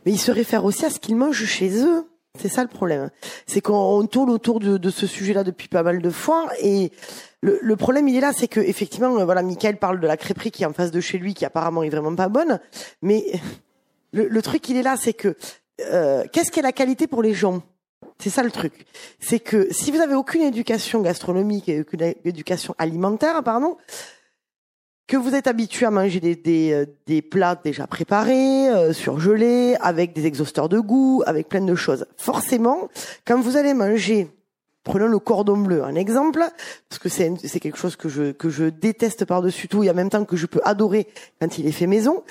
Mais 0.06 0.12
ils 0.12 0.18
se 0.18 0.30
réfèrent 0.30 0.64
aussi 0.64 0.84
à 0.86 0.90
ce 0.90 0.98
qu'ils 0.98 1.16
mangent 1.16 1.44
chez 1.44 1.84
eux. 1.84 2.06
C'est 2.38 2.48
ça 2.48 2.62
le 2.62 2.68
problème. 2.68 3.10
C'est 3.46 3.60
qu'on 3.60 3.74
on 3.74 4.06
tourne 4.06 4.30
autour 4.30 4.60
de, 4.60 4.78
de 4.78 4.90
ce 4.90 5.06
sujet-là 5.06 5.44
depuis 5.44 5.68
pas 5.68 5.82
mal 5.82 6.00
de 6.00 6.10
fois. 6.10 6.46
Et 6.62 6.90
le, 7.42 7.58
le 7.60 7.76
problème, 7.76 8.06
il 8.08 8.16
est 8.16 8.20
là, 8.20 8.32
c'est 8.34 8.48
que 8.48 8.60
effectivement, 8.60 9.18
euh, 9.18 9.24
voilà, 9.26 9.42
Michael 9.42 9.76
parle 9.76 10.00
de 10.00 10.06
la 10.06 10.16
crêperie 10.16 10.50
qui 10.52 10.62
est 10.62 10.66
en 10.66 10.72
face 10.72 10.90
de 10.92 11.00
chez 11.00 11.18
lui, 11.18 11.34
qui 11.34 11.44
apparemment 11.44 11.82
est 11.82 11.90
vraiment 11.90 12.14
pas 12.14 12.28
bonne. 12.28 12.60
Mais 13.02 13.24
le, 14.12 14.26
le 14.28 14.42
truc, 14.42 14.66
il 14.70 14.76
est 14.76 14.82
là, 14.82 14.96
c'est 14.96 15.12
que 15.12 15.36
euh, 15.92 16.24
qu'est-ce 16.32 16.50
qu'est 16.50 16.62
la 16.62 16.72
qualité 16.72 17.06
pour 17.08 17.22
les 17.22 17.34
gens? 17.34 17.62
C'est 18.18 18.30
ça 18.30 18.42
le 18.42 18.50
truc. 18.50 18.86
C'est 19.18 19.40
que 19.40 19.68
si 19.72 19.90
vous 19.90 20.00
avez 20.00 20.14
aucune 20.14 20.42
éducation 20.42 21.00
gastronomique 21.00 21.68
et 21.68 21.80
aucune 21.80 22.14
éducation 22.24 22.74
alimentaire, 22.78 23.42
pardon, 23.42 23.76
que 25.06 25.16
vous 25.16 25.34
êtes 25.34 25.48
habitué 25.48 25.86
à 25.86 25.90
manger 25.90 26.20
des, 26.20 26.36
des, 26.36 26.72
euh, 26.72 27.20
plats 27.30 27.56
déjà 27.56 27.86
préparés, 27.86 28.68
euh, 28.68 28.92
surgelés, 28.92 29.74
avec 29.80 30.12
des 30.12 30.26
exhausteurs 30.26 30.68
de 30.68 30.78
goût, 30.78 31.22
avec 31.26 31.48
plein 31.48 31.62
de 31.62 31.74
choses. 31.74 32.06
Forcément, 32.16 32.88
quand 33.26 33.40
vous 33.40 33.56
allez 33.56 33.74
manger, 33.74 34.28
prenons 34.84 35.08
le 35.08 35.18
cordon 35.18 35.56
bleu, 35.56 35.84
un 35.84 35.94
exemple, 35.94 36.42
parce 36.88 36.98
que 36.98 37.08
c'est 37.08 37.60
quelque 37.60 37.78
chose 37.78 37.96
que 37.96 38.08
je 38.08 38.32
que 38.32 38.48
je 38.48 38.64
déteste 38.64 39.24
par-dessus 39.24 39.68
tout 39.68 39.82
et 39.82 39.90
en 39.90 39.94
même 39.94 40.10
temps 40.10 40.24
que 40.24 40.36
je 40.36 40.46
peux 40.46 40.60
adorer 40.64 41.06
quand 41.40 41.58
il 41.58 41.66
est 41.66 41.72
fait 41.72 41.86
maison. 41.86 42.22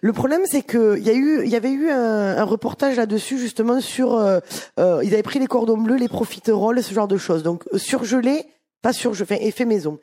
Le 0.00 0.12
problème, 0.12 0.42
c'est 0.46 0.62
que 0.62 0.96
il 0.98 1.04
y 1.04 1.10
a 1.10 1.14
eu, 1.14 1.42
il 1.44 1.50
y 1.50 1.56
avait 1.56 1.70
eu 1.70 1.90
un, 1.90 2.38
un 2.38 2.44
reportage 2.44 2.96
là-dessus 2.96 3.38
justement 3.38 3.80
sur, 3.80 4.14
euh, 4.14 4.40
euh, 4.78 5.00
ils 5.02 5.12
avaient 5.14 5.22
pris 5.22 5.38
les 5.38 5.46
cordons 5.46 5.78
bleus, 5.78 5.96
les 5.96 6.08
profiteroles, 6.08 6.82
ce 6.82 6.94
genre 6.94 7.08
de 7.08 7.16
choses. 7.18 7.42
Donc 7.42 7.64
euh, 7.72 7.78
surgelés, 7.78 8.46
pas 8.82 8.92
surgelés, 8.92 9.24
enfin 9.24 9.44
effet 9.44 9.64
maison. 9.64 9.98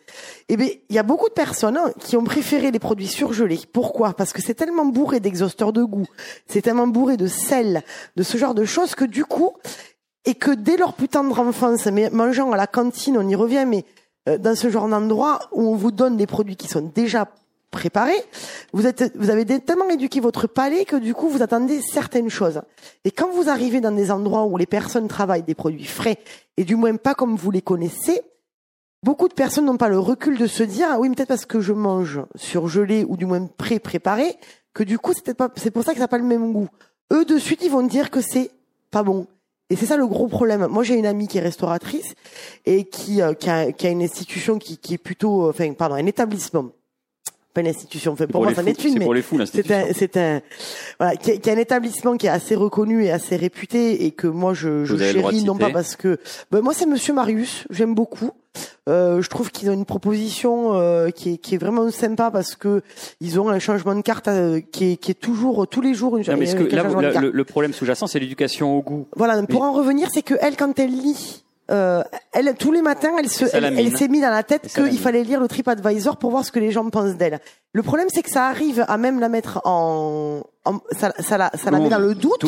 Eh 0.49 0.57
bien, 0.57 0.67
il 0.89 0.95
y 0.95 0.99
a 0.99 1.03
beaucoup 1.03 1.29
de 1.29 1.33
personnes 1.33 1.77
hein, 1.77 1.91
qui 1.99 2.17
ont 2.17 2.23
préféré 2.23 2.71
les 2.71 2.79
produits 2.79 3.07
surgelés. 3.07 3.61
Pourquoi? 3.71 4.13
Parce 4.13 4.33
que 4.33 4.41
c'est 4.41 4.53
tellement 4.53 4.85
bourré 4.85 5.19
d'exhausteurs 5.19 5.73
de 5.73 5.83
goût, 5.83 6.07
c'est 6.47 6.61
tellement 6.61 6.87
bourré 6.87 7.17
de 7.17 7.27
sel, 7.27 7.83
de 8.15 8.23
ce 8.23 8.37
genre 8.37 8.53
de 8.53 8.65
choses 8.65 8.95
que 8.95 9.05
du 9.05 9.25
coup, 9.25 9.53
et 10.25 10.35
que 10.35 10.51
dès 10.51 10.77
leur 10.77 10.93
plus 10.93 11.07
tendre 11.07 11.39
enfance, 11.39 11.85
mais 11.87 12.09
mangeant 12.09 12.51
à 12.51 12.57
la 12.57 12.67
cantine, 12.67 13.17
on 13.17 13.27
y 13.27 13.35
revient, 13.35 13.65
mais 13.67 13.85
euh, 14.27 14.37
dans 14.37 14.55
ce 14.55 14.69
genre 14.69 14.87
d'endroit 14.87 15.39
où 15.51 15.61
on 15.69 15.75
vous 15.75 15.91
donne 15.91 16.17
des 16.17 16.27
produits 16.27 16.55
qui 16.55 16.67
sont 16.67 16.91
déjà 16.93 17.27
préparés, 17.71 18.23
vous 18.73 18.87
êtes, 18.87 19.11
vous 19.15 19.29
avez 19.29 19.45
tellement 19.59 19.89
éduqué 19.89 20.19
votre 20.19 20.47
palais 20.47 20.85
que 20.85 20.95
du 20.95 21.13
coup 21.13 21.29
vous 21.29 21.43
attendez 21.43 21.81
certaines 21.81 22.29
choses. 22.29 22.61
Et 23.03 23.11
quand 23.11 23.29
vous 23.31 23.49
arrivez 23.49 23.81
dans 23.81 23.91
des 23.91 24.11
endroits 24.11 24.45
où 24.45 24.57
les 24.57 24.65
personnes 24.65 25.07
travaillent 25.07 25.43
des 25.43 25.55
produits 25.55 25.85
frais 25.85 26.17
et 26.57 26.63
du 26.63 26.75
moins 26.75 26.95
pas 26.95 27.13
comme 27.13 27.35
vous 27.35 27.51
les 27.51 27.61
connaissez, 27.61 28.21
beaucoup 29.03 29.27
de 29.27 29.33
personnes 29.33 29.65
n'ont 29.65 29.77
pas 29.77 29.89
le 29.89 29.99
recul 29.99 30.37
de 30.37 30.47
se 30.47 30.63
dire 30.63 30.87
ah 30.89 30.99
oui 30.99 31.09
peut-être 31.09 31.27
parce 31.27 31.45
que 31.45 31.59
je 31.59 31.73
mange 31.73 32.21
surgelé 32.35 33.05
ou 33.07 33.17
du 33.17 33.25
moins 33.25 33.45
pré-préparé 33.45 34.37
que 34.73 34.83
du 34.83 34.97
coup 34.97 35.11
c'est 35.13 35.33
pas 35.33 35.51
c'est 35.57 35.71
pour 35.71 35.83
ça 35.83 35.91
que 35.91 35.97
ça 35.97 36.05
n'a 36.05 36.07
pas 36.07 36.17
le 36.17 36.23
même 36.23 36.53
goût. 36.53 36.69
Eux 37.11 37.25
de 37.25 37.37
suite 37.37 37.61
ils 37.63 37.71
vont 37.71 37.83
dire 37.83 38.09
que 38.09 38.21
c'est 38.21 38.51
pas 38.89 39.03
bon. 39.03 39.27
Et 39.69 39.75
c'est 39.75 39.87
ça 39.87 39.97
le 39.97 40.05
gros 40.05 40.27
problème. 40.27 40.67
Moi, 40.67 40.83
j'ai 40.83 40.95
une 40.95 41.07
amie 41.07 41.27
qui 41.27 41.39
est 41.39 41.41
restauratrice 41.41 42.13
et 42.65 42.83
qui, 42.83 43.21
euh, 43.21 43.33
qui, 43.33 43.49
a, 43.49 43.71
qui 43.71 43.87
a 43.87 43.89
une 43.89 44.03
institution 44.03 44.59
qui, 44.59 44.77
qui 44.77 44.93
est 44.93 44.99
plutôt, 44.99 45.45
euh, 45.45 45.49
enfin, 45.49 45.73
pardon, 45.73 45.95
un 45.95 46.05
établissement, 46.05 46.69
pas 47.53 47.61
une 47.61 47.67
institution. 47.67 48.11
Enfin, 48.11 48.25
c'est 48.27 48.31
pour 48.31 48.43
moi, 48.43 48.53
ça 48.53 48.61
n'est 48.61 48.73
une, 48.73 48.93
c'est 48.93 48.99
pour 48.99 49.15
les 49.15 49.23
fous, 49.23 49.35
c'est 49.37 49.67
l'institution. 49.67 49.75
un, 49.75 49.93
c'est 49.93 50.17
un, 50.17 50.41
voilà, 50.99 51.15
qui, 51.15 51.49
a 51.49 51.53
un 51.53 51.57
établissement 51.57 52.15
qui 52.15 52.27
est 52.27 52.29
assez 52.29 52.53
reconnu 52.53 53.05
et 53.05 53.11
assez 53.11 53.37
réputé 53.37 54.05
et 54.05 54.11
que 54.11 54.27
moi 54.27 54.53
je, 54.53 54.85
je 54.85 54.97
chéris 54.97 55.43
non 55.43 55.57
pas 55.57 55.71
parce 55.71 55.95
que, 55.95 56.19
ben, 56.51 56.61
moi 56.61 56.73
c'est 56.75 56.85
Monsieur 56.85 57.13
Marius, 57.13 57.65
j'aime 57.71 57.95
beaucoup. 57.95 58.31
Euh, 58.87 59.21
je 59.21 59.29
trouve 59.29 59.51
qu'ils 59.51 59.69
ont 59.69 59.73
une 59.73 59.85
proposition 59.85 60.73
euh, 60.75 61.09
qui, 61.09 61.33
est, 61.33 61.37
qui 61.37 61.55
est 61.55 61.57
vraiment 61.57 61.89
sympa 61.91 62.29
parce 62.31 62.55
que 62.55 62.81
ils 63.21 63.39
ont 63.39 63.49
un 63.49 63.59
changement 63.59 63.95
de 63.95 64.01
carte 64.01 64.27
euh, 64.27 64.61
qui, 64.71 64.91
est, 64.93 64.97
qui 64.97 65.11
est 65.11 65.15
toujours 65.19 65.67
tous 65.67 65.81
les 65.81 65.93
jours 65.93 66.17
une, 66.17 66.23
Non, 66.27 66.37
mais 66.37 66.45
ce 66.45 66.55
que, 66.55 66.61
avec 66.61 66.73
un 66.73 66.75
là, 66.75 66.81
vous- 66.83 66.87
changement 66.89 67.01
de 67.01 67.07
là, 67.07 67.13
carte. 67.13 67.25
le, 67.25 67.31
le 67.31 67.43
problème 67.45 67.73
sous-jacent, 67.73 68.07
c'est 68.07 68.19
l'éducation 68.19 68.77
au 68.77 68.81
goût. 68.81 69.07
Voilà, 69.15 69.41
pour 69.43 69.63
en 69.63 69.71
revenir, 69.73 70.09
c'est 70.13 70.21
que 70.21 70.35
elle, 70.41 70.55
quand 70.55 70.77
elle 70.79 70.91
lit 70.91 71.43
euh, 71.71 72.03
elle, 72.31 72.53
tous 72.55 72.71
les 72.71 72.81
matins, 72.81 73.13
elle 73.17 73.29
se, 73.29 73.45
elle, 73.77 73.87
s'est 73.97 74.07
mis 74.07 74.21
dans 74.21 74.29
la 74.29 74.43
tête 74.43 74.67
qu'il 74.89 74.99
fallait 74.99 75.23
lire 75.23 75.39
le 75.39 75.47
TripAdvisor 75.47 76.17
pour 76.17 76.31
voir 76.31 76.45
ce 76.45 76.51
que 76.51 76.59
les 76.59 76.71
gens 76.71 76.87
pensent 76.89 77.15
d'elle. 77.15 77.39
Le 77.73 77.81
problème, 77.83 78.07
c'est 78.13 78.21
que 78.21 78.29
ça 78.29 78.47
arrive 78.47 78.85
à 78.87 78.97
même 78.97 79.19
la 79.19 79.29
mettre 79.29 79.61
en, 79.65 80.41
en- 80.65 80.79
ça, 80.97 81.13
ça 81.19 81.37
la, 81.37 81.51
ça 81.55 81.71
la 81.71 81.79
met 81.79 81.89
dans 81.89 81.99
le 81.99 82.13
doute. 82.15 82.43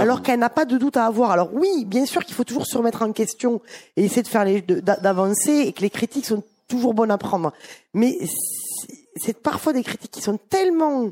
Alors 0.00 0.22
qu'elle 0.22 0.40
n'a 0.40 0.50
pas 0.50 0.64
de 0.64 0.76
doute 0.76 0.96
à 0.96 1.06
avoir. 1.06 1.30
Alors 1.30 1.50
oui, 1.52 1.84
bien 1.86 2.04
sûr 2.04 2.24
qu'il 2.24 2.34
faut 2.34 2.44
toujours 2.44 2.66
se 2.66 2.76
remettre 2.76 3.02
en 3.02 3.12
question 3.12 3.60
et 3.96 4.04
essayer 4.04 4.22
de 4.22 4.28
faire 4.28 4.44
les, 4.44 4.60
d'avancer 4.62 5.52
et 5.66 5.72
que 5.72 5.80
les 5.82 5.90
critiques 5.90 6.26
sont 6.26 6.42
toujours 6.66 6.94
bonnes 6.94 7.10
à 7.12 7.18
prendre. 7.18 7.52
Mais 7.94 8.18
c'est- 8.20 8.94
c'est 9.16 9.36
parfois 9.40 9.72
des 9.72 9.82
critiques 9.82 10.10
qui 10.10 10.20
sont 10.22 10.38
tellement 10.50 11.10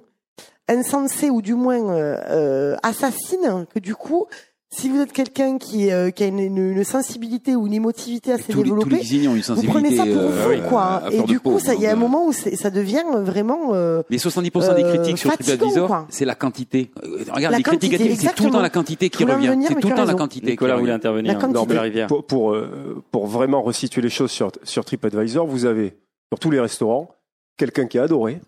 insensées 0.68 1.30
ou 1.30 1.42
du 1.42 1.54
moins 1.54 1.90
euh, 1.92 2.16
euh, 2.28 2.76
assassines 2.82 3.66
que 3.72 3.78
du 3.78 3.94
coup, 3.94 4.26
si 4.68 4.88
vous 4.88 4.98
êtes 5.00 5.12
quelqu'un 5.12 5.59
qui, 5.59 5.90
euh, 5.92 6.11
qui 6.11 6.24
a 6.24 6.26
une, 6.26 6.38
une- 6.40 6.72
une 6.72 6.85
sensibilité 6.85 7.55
ou 7.55 7.66
une 7.66 7.72
émotivité 7.72 8.33
assez 8.33 8.52
tous, 8.52 8.62
les, 8.62 8.70
tous 8.70 8.76
les 8.88 8.98
développée, 8.98 9.29
ont 9.29 9.37
une 9.37 9.42
vous 9.55 9.62
prenez 9.62 9.96
ça 9.96 10.05
pour 10.05 10.16
euh, 10.16 10.42
vous, 10.44 10.50
oui, 10.50 10.61
quoi. 10.68 10.83
à 11.05 11.11
Et 11.12 11.22
du 11.22 11.38
coup, 11.40 11.59
il 11.74 11.81
y 11.81 11.87
a 11.87 11.90
un 11.90 11.92
euh, 11.94 11.96
moment 11.96 12.26
où 12.26 12.33
ça 12.33 12.70
devient 12.70 13.05
vraiment. 13.14 13.74
euh, 13.74 14.02
Mais 14.11 14.16
70% 14.16 14.74
des 14.74 14.83
critiques 14.83 15.18
sur 15.18 15.31
TripAdvisor, 15.37 16.07
c'est 16.09 16.24
la 16.24 16.35
quantité. 16.35 16.90
Euh, 17.05 17.24
Regarde, 17.33 17.52
La 17.52 17.59
les 17.59 17.62
critiques 17.62 17.90
quantité, 17.92 18.05
négatives, 18.05 18.29
c'est 18.29 18.35
tout 18.35 18.44
le 18.44 18.50
temps 18.50 18.61
la 18.61 18.70
quantité 18.70 19.09
qui 19.11 19.24
revient. 19.24 19.57
C'est 19.68 19.74
tout 19.81 19.88
le 19.88 19.94
temps 19.94 20.05
la 20.05 20.14
quantité 20.14 20.46
qui 20.46 20.52
Nicolas 20.52 20.76
voulait 20.76 20.92
intervenir. 20.92 21.33
La. 21.33 22.07
Pour, 22.09 22.26
pour, 22.26 22.52
euh, 22.55 23.02
pour 23.12 23.26
vraiment 23.26 23.62
resituer 23.62 24.02
les 24.02 24.11
choses 24.11 24.31
sur, 24.31 24.50
sur 24.64 24.85
TripAdvisor, 24.85 25.46
vous 25.46 25.64
avez 25.64 25.96
sur 26.33 26.38
tous 26.40 26.50
les 26.50 26.61
restaurants 26.61 27.09
quelqu'un 27.57 27.87
qui 27.87 27.98
a 27.98 28.02
adoré. 28.02 28.40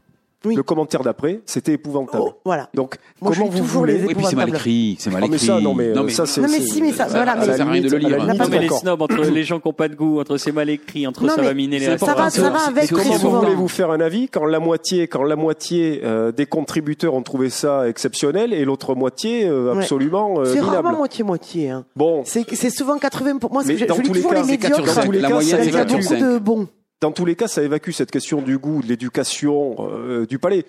Oui. 0.45 0.55
Le 0.55 0.63
commentaire 0.63 1.03
d'après, 1.03 1.41
c'était 1.47 1.73
épouvantable. 1.73 2.23
oh, 2.25 2.35
voilà. 2.45 2.69
Donc, 2.73 2.95
Moi, 3.21 3.33
comment 3.37 3.51
vous 3.51 3.65
voulez 3.65 3.99
les 3.99 4.05
Oui, 4.07 4.15
puis 4.15 4.25
c'est 4.25 4.37
mal 4.37 4.49
écrit. 4.51 4.95
C'est 5.01 5.11
mal 5.11 5.23
Ah, 5.25 5.27
mais 5.29 5.35
écrit. 5.37 5.47
ça, 5.49 5.61
non, 5.61 5.75
mais, 5.75 5.87
euh, 5.89 6.09
ça, 6.11 6.27
c'est. 6.27 6.41
Non, 6.41 6.47
mais 6.49 6.61
si, 6.61 6.81
mais 6.81 6.93
ça- 6.93 7.07
voilà, 7.09 7.35
mais- 7.35 7.45
Ça 7.47 7.57
sert 7.57 7.67
à 7.67 7.71
rien 7.73 7.83
de 7.83 7.89
le 7.91 7.99
lire. 7.99 8.19
limite, 8.25 8.39
Non, 8.41 8.47
mais 8.49 8.59
les 8.61 8.69
snobs, 8.69 9.03
entre 9.03 9.21
les 9.23 9.43
gens 9.43 9.59
qui 9.59 9.67
n'ont 9.67 9.73
pas 9.75 9.89
de 9.89 9.97
goût, 9.97 10.21
entre 10.21 10.37
c'est 10.37 10.53
mal 10.53 10.71
écrit, 10.71 11.09
entre 11.09 11.25
Non, 11.25 11.31
ça 11.35 11.41
mais 11.41 11.49
va 11.49 11.55
miner 11.55 11.81
les 11.81 11.87
c'est 11.87 11.99
Ça 11.99 12.15
va, 12.15 12.31
ça 12.31 12.51
va 12.51 12.59
C'est- 12.61 12.69
avec 12.69 12.89
Comment 12.91 13.03
vous 13.03 13.19
souvent. 13.19 13.41
voulez 13.41 13.55
vous 13.57 13.67
faire 13.67 13.91
un 13.91 14.01
avis 14.01 14.29
quand 14.29 14.45
la 14.45 14.61
moitié, 14.61 15.09
quand 15.09 15.25
la 15.25 15.35
moitié 15.35 16.03
euh, 16.05 16.31
des 16.31 16.47
contributeurs 16.47 17.15
ont 17.15 17.23
trouvé 17.23 17.51
ça 17.51 17.89
exceptionnel 17.89 18.53
et 18.53 18.65
l'autre 18.65 18.95
moitié 18.95 19.45
euh, 19.49 19.73
absolument 19.75 20.39
euh, 20.39 20.45
C'est 20.45 20.61
rarement 20.61 20.99
moitié-moitié. 20.99 21.71
Hein. 21.71 21.85
Bon, 21.97 22.23
C'est 22.25 22.45
c'est 22.55 22.71
souvent 22.71 22.97
80 22.99 23.39
pour 23.39 23.53
moi. 23.53 23.63
Mais 23.67 23.77
je, 23.77 23.85
lis 23.87 23.89
tous 23.89 24.01
les 24.03 24.09
toujours 24.21 24.33
cas, 24.35 24.43
les 24.43 24.47
médiocres. 24.53 24.87
cinq. 24.89 24.95
dans 25.01 25.07
tous 25.07 25.11
les 25.13 25.19
La 25.21 25.29
cas, 25.29 25.35
moyenne, 25.35 25.59
c'est 25.61 25.67
y 25.67 25.75
a 25.75 25.79
quatre 25.79 25.89
sur 25.91 25.99
évacue, 25.99 26.03
beaucoup 26.15 26.21
cinq. 26.23 26.33
de 26.35 26.39
bons. 26.39 26.69
Dans 27.01 27.13
tous 27.13 27.25
les 27.25 27.37
cas, 27.37 27.49
ça 27.49 27.63
évacue 27.63 27.91
cette 27.91 28.11
question 28.11 28.43
du 28.43 28.59
goût, 28.59 28.83
de 28.83 28.87
l'éducation, 28.89 29.77
euh, 29.81 30.27
du 30.27 30.39
palais. 30.39 30.65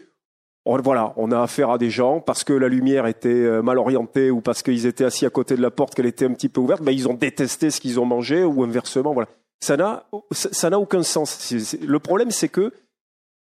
On- 0.66 0.78
Voilà, 0.82 1.14
on 1.18 1.32
a 1.32 1.42
affaire 1.42 1.70
à 1.72 1.78
des 1.78 1.90
gens 1.90 2.20
parce 2.20 2.44
que 2.44 2.54
la 2.54 2.68
lumière 2.68 3.08
était 3.08 3.30
euh, 3.30 3.62
mal 3.62 3.78
orientée 3.80 4.30
ou 4.30 4.42
parce 4.42 4.62
qu'ils 4.62 4.86
étaient 4.86 5.06
assis 5.06 5.26
à 5.26 5.30
côté 5.30 5.56
de 5.56 5.62
la 5.62 5.72
porte, 5.72 5.96
qu'elle 5.96 6.06
était 6.06 6.26
un 6.26 6.34
petit 6.34 6.50
peu 6.50 6.62
ouverte, 6.62 6.84
ben 6.84 6.92
ils 6.92 7.08
ont 7.08 7.14
détesté 7.16 7.72
ce 7.72 7.80
qu'ils 7.82 8.00
ont 8.00 8.06
mangé 8.06 8.44
ou 8.44 8.64
inversement. 8.64 9.14
Voilà, 9.14 9.30
ça 9.62 9.78
n'a 9.78 10.06
ça 10.32 10.70
n'a 10.70 10.80
aucun 10.80 11.02
sens. 11.02 11.52
Le 11.82 12.00
problème, 12.00 12.30
c'est 12.32 12.50
que 12.50 12.72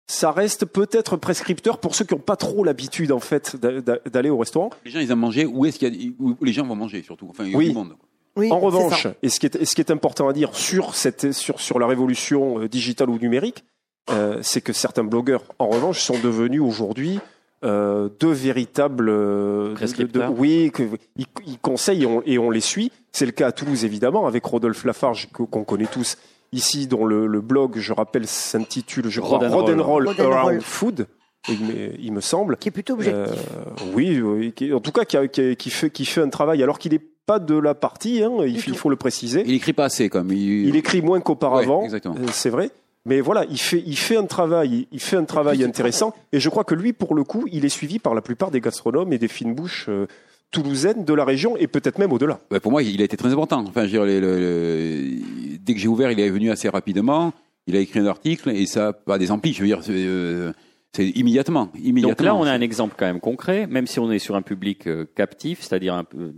ça 0.08 0.32
reste 0.32 0.66
peut-être 0.66 1.16
prescripteur 1.16 1.78
pour 1.78 1.96
ceux 1.96 2.04
qui 2.04 2.14
n'ont 2.14 2.20
pas 2.20 2.36
trop 2.36 2.66
l'habitude 2.66 3.12
en 3.14 3.20
fait 3.22 3.56
d'a- 3.56 3.80
d'a- 3.80 4.00
d'aller 4.12 4.30
au 4.30 4.38
restaurant. 4.38 4.72
Les 4.84 4.92
gens, 4.92 5.00
ils 5.00 5.10
aiment 5.10 5.20
manger. 5.20 5.46
Où 5.46 5.66
est-ce 5.66 5.80
qu'il 5.80 5.96
y 6.04 6.10
a, 6.10 6.12
où 6.20 6.36
les 6.44 6.52
gens 6.52 6.66
vont 6.66 6.76
manger, 6.76 7.04
surtout? 7.04 7.28
Enfin, 7.30 7.46
il 7.46 7.52
y 7.52 7.56
a 7.56 7.58
Oui. 7.58 7.70
du 7.70 7.74
monde. 7.76 7.96
Oui, 8.36 8.52
En 8.52 8.60
revanche, 8.60 9.08
et 9.22 9.30
ce 9.30 9.40
qui 9.40 9.46
est, 9.46 9.56
et 9.56 9.66
ce 9.66 9.76
qui 9.76 9.82
est 9.82 9.92
important 9.92 10.28
à 10.28 10.34
dire 10.34 10.56
sur, 10.56 10.96
cette, 10.96 11.32
sur, 11.34 11.60
sur 11.60 11.78
la 11.80 11.86
révolution 11.88 12.60
euh, 12.62 12.68
digitale 12.68 13.10
ou 13.12 13.20
numérique, 13.20 13.64
euh, 14.10 14.40
c'est 14.42 14.62
que 14.62 14.74
certains 14.74 15.04
blogueurs, 15.04 15.44
en 15.60 15.68
revanche, 15.70 16.02
sont 16.02 16.18
devenus 16.18 16.62
aujourd'hui 16.62 17.20
euh, 17.64 18.10
deux 18.20 18.32
véritables 18.32 19.08
euh, 19.10 19.74
de- 20.04 20.04
de- 20.08 20.20
oui, 20.38 20.72
que, 20.74 20.84
ils, 21.16 21.26
ils 21.46 21.60
conseillent 21.60 22.04
et 22.04 22.06
on, 22.08 22.22
et 22.26 22.38
on 22.40 22.50
les 22.50 22.60
suit. 22.60 22.92
C'est 23.12 23.26
le 23.26 23.32
cas 23.32 23.48
à 23.48 23.52
Toulouse 23.54 23.86
évidemment 23.86 24.26
avec 24.28 24.44
Rodolphe 24.46 24.84
Lafarge 24.84 25.30
qu'on 25.32 25.64
connaît 25.64 25.86
tous 25.86 26.18
ici, 26.52 26.88
dont 26.88 27.06
le, 27.06 27.26
le 27.28 27.40
blog, 27.42 27.78
je 27.78 27.94
rappelle, 27.94 28.28
s'intitule 28.28 29.10
je 29.10 29.22
crois 29.22 29.38
Rock'n'Roll. 29.38 30.08
Around 30.20 30.62
Food. 30.62 31.08
Il 31.50 31.60
me, 31.66 32.00
il 32.00 32.12
me 32.14 32.22
semble. 32.22 32.58
Qui 32.58 32.70
est 32.70 32.72
plutôt 32.72 32.94
objectif. 32.94 33.22
Euh, 33.22 33.92
oui, 33.94 34.20
oui, 34.22 34.52
qui- 34.54 34.74
en 34.74 34.80
tout 34.80 34.92
cas 34.92 35.04
qui, 35.06 35.18
a- 35.18 35.28
qui 35.28 35.42
a- 35.42 35.56
qui 35.56 35.70
fait, 35.70 35.90
qui 35.90 36.06
fait 36.06 36.22
un 36.22 36.30
travail 36.30 36.62
alors 36.64 36.80
qu'il 36.80 36.92
n'est 36.94 37.02
pas 37.26 37.40
de 37.40 37.56
la 37.56 37.74
partie, 37.76 38.24
hein, 38.24 38.32
il, 38.46 38.60
faut 38.76 38.90
le 38.90 38.96
préciser. 38.96 39.44
Il 39.46 39.54
écrit 39.54 39.74
pas 39.74 39.86
assez, 39.86 40.10
comme. 40.10 40.32
Il, 40.32 40.68
Il 40.68 40.76
écrit 40.76 41.02
moins 41.02 41.20
qu'auparavant, 41.22 41.80
Ouais, 41.80 41.86
exactement. 41.86 42.16
euh, 42.16 42.28
c'est 42.32 42.50
vrai. 42.50 42.72
Mais 43.06 43.20
voilà, 43.20 43.46
il 43.50 43.58
fait, 43.60 43.84
il 43.86 43.98
fait 43.98 44.16
un 44.16 44.26
travail, 44.26 44.88
il 44.94 45.00
fait 45.02 45.18
un 45.18 45.26
travail 45.26 45.64
intéressant. 45.64 46.14
Et 46.32 46.40
je 46.40 46.50
crois 46.50 46.64
que 46.64 46.74
lui, 46.76 46.94
pour 46.94 47.16
le 47.16 47.24
coup, 47.26 47.46
il 47.52 47.66
est 47.66 47.70
suivi 47.70 48.00
par 48.00 48.14
la 48.14 48.22
plupart 48.22 48.50
des 48.50 48.62
gastronomes 48.62 49.12
et 49.12 49.18
des 49.18 49.28
fines 49.28 49.54
bouches 49.54 49.88
euh, 49.90 50.08
toulousaines 50.52 51.04
de 51.04 51.14
la 51.14 51.26
région 51.26 51.58
et 51.58 51.68
peut-être 51.68 52.00
même 52.00 52.14
au-delà. 52.14 52.40
Ouais, 52.52 52.60
pour 52.62 52.72
moi, 52.72 52.82
il 52.82 53.02
a 53.02 53.06
été 53.06 53.18
très 53.18 53.30
important. 53.34 53.64
Enfin, 53.68 53.82
je 53.82 53.86
veux 53.88 53.92
dire, 53.92 54.06
les- 54.06 54.22
le- 54.22 54.40
le- 54.40 55.58
dès 55.60 55.74
que 55.74 55.80
j'ai 55.80 55.88
ouvert, 55.90 56.12
il 56.12 56.20
est 56.20 56.30
venu 56.30 56.50
assez 56.52 56.70
rapidement. 56.70 57.34
Il 57.68 57.76
a 57.76 57.80
écrit 57.80 58.00
un 58.00 58.06
article 58.08 58.50
et 58.52 58.66
ça, 58.66 58.94
pas 58.94 59.18
des 59.18 59.32
amplis. 59.32 59.54
Je 59.54 59.62
veux 59.62 59.68
dire, 59.68 59.82
euh, 59.90 60.54
c'est 60.96 61.10
immédiatement, 61.10 61.70
immédiatement. 61.76 62.10
Donc 62.10 62.22
là, 62.22 62.36
on 62.36 62.44
a 62.44 62.52
un 62.52 62.62
exemple 62.62 62.94
quand 62.98 63.06
même 63.08 63.20
concret, 63.20 63.66
même 63.68 63.88
si 63.88 64.00
on 64.00 64.12
est 64.12 64.20
sur 64.20 64.36
un 64.36 64.42
public 64.44 64.86
euh, 64.88 65.06
captif, 65.16 65.62
c'est-à-dire 65.62 65.96
un 65.96 66.04
peu, 66.04 66.32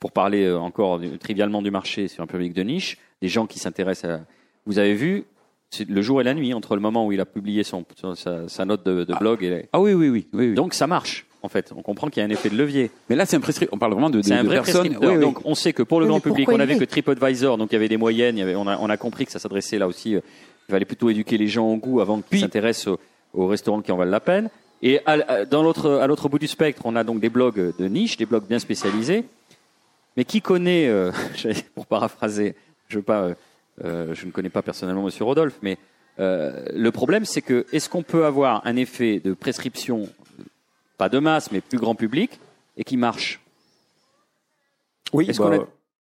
pour 0.00 0.10
parler 0.12 0.44
euh, 0.44 0.58
encore 0.58 1.00
trivialement 1.20 1.62
du 1.62 1.70
marché, 1.70 2.08
sur 2.08 2.22
un 2.22 2.26
public 2.26 2.52
de 2.52 2.62
niche, 2.62 2.98
des 3.22 3.28
gens 3.28 3.46
qui 3.46 3.58
s'intéressent 3.58 4.10
à. 4.10 4.20
Vous 4.66 4.78
avez 4.80 4.94
vu, 4.94 5.24
c'est 5.70 5.88
le 5.88 6.02
jour 6.02 6.20
et 6.20 6.24
la 6.24 6.34
nuit 6.34 6.52
entre 6.52 6.74
le 6.74 6.80
moment 6.80 7.06
où 7.06 7.12
il 7.12 7.20
a 7.20 7.26
publié 7.26 7.62
son, 7.62 7.84
sa, 8.16 8.48
sa 8.48 8.64
note 8.64 8.84
de, 8.84 9.04
de 9.04 9.14
blog 9.14 9.44
et 9.44 9.68
Ah 9.72 9.80
oui, 9.80 9.92
oui, 9.92 10.08
oui, 10.08 10.26
oui. 10.32 10.48
oui. 10.48 10.54
donc 10.54 10.74
ça 10.74 10.86
marche. 10.88 11.24
En 11.42 11.48
fait, 11.48 11.72
on 11.76 11.82
comprend 11.82 12.08
qu'il 12.08 12.20
y 12.20 12.24
a 12.24 12.26
un 12.26 12.30
effet 12.30 12.48
de 12.50 12.56
levier. 12.56 12.90
mais 13.08 13.14
là, 13.14 13.24
c'est 13.24 13.36
un 13.36 13.40
prescrit. 13.40 13.68
On 13.70 13.78
parle 13.78 13.92
vraiment 13.92 14.10
de, 14.10 14.18
de, 14.18 14.22
C'est 14.22 14.34
un 14.34 14.42
de 14.42 14.48
vrai 14.48 14.56
personnes. 14.56 14.80
prescripteur. 14.80 15.10
Oui, 15.10 15.16
oui. 15.18 15.22
Donc 15.22 15.38
on 15.44 15.54
sait 15.54 15.72
que 15.72 15.84
pour 15.84 16.00
le 16.00 16.06
Oui, 16.06 16.10
grand 16.10 16.18
public, 16.20 16.48
on 16.50 16.58
avait 16.58 16.76
que 16.76 16.84
TripAdvisor, 16.84 17.56
donc 17.56 17.70
il 17.70 17.74
y 17.74 17.76
avait 17.76 17.88
des 17.88 17.96
moyennes. 17.98 18.36
Il 18.36 18.40
y 18.40 18.42
avait, 18.42 18.56
on, 18.56 18.66
a, 18.66 18.76
on 18.80 18.90
a 18.90 18.96
compris 18.96 19.26
que 19.26 19.30
ça 19.32 19.38
s'adressait 19.38 19.78
là 19.78 19.86
aussi. 19.86 20.16
euh, 20.16 20.20
il 20.68 20.72
fallait 20.72 20.84
plutôt 20.84 21.08
éduquer 21.08 21.38
les 21.38 21.46
gens 21.46 21.68
au 21.68 21.76
goût 21.76 22.00
avant 22.00 22.20
qu'ils 22.20 22.40
s'intéressent 22.40 22.96
aux, 23.36 23.44
aux 23.44 23.46
restaurants 23.46 23.82
qui 23.82 23.92
en 23.92 23.96
valent 23.96 24.10
la 24.10 24.20
peine. 24.20 24.50
Et 24.82 25.00
à, 25.06 25.44
dans 25.44 25.62
l'autre, 25.62 25.90
à 25.90 26.06
l'autre 26.06 26.28
bout 26.28 26.38
du 26.38 26.48
spectre, 26.48 26.82
on 26.84 26.96
a 26.96 27.04
donc 27.04 27.20
des 27.20 27.28
blogs 27.30 27.72
de 27.78 27.88
niche, 27.88 28.16
des 28.16 28.26
blogs 28.26 28.46
bien 28.46 28.58
spécialisés. 28.58 29.24
Mais 30.16 30.24
qui 30.24 30.40
connaît, 30.42 30.88
euh, 30.88 31.12
pour 31.74 31.86
paraphraser, 31.86 32.54
je 32.88 32.96
veux 32.96 33.02
pas, 33.02 33.22
euh, 33.22 33.34
euh, 33.84 34.14
je 34.14 34.26
ne 34.26 34.30
connais 34.30 34.48
pas 34.50 34.62
personnellement 34.62 35.02
Monsieur 35.02 35.24
Rodolphe, 35.24 35.58
mais 35.62 35.76
euh, 36.18 36.64
le 36.74 36.90
problème 36.90 37.26
c'est 37.26 37.42
que 37.42 37.66
est-ce 37.72 37.88
qu'on 37.90 38.02
peut 38.02 38.24
avoir 38.24 38.66
un 38.66 38.76
effet 38.76 39.20
de 39.20 39.34
prescription, 39.34 40.08
pas 40.96 41.10
de 41.10 41.18
masse, 41.18 41.52
mais 41.52 41.60
plus 41.60 41.78
grand 41.78 41.94
public, 41.94 42.40
et 42.78 42.84
qui 42.84 42.96
marche? 42.96 43.40
Oui, 45.12 45.26
Est-ce 45.28 45.38
bah, 45.40 45.50
qu'on 45.56 45.62
a- 45.62 45.66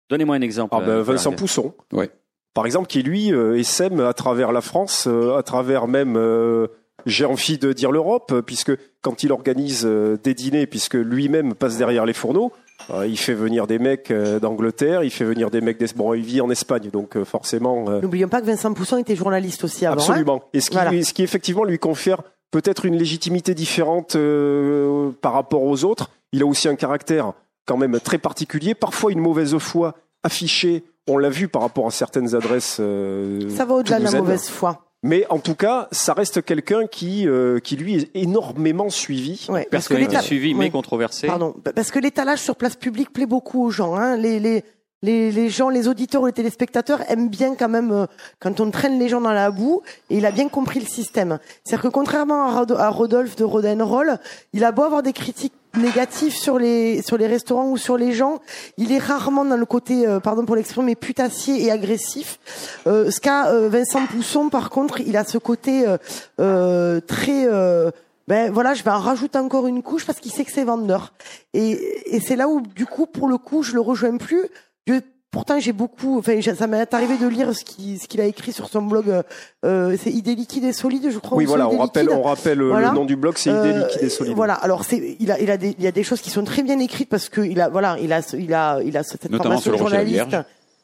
Donnez-moi 0.09 0.35
un 0.35 0.41
exemple. 0.41 0.75
ah 0.77 0.81
euh, 0.87 1.01
Vincent. 1.03 1.31
Pousson, 1.33 1.73
Ouais. 1.91 2.11
par 2.53 2.65
exemple, 2.67 2.87
qui 2.87 3.01
lui 3.01 3.33
euh, 3.33 3.57
essaime 3.57 3.99
à 3.99 4.13
travers 4.13 4.51
la 4.51 4.61
France, 4.61 5.07
euh, 5.07 5.35
à 5.35 5.41
travers 5.43 5.87
même, 5.87 6.15
euh, 6.15 6.67
j'ai 7.05 7.25
envie 7.25 7.57
de 7.57 7.73
dire 7.73 7.91
l'Europe, 7.91 8.31
euh, 8.31 8.41
puisque 8.41 8.71
quand 9.01 9.23
il 9.23 9.31
organise 9.31 9.83
euh, 9.85 10.17
des 10.23 10.33
dîners, 10.33 10.65
puisque 10.67 10.95
lui-même 10.95 11.53
passe 11.53 11.77
derrière 11.77 12.05
les 12.05 12.13
fourneaux, 12.13 12.51
euh, 12.91 13.05
il 13.07 13.17
fait 13.17 13.33
venir 13.33 13.67
des 13.67 13.79
mecs 13.79 14.11
d'Angleterre, 14.41 15.03
il 15.03 15.11
fait 15.11 15.23
venir 15.25 15.49
des 15.49 15.61
mecs 15.61 15.77
d'Espagne. 15.79 15.97
Bon, 16.05 16.13
il 16.13 16.23
vit 16.23 16.41
en 16.41 16.49
Espagne, 16.49 16.89
donc 16.91 17.21
forcément. 17.23 17.89
N'oublions 18.01 18.27
pas 18.27 18.41
que 18.41 18.45
Vincent 18.47 18.73
Pousson 18.73 18.97
était 18.97 19.15
journaliste 19.15 19.63
aussi 19.63 19.85
avant. 19.85 19.95
hein. 19.95 19.99
Absolument. 19.99 20.43
Et 20.53 20.59
ce 20.61 20.69
qui, 20.69 20.75
Voilà. 20.77 21.03
ce 21.03 21.13
qui 21.13 21.23
effectivement 21.23 21.63
lui 21.63 21.79
confère 21.79 22.21
peut-être 22.51 22.85
une 22.85 22.95
légitimité 22.97 23.53
différente 23.53 24.15
euh, 24.15 25.11
par 25.21 25.33
rapport 25.33 25.63
aux 25.63 25.83
autres. 25.83 26.09
Il 26.31 26.41
a 26.41 26.45
aussi 26.45 26.67
un 26.67 26.75
caractère 26.75 27.33
quand 27.65 27.77
même 27.77 27.99
très 27.99 28.17
particulier, 28.17 28.75
parfois 28.75 29.11
une 29.11 29.19
mauvaise 29.19 29.57
foi 29.57 29.95
affichée. 30.23 30.83
On 31.07 31.17
l'a 31.17 31.29
vu 31.29 31.47
par 31.47 31.61
rapport 31.61 31.87
à 31.87 31.91
certaines 31.91 32.33
adresses. 32.35 32.77
euh, 32.79 33.49
Ça 33.49 33.65
va 33.65 33.75
au-delà 33.75 33.99
de 33.99 34.05
la 34.05 34.11
mauvaise 34.19 34.47
foi. 34.49 34.84
Mais 35.07 35.25
en 35.29 35.37
tout 35.37 35.53
cas, 35.53 35.87
ça 35.91 36.13
reste 36.13 36.43
quelqu'un 36.43 36.87
qui, 36.87 37.27
euh, 37.27 37.59
qui 37.59 37.75
lui 37.75 37.95
est 37.95 38.09
énormément 38.15 38.89
suivi. 38.89 39.45
Ouais, 39.49 39.67
parce 39.69 39.87
que 39.87 39.93
l'état- 39.93 40.21
suivie 40.21 40.55
mais 40.55 40.65
ouais. 40.65 40.71
controversée. 40.71 41.27
Pardon, 41.27 41.53
parce 41.75 41.91
que 41.91 41.99
l'étalage 41.99 42.39
sur 42.39 42.55
place 42.55 42.75
publique 42.75 43.13
plaît 43.13 43.27
beaucoup 43.27 43.63
aux 43.63 43.69
gens. 43.69 43.95
Hein. 43.95 44.17
Les, 44.17 44.39
les, 44.39 44.63
les, 45.03 45.31
les 45.31 45.49
gens, 45.49 45.69
les 45.69 45.87
auditeurs 45.87 46.23
ou 46.23 46.25
les 46.25 46.33
téléspectateurs 46.33 47.01
aiment 47.11 47.29
bien 47.29 47.53
quand 47.55 47.69
même 47.69 47.91
euh, 47.91 48.05
quand 48.39 48.59
on 48.59 48.71
traîne 48.71 48.97
les 48.97 49.07
gens 49.07 49.21
dans 49.21 49.31
la 49.33 49.51
boue. 49.51 49.83
Et 50.09 50.17
il 50.17 50.25
a 50.25 50.31
bien 50.31 50.49
compris 50.49 50.79
le 50.79 50.87
système. 50.87 51.37
C'est-à-dire 51.63 51.83
que 51.83 51.93
contrairement 51.93 52.47
à, 52.47 52.59
Rod- 52.59 52.71
à 52.77 52.89
Rodolphe 52.89 53.35
de 53.35 53.43
Rodenroll, 53.43 54.17
il 54.53 54.63
a 54.63 54.71
beau 54.71 54.81
avoir 54.83 55.03
des 55.03 55.13
critiques 55.13 55.53
négatives 55.77 56.33
sur 56.33 56.57
les 56.59 57.01
sur 57.01 57.17
les 57.17 57.27
restaurants 57.27 57.69
ou 57.69 57.77
sur 57.77 57.97
les 57.97 58.13
gens, 58.13 58.39
il 58.77 58.91
est 58.91 58.99
rarement 58.99 59.45
dans 59.45 59.57
le 59.57 59.65
côté, 59.65 60.07
euh, 60.07 60.19
pardon 60.19 60.45
pour 60.45 60.55
l'expression, 60.55 60.83
mais 60.83 60.95
putassier 60.95 61.63
et 61.63 61.71
agressif. 61.71 62.39
Euh, 62.87 63.11
ce 63.11 63.19
qu'a 63.19 63.47
euh, 63.47 63.69
Vincent 63.69 64.05
Pousson, 64.05 64.49
par 64.49 64.69
contre, 64.69 64.99
il 65.01 65.17
a 65.17 65.23
ce 65.23 65.37
côté 65.37 65.87
euh, 65.87 65.97
euh, 66.39 66.99
très 67.01 67.45
euh, 67.45 67.91
ben 68.27 68.51
voilà, 68.51 68.73
je 68.73 68.83
vais 68.83 68.91
en 68.91 68.99
rajouter 68.99 69.37
encore 69.37 69.67
une 69.67 69.83
couche 69.83 70.05
parce 70.05 70.19
qu'il 70.19 70.31
sait 70.31 70.45
que 70.45 70.51
c'est 70.51 70.63
vendeur. 70.63 71.13
Et, 71.53 72.15
et 72.15 72.19
c'est 72.19 72.35
là 72.35 72.47
où, 72.47 72.61
du 72.61 72.85
coup, 72.85 73.05
pour 73.05 73.27
le 73.27 73.37
coup, 73.37 73.61
je 73.61 73.73
le 73.73 73.81
rejoins 73.81 74.17
plus. 74.17 74.49
Pourtant, 75.35 75.59
j'ai 75.59 75.73
beaucoup, 75.73 76.17
enfin, 76.17 76.39
ça 76.41 76.65
m'est 76.65 76.93
arrivé 76.93 77.17
de 77.17 77.27
lire 77.27 77.53
ce 77.53 77.65
qu'il 77.65 77.99
ce 77.99 78.07
qu'il 78.07 78.21
a 78.21 78.25
écrit 78.25 78.53
sur 78.53 78.69
son 78.69 78.81
blog. 78.83 79.09
euh, 79.09 79.21
euh, 79.65 79.97
c'est 80.01 80.09
idée 80.09 80.33
liquide 80.33 80.63
et 80.63 80.71
solide, 80.71 81.09
je 81.11 81.19
crois. 81.19 81.37
Oui, 81.37 81.43
ou 81.43 81.47
voilà, 81.49 81.67
on 81.67 81.77
rappelle, 81.77 82.09
on 82.09 82.21
rappelle 82.21 82.61
euh, 82.61 82.69
Voilà. 82.69 82.91
le 82.91 82.95
nom 82.95 83.03
du 83.03 83.17
blog, 83.17 83.33
c'est 83.37 83.49
Idée 83.49 83.73
Euh, 83.73 83.79
liquide 83.81 84.03
et 84.03 84.09
solide. 84.09 84.33
Voilà. 84.33 84.53
Alors 84.53 84.85
c'est, 84.85 85.17
il 85.19 85.29
a, 85.33 85.37
il 85.41 85.51
a 85.51 85.57
des, 85.57 85.75
il 85.77 85.83
y 85.83 85.87
a 85.87 85.91
des 85.91 86.03
choses 86.03 86.21
qui 86.21 86.29
sont 86.29 86.45
très 86.45 86.63
bien 86.63 86.79
écrites 86.79 87.09
parce 87.09 87.27
que 87.27 87.41
il 87.41 87.59
a, 87.59 87.67
voilà, 87.67 87.97
il 87.99 88.13
a, 88.13 88.21
il 88.33 88.53
a, 88.53 88.79
il 88.81 88.95
a 88.95 89.03
cette 89.03 89.29
Notamment 89.29 89.59
formation 89.59 89.71
de 89.73 89.77
journaliste. 89.77 90.37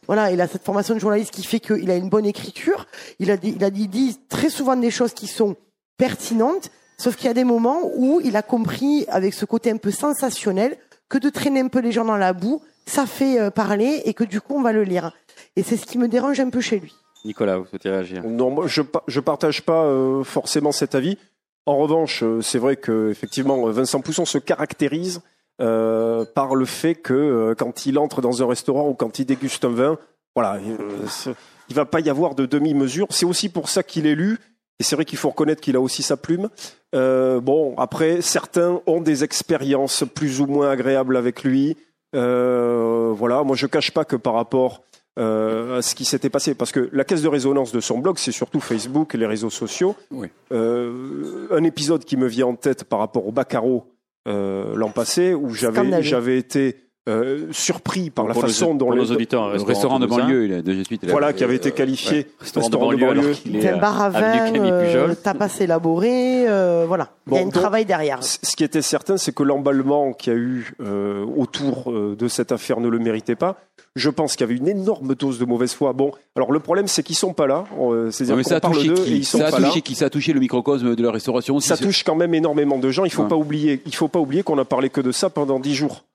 Voilà, 0.08 0.32
il 0.32 0.42
a 0.42 0.48
cette 0.48 0.66
formation 0.66 0.96
de 0.96 1.00
journaliste 1.00 1.32
qui 1.32 1.44
fait 1.44 1.62
qu'il 1.62 1.90
a 1.90 1.96
une 1.96 2.10
bonne 2.10 2.26
écriture. 2.26 2.88
Il 3.20 3.32
a 3.32 3.38
dit, 3.38 3.54
il 3.56 3.64
a 3.64 3.70
dit, 3.70 3.88
dit 3.88 4.18
très 4.28 4.50
souvent 4.50 4.76
des 4.76 4.92
choses 4.92 5.14
qui 5.14 5.28
sont 5.28 5.56
pertinentes, 5.98 6.72
sauf 6.98 7.16
qu'il 7.16 7.28
y 7.28 7.32
a 7.32 7.34
des 7.34 7.46
moments 7.46 7.80
où 7.96 8.20
il 8.22 8.36
a 8.36 8.42
compris, 8.42 9.06
avec 9.08 9.34
ce 9.34 9.46
côté 9.46 9.72
un 9.72 9.78
peu 9.78 9.92
sensationnel, 9.92 10.76
que 11.08 11.18
de 11.20 11.30
traîner 11.30 11.62
un 11.62 11.68
peu 11.70 11.80
les 11.80 11.94
gens 11.94 12.04
dans 12.04 12.18
la 12.18 12.34
boue, 12.34 12.62
ça 12.86 13.06
fait 13.06 13.40
euh, 13.40 13.50
parler 13.50 14.02
et 14.06 14.14
que 14.14 14.24
du 14.24 14.42
coup 14.42 14.56
on 14.56 14.62
va 14.62 14.72
le 14.74 14.84
lire. 14.84 15.12
Et 15.56 15.64
c'est 15.64 15.78
ce 15.78 15.86
qui 15.86 15.98
me 15.98 16.08
dérange 16.08 16.40
un 16.40 16.50
peu 16.50 16.62
chez 16.62 16.80
lui. 16.80 16.94
Nicolas, 17.26 17.58
vous 17.58 17.66
souhaitez 17.66 17.90
réagir? 17.90 18.24
Non, 18.24 18.50
moi, 18.50 18.68
je 18.68 18.82
je 19.08 19.20
partage 19.20 19.62
pas 19.64 19.84
euh, 19.86 20.24
forcément 20.24 20.72
cet 20.72 20.96
avis. 20.96 21.18
En 21.66 21.78
revanche, 21.78 22.24
euh, 22.24 22.42
c'est 22.42 22.58
vrai 22.58 22.76
que 22.76 23.10
effectivement, 23.12 23.70
Vincent 23.70 24.02
Pousson 24.02 24.26
se 24.26 24.40
caractérise 24.40 25.22
euh, 25.62 26.26
par 26.34 26.56
le 26.56 26.66
fait 26.66 26.96
que 26.96 27.14
euh, 27.14 27.56
quand 27.56 27.86
il 27.86 28.00
entre 28.00 28.22
dans 28.22 28.42
un 28.42 28.48
restaurant 28.48 28.90
ou 28.90 28.96
quand 28.96 29.20
il 29.20 29.26
déguste 29.26 29.64
un 29.66 29.70
vin, 29.70 29.98
voilà, 30.36 30.56
euh, 30.56 31.34
il 31.70 31.76
va 31.76 31.86
pas 31.86 32.00
y 32.00 32.10
avoir 32.10 32.34
de 32.34 32.48
demi-mesure. 32.48 33.08
C'est 33.12 33.28
aussi 33.28 33.50
pour 33.50 33.70
ça 33.70 33.84
qu'il 33.84 34.08
est 34.08 34.16
lu. 34.16 34.40
Et 34.80 34.84
c'est 34.84 34.96
vrai 34.96 35.06
qu'il 35.06 35.20
faut 35.20 35.30
reconnaître 35.30 35.62
qu'il 35.62 35.76
a 35.76 35.80
aussi 35.80 36.02
sa 36.02 36.18
plume. 36.18 36.50
Euh, 36.96 37.40
bon, 37.40 37.76
après, 37.78 38.22
certains 38.22 38.82
ont 38.88 39.00
des 39.00 39.24
expériences 39.24 40.04
plus 40.16 40.42
ou 40.42 40.48
moins 40.48 40.72
agréables 40.72 41.16
avec 41.16 41.44
lui. 41.44 41.78
Euh, 42.16 43.12
voilà, 43.16 43.44
moi 43.44 43.56
je 43.56 43.68
cache 43.68 43.92
pas 43.92 44.06
que 44.06 44.16
par 44.16 44.34
rapport 44.34 44.82
euh, 45.20 45.80
à 45.80 45.82
ce 45.82 45.94
qui 45.94 46.06
s'était 46.06 46.30
passé, 46.30 46.56
parce 46.56 46.72
que 46.72 46.90
la 46.94 47.04
caisse 47.04 47.22
de 47.22 47.28
résonance 47.28 47.74
de 47.74 47.82
son 47.82 48.00
blog, 48.00 48.18
c'est 48.18 48.32
surtout 48.32 48.62
Facebook, 48.62 49.14
les 49.14 49.26
réseaux 49.26 49.50
sociaux. 49.50 49.96
Oui. 50.10 50.30
Euh, 50.54 51.48
un 51.52 51.64
épisode 51.64 52.06
qui 52.06 52.16
me 52.16 52.28
vient 52.28 52.48
en 52.48 52.56
tête 52.56 52.86
par 52.86 53.00
rapport 53.00 53.28
au 53.28 53.32
Bacaro 53.32 53.92
euh, 54.28 54.74
l'an 54.76 54.90
passé, 54.90 55.34
où 55.34 55.50
j'avais 55.54 56.38
été 56.38 56.78
euh, 57.10 57.48
surpris 57.52 58.10
par 58.12 58.28
la 58.28 58.34
Pour 58.34 58.44
nos- 58.44 58.48
façon 58.50 58.76
dont 58.76 58.86
pour 58.86 58.94
les 58.94 59.02
nos 59.02 59.12
auditeurs, 59.12 59.44
un 59.46 59.54
Le 59.56 59.62
restaurant 59.64 60.00
de 60.00 60.06
banlieue, 60.06 60.46
il 60.46 60.54
a, 60.54 60.62
de 60.62 60.84
suite, 60.84 61.10
voilà 61.10 61.34
qui 61.34 61.44
avait 61.44 61.56
été 61.56 61.72
qualifié 61.72 62.18
ouais. 62.20 62.28
Restaurant 62.40 62.70
de 62.70 62.78
banlieue, 62.78 63.32
est 63.32 63.62
C'est 63.62 63.70
un 63.70 63.78
bar 63.78 64.02
à 64.02 64.10
vin, 64.10 64.54
euh, 64.56 65.16
tapas 65.16 65.50
élaboré, 65.60 66.48
euh, 66.48 66.86
voilà. 66.88 67.10
il 67.28 67.34
y 67.34 67.38
a 67.40 67.42
un 67.42 67.50
travail 67.50 67.86
derrière. 67.86 68.20
Ce 68.24 68.56
qui 68.56 68.64
était 68.64 68.82
certain, 68.84 69.18
c'est 69.18 69.34
que 69.34 69.42
l'emballement 69.44 70.14
qu'il 70.14 70.34
y 70.34 70.36
a 70.36 70.40
eu 70.40 70.74
euh, 70.82 71.26
autour 71.38 71.92
euh, 71.92 72.16
de 72.18 72.28
cette 72.28 72.52
affaire 72.52 72.80
ne 72.80 72.88
le 72.88 73.00
méritait 73.00 73.36
pas. 73.36 73.58
Je 73.96 74.10
pense 74.10 74.36
qu'il 74.36 74.48
y 74.48 74.50
avait 74.50 74.58
une 74.58 74.70
énorme 74.70 75.16
dose 75.16 75.38
de 75.38 75.44
mauvaise 75.46 75.74
foi. 75.74 75.92
Bon, 75.94 76.12
alors 76.38 76.52
le 76.54 76.60
problème, 76.60 76.88
c'est 76.88 77.04
qu'ils 77.04 77.18
sont 77.18 77.34
pas 77.34 77.46
là. 77.48 77.66
Euh, 77.82 78.10
C'est-à-dire 78.12 78.38
mais 78.38 78.44
ça 78.44 78.52
qu'on 78.52 78.56
a 78.58 78.60
parle 78.62 78.76
touché 78.76 78.88
d'eux 78.88 79.08
et 79.08 79.12
ils 79.18 79.26
sont 79.26 79.40
ça 79.40 79.48
a 79.48 79.52
pas 79.52 79.60
là. 79.60 79.68
touché 79.68 79.82
qui? 79.82 79.96
Ça 79.96 80.06
a 80.06 80.10
touché 80.10 80.32
le 80.32 80.40
microcosme 80.40 80.96
de 80.96 81.04
la 81.04 81.12
restauration. 81.12 81.56
aussi. 81.58 81.68
Ça 81.68 81.76
touche 81.78 82.04
quand 82.04 82.16
même 82.16 82.34
énormément 82.34 82.78
de 82.78 82.90
gens. 82.90 83.04
Il 83.04 83.12
faut 83.12 83.24
Ouais. 83.24 83.28
pas 83.30 83.36
oublier. 83.36 83.82
Il 83.86 83.94
faut 83.96 84.08
pas 84.08 84.20
oublier 84.20 84.44
qu'on 84.44 84.58
a 84.60 84.66
parlé 84.66 84.90
que 84.90 85.02
de 85.02 85.12
ça 85.12 85.30
pendant 85.30 85.60
dix 85.60 85.74
jours. 85.76 86.06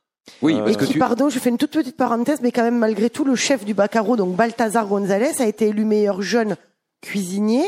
Oui, 0.43 0.55
Euh, 0.55 0.59
parce 0.61 0.73
Et 0.73 0.77
que 0.77 0.85
qui, 0.85 0.93
tu. 0.95 0.99
pardon, 0.99 1.29
je 1.29 1.39
fais 1.39 1.51
une 1.51 1.59
toute 1.59 1.71
petite 1.71 1.97
parenthèse, 1.97 2.41
mais 2.43 2.51
quand 2.53 2.63
même, 2.63 2.79
malgré 2.79 3.11
tout, 3.11 3.25
le 3.25 3.37
chef 3.37 3.65
du 3.65 3.75
Bacaro, 3.75 4.17
donc 4.17 4.35
Balthazar 4.37 4.87
González, 4.87 5.41
a 5.41 5.47
été 5.47 5.69
élu 5.69 5.85
meilleur 5.85 6.21
jeune 6.23 6.57
cuisinier 7.01 7.63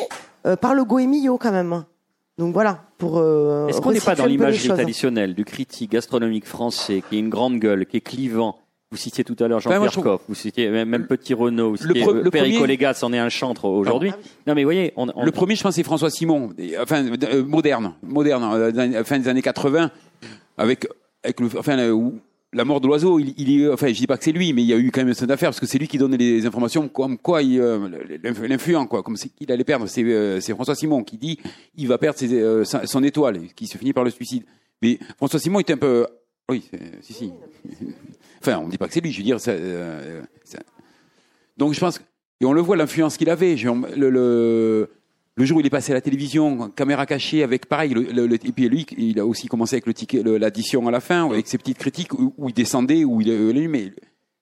euh, 0.47 0.57
par 0.57 0.75
le 0.75 0.85
Goemillo, 0.85 1.39
quand 1.39 1.53
même. 1.53 1.85
Donc 2.39 2.53
voilà, 2.55 2.83
pour. 2.99 3.19
Euh, 3.19 3.67
Est-ce 3.69 3.81
qu'on 3.81 3.93
n'est 3.93 4.01
pas 4.01 4.15
dans 4.15 4.27
choses. 4.53 4.69
traditionnelle 4.69 5.35
du 5.35 5.45
critique 5.45 5.91
gastronomique 5.93 6.47
français 6.47 7.03
qui 7.09 7.17
est 7.17 7.19
une 7.21 7.31
grande 7.31 7.59
gueule, 7.59 7.87
qui 7.87 7.97
est 7.97 8.01
clivant? 8.01 8.59
Vous 8.91 8.97
citiez 8.97 9.23
tout 9.23 9.37
à 9.41 9.49
l'heure 9.49 9.59
Ben, 9.59 9.71
Jean-Pierre 9.75 9.93
trouve- 9.93 10.05
Coff, 10.05 10.21
vous 10.29 10.35
citiez 10.35 10.71
même, 10.71 10.89
même 10.89 11.07
Petit 11.07 11.35
Renaud, 11.35 11.71
vous 11.77 11.83
Le 11.83 11.95
citiez 11.95 12.03
pre- 12.05 12.17
euh, 12.17 12.23
le 12.23 12.31
Perico 12.31 12.59
premier- 12.61 12.67
Légat, 12.69 12.95
c'en 12.95 13.13
est 13.13 13.19
un 13.19 13.29
chantre 13.29 13.67
aujourd'hui. 13.67 14.11
Ah 14.15 14.19
oui. 14.19 14.31
Non 14.47 14.55
mais 14.55 14.63
vous 14.63 14.67
voyez, 14.69 14.93
on, 14.97 15.09
on- 15.15 15.25
Le 15.25 15.31
premier, 15.31 15.57
je 15.57 15.63
pense, 15.63 15.75
c'est 15.75 15.83
François 15.83 16.09
Simon, 16.11 16.51
enfin 16.81 17.05
euh, 17.07 17.45
moderne, 17.45 17.93
moderne, 18.03 18.45
euh, 18.55 19.05
fin 19.05 19.19
des 19.19 19.29
années 19.29 19.43
80, 19.43 19.91
avec 20.57 20.89
avec 21.23 21.39
le, 21.41 21.49
enfin 21.59 21.77
le- 21.77 21.93
où- 21.93 22.19
la 22.53 22.65
mort 22.65 22.81
de 22.81 22.87
l'oiseau. 22.87 23.19
Il, 23.19 23.61
est, 23.63 23.69
enfin, 23.69 23.89
je 23.89 23.93
dis 23.95 24.07
pas 24.07 24.17
que 24.19 24.25
c'est 24.25 24.33
lui, 24.33 24.53
mais 24.53 24.63
il 24.63 24.67
y 24.69 24.73
a 24.73 24.79
eu 24.79 24.91
quand 24.91 25.05
même 25.05 25.15
cette 25.15 25.31
affaire 25.31 25.49
parce 25.51 25.61
que 25.61 25.67
c'est 25.67 25.79
lui 25.79 25.89
qui 25.89 25.99
donnait 25.99 26.17
les 26.17 26.47
informations 26.47 26.89
comme 26.89 27.19
quoi 27.19 27.43
il, 27.43 27.61
euh, 27.61 27.89
l'inf- 28.23 28.43
l'influent, 28.43 28.87
quoi, 28.87 29.03
comme 29.03 29.17
qu'il 29.17 29.51
allait 29.53 29.65
perdre. 29.65 29.87
C'est 29.87 30.03
euh, 30.05 30.41
c'est 30.41 30.53
François 30.55 30.75
Simon 30.75 31.03
qui 31.05 31.19
dit 31.19 31.39
il 31.77 31.89
va 31.89 31.99
perdre 31.99 32.19
euh, 32.23 32.65
son 32.65 33.03
étoile, 33.05 33.41
qui 33.55 33.67
se 33.67 33.77
finit 33.79 33.93
par 33.93 34.05
le 34.05 34.11
suicide. 34.11 34.45
Mais 34.83 34.99
François 35.17 35.41
Simon 35.41 35.61
était 35.61 35.73
un 35.75 35.79
peu, 35.79 36.07
oui, 36.51 36.69
si 37.03 37.13
si. 37.13 37.33
Enfin, 38.41 38.59
on 38.65 38.69
dit 38.69 38.79
pas 38.79 38.87
que 38.87 38.95
c'est 38.95 39.01
lui, 39.01 39.11
je 39.13 39.19
veux 39.19 39.25
dire, 39.25 39.41
ça, 39.41 39.53
ça- 40.45 40.61
donc 41.57 41.75
je 41.75 41.81
pense, 41.81 42.01
et 42.41 42.45
on 42.45 42.53
le 42.53 42.61
voit 42.61 42.77
l'influence 42.77 43.17
qu'il 43.17 43.29
avait. 43.31 43.57
Le, 43.57 44.11
le, 44.11 44.91
le 45.39 45.45
jour 45.45 45.57
où 45.57 45.61
il 45.61 45.67
est 45.67 45.71
passé 45.71 45.93
à 45.93 45.95
la 45.95 46.01
télévision, 46.01 46.69
caméra 46.71 47.07
cachée, 47.07 47.43
avec 47.43 47.67
pareil, 47.67 47.95
le, 47.95 48.03
le- 48.03 48.27
le- 48.27 48.35
et 48.35 48.53
puis 48.53 48.69
lui, 48.69 48.85
il 48.99 49.19
a 49.21 49.25
aussi 49.27 49.47
commencé 49.47 49.77
avec 49.77 49.87
le 49.87 49.95
ticket, 49.95 50.23
l'addition 50.23 50.87
à 50.89 50.91
la 50.91 51.01
fin, 51.01 51.31
avec 51.31 51.47
ses 51.47 51.59
petites 51.59 51.79
critiques 51.79 52.13
où, 52.15 52.35
où 52.37 52.49
il 52.49 52.55
descendait, 52.55 53.05
où 53.05 53.21
il 53.21 53.31
euh, 53.31 53.51
allumait. 53.51 53.93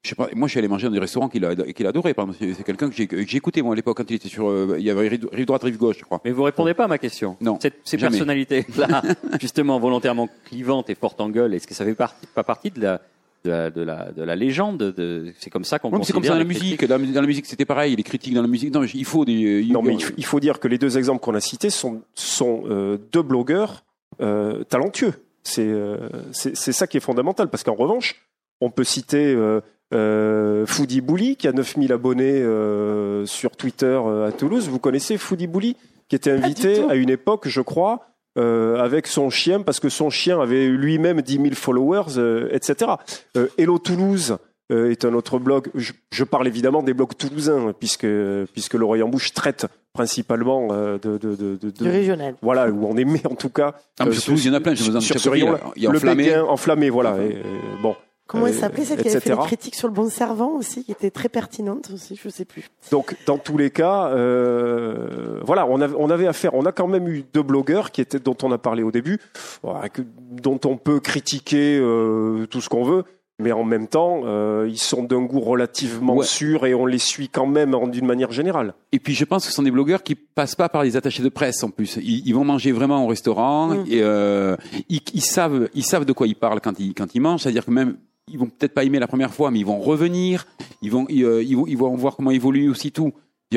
Je 0.03 0.11
sais 0.11 0.15
pas, 0.15 0.29
moi 0.37 0.47
je 0.47 0.53
suis 0.53 0.59
allé 0.61 0.69
manger 0.69 0.87
dans 0.87 0.93
des 0.93 1.01
restaurants 1.01 1.29
qu'il 1.29 1.45
a, 1.45 1.55
qu'il 1.57 1.85
adorait. 1.87 2.15
C'est 2.39 2.63
quelqu'un 2.65 2.91
que 2.91 3.37
écouté 3.37 3.61
moi 3.61 3.73
à 3.73 3.77
l'époque 3.77 3.97
quand 3.97 4.09
il 4.09 4.15
était 4.15 4.29
sur, 4.29 4.49
euh, 4.49 4.77
il 4.79 4.85
y 4.85 4.91
avait 4.91 5.09
rive, 5.09 5.29
rive 5.33 5.47
droite, 5.47 5.65
rive 5.65 5.77
gauche, 5.79 5.97
je 5.99 6.05
crois. 6.05 6.21
mais 6.25 6.31
vous 6.31 6.45
répondez 6.45 6.75
pas 6.75 6.85
à 6.85 6.89
ma 6.89 6.99
question. 6.99 7.37
Non, 7.41 7.59
Cette- 7.61 7.81
ces 7.85 7.97
personnalités-là, 7.99 9.03
justement 9.41 9.81
volontairement 9.81 10.29
clivantes 10.45 10.89
et 10.91 10.95
fortes 10.95 11.21
en 11.21 11.29
gueule, 11.29 11.55
est-ce 11.55 11.67
que 11.67 11.75
ça 11.75 11.85
fait 11.85 11.95
partie, 11.97 12.25
pas 12.35 12.45
partie 12.45 12.71
de 12.71 12.81
la, 12.81 13.01
de 13.47 13.51
la, 13.51 13.71
de 13.71 13.83
la, 13.83 14.13
de 14.13 14.23
la 14.23 14.37
légende 14.37 14.79
de, 14.79 15.33
C'est 15.39 15.51
comme 15.51 15.65
ça 15.65 15.79
qu'on 15.79 15.89
Ouais, 15.91 15.99
c'est 16.03 16.13
considère 16.13 16.15
comme 16.15 16.25
ça 16.25 16.33
dans 16.33 16.39
la 16.39 16.45
musique. 16.45 16.85
Dans, 16.85 16.99
la- 17.01 17.07
dans 17.13 17.21
la 17.21 17.27
musique, 17.27 17.47
c'était 17.47 17.65
pareil. 17.65 17.97
Les 17.97 18.03
critiques 18.03 18.35
dans 18.35 18.43
la 18.43 18.49
musique. 18.49 18.73
Non, 18.75 18.81
mais 18.81 18.89
il 18.93 19.05
faut 19.05 19.25
des. 19.25 19.33
il- 19.33 19.73
Non, 19.73 19.83
mais 19.83 19.95
il 19.95 20.03
faut- 20.03 20.13
il 20.17 20.25
faut 20.25 20.41
dire 20.41 20.61
que 20.61 20.69
les 20.69 20.79
deux 20.79 20.99
exemples 20.99 21.21
qu'on 21.21 21.35
a 21.35 21.41
cités 21.41 21.71
sont, 21.71 22.03
sont 22.15 22.65
euh, 22.69 22.99
deux 23.13 23.23
blogueurs 23.23 23.85
euh, 24.21 24.65
talentueux. 24.65 25.15
C'est 25.43 25.67
euh, 25.67 25.97
c'est 26.33 26.57
c'est 26.57 26.73
ça 26.73 26.87
qui 26.87 26.97
est 26.97 27.01
fondamental, 27.01 27.49
parce 27.49 27.63
qu'en 27.63 27.75
revanche, 27.75 28.27
on 28.61 28.71
peut 28.71 28.83
citer 28.85 29.33
euh, 29.35 29.61
euh, 29.95 30.67
Foodie 30.67 31.01
Bouli, 31.01 31.37
qui 31.37 31.47
a 31.47 31.53
9000 31.53 31.93
abonnés 31.93 32.41
euh, 32.43 33.25
sur 33.27 33.53
Twitter 33.57 33.87
euh, 34.05 34.27
à 34.29 34.33
Toulouse. 34.33 34.69
Vous 34.69 34.79
connaissez 34.81 35.17
Foodie 35.19 35.47
Bouli, 35.47 35.77
qui 36.09 36.17
était 36.17 36.31
invité 36.33 36.83
à 36.89 36.95
une 36.97 37.11
époque, 37.11 37.47
je 37.49 37.61
crois, 37.61 38.07
euh, 38.37 38.77
avec 38.83 39.07
son 39.07 39.31
chien, 39.31 39.63
parce 39.63 39.81
que 39.81 39.89
son 39.89 40.11
chien 40.11 40.41
avait 40.41 40.67
lui-même 40.69 41.23
10 41.23 41.33
000 41.35 41.47
followers, 41.55 42.19
euh, 42.19 42.49
etc. 42.53 42.93
Euh, 43.37 43.49
Hello 43.59 43.79
Toulouse 43.79 44.37
euh, 44.73 44.91
est 44.91 45.05
un 45.05 45.15
autre 45.15 45.39
blog. 45.39 45.69
Je, 45.75 45.93
je 46.11 46.25
parle 46.25 46.47
évidemment 46.49 46.83
des 46.83 46.93
blogs 46.95 47.17
toulousains, 47.17 47.73
puisque, 47.79 48.07
puisque 48.53 48.75
en 48.75 49.09
bouche 49.09 49.33
traite 49.33 49.67
principalement 49.93 50.69
euh, 50.73 50.99
de, 50.99 51.17
de, 51.19 51.35
de, 51.37 51.57
de- 51.57 51.71
de- 51.71 51.85
Du 51.85 51.89
régional. 51.89 52.35
voilà, 52.43 52.69
où 52.69 52.87
on 52.87 52.97
aimait 52.97 53.27
en 53.27 53.35
tout 53.35 53.49
cas. 53.49 53.75
Ah, 53.99 54.05
mais 54.05 54.11
euh, 54.11 54.13
sur 54.15 54.25
Toulouse, 54.25 54.45
il 54.45 54.49
y 54.49 54.51
en 54.51 54.55
a 54.55 54.61
plein, 54.61 54.75
je 54.75 54.83
sur- 54.83 54.91
vous 54.93 54.97
en 54.99 55.01
sur 55.01 55.15
ce 55.19 55.23
chercherai, 55.23 55.41
rayon-là. 55.45 55.61
il 55.77 55.83
y 55.83 55.87
a 55.87 55.91
le 55.91 55.97
Enflammé. 55.97 56.25
Béguin, 56.25 56.45
enflammé, 56.45 56.91
voilà. 56.91 57.17
et, 57.19 57.37
euh, 57.37 57.43
bon. 57.83 57.95
Comment 58.27 58.45
Euh, 58.45 58.49
elle 58.49 58.55
s'appelait 58.55 58.85
celle 58.85 59.01
qui 59.01 59.09
avait 59.09 59.21
fait 59.21 59.31
des 59.31 59.37
critiques 59.37 59.75
sur 59.77 59.87
le 59.89 59.95
bon 59.95 60.11
servant 60.11 60.53
aussi, 60.53 60.85
qui 60.85 60.93
était 60.93 61.11
très 61.11 61.29
pertinente 61.29 61.91
aussi, 61.95 62.19
je 62.23 62.29
sais 62.29 62.45
plus. 62.45 62.69
Donc, 62.91 63.17
dans 63.27 63.39
tous 63.39 63.57
les 63.57 63.71
cas, 63.71 64.09
euh, 64.09 65.41
voilà, 65.45 65.67
on 65.67 65.81
avait, 65.81 65.95
on 65.97 66.11
avait 66.11 66.27
affaire, 66.27 66.55
on 66.55 66.67
a 66.67 66.73
quand 66.73 66.89
même 66.89 67.07
eu 67.09 67.25
deux 67.33 67.43
blogueurs 67.43 67.93
qui 67.93 68.01
étaient, 68.01 68.19
dont 68.19 68.37
on 68.43 68.51
a 68.51 68.59
parlé 68.59 68.83
au 68.83 68.91
début, 68.91 69.21
dont 69.63 70.61
on 70.65 70.77
peut 70.77 71.01
critiquer 71.01 71.79
euh, 71.81 72.47
tout 72.47 72.61
ce 72.61 72.69
qu'on 72.69 72.85
veut, 72.85 73.05
mais 73.39 73.53
en 73.53 73.65
même 73.65 73.87
temps, 73.87 74.23
euh, 74.25 74.67
ils 74.69 74.79
sont 74.79 75.03
d'un 75.03 75.21
goût 75.23 75.41
relativement 75.41 76.17
Ouais. 76.17 76.25
sûr 76.25 76.65
et 76.67 76.75
on 76.75 76.87
les 76.87 76.99
suit 76.99 77.29
quand 77.29 77.47
même 77.47 77.77
d'une 77.91 78.07
manière 78.07 78.33
générale. 78.33 78.75
Et 78.93 78.99
puis 78.99 79.15
je 79.15 79.25
pense 79.25 79.45
que 79.45 79.51
ce 79.51 79.55
sont 79.57 79.63
des 79.63 79.71
blogueurs 79.71 80.03
qui 80.03 80.15
passent 80.15 80.55
pas 80.55 80.69
par 80.69 80.83
les 80.85 80.97
attachés 80.97 81.23
de 81.23 81.29
presse 81.29 81.63
en 81.63 81.71
plus. 81.71 81.99
Ils, 82.03 82.27
ils 82.27 82.33
vont 82.35 82.45
manger 82.45 82.73
vraiment 82.73 83.05
au 83.05 83.09
restaurant 83.09 83.69
Mm. 83.69 83.85
et 83.89 84.01
euh, 84.03 84.57
ils, 84.89 85.01
ils 85.15 85.21
savent, 85.23 85.69
ils 85.75 85.85
savent 85.85 86.05
de 86.07 86.13
quoi 86.13 86.27
ils 86.27 86.35
parlent 86.37 86.61
quand 86.61 86.79
ils 86.81 86.95
quand 86.95 87.15
ils 87.15 87.21
mangent. 87.21 87.43
C'est-à-dire 87.43 87.65
que 87.67 87.71
même 87.71 87.97
ils 88.33 88.39
vont 88.39 88.47
peut-être 88.47 88.75
pas 88.75 88.83
aimer 88.85 88.99
la 88.99 89.07
première 89.07 89.33
fois, 89.33 89.51
mais 89.53 89.61
ils 89.61 89.67
vont 89.67 89.79
revenir. 89.79 90.47
Ils 90.83 90.91
vont 90.91 91.07
ils, 91.09 91.25
euh, 91.25 91.43
ils 91.43 91.57
vont, 91.57 91.67
ils 91.67 91.77
vont 91.77 91.95
voir 91.95 92.17
comment 92.17 92.31
évolue 92.33 92.69
aussi 92.69 92.91
tout. 92.91 93.13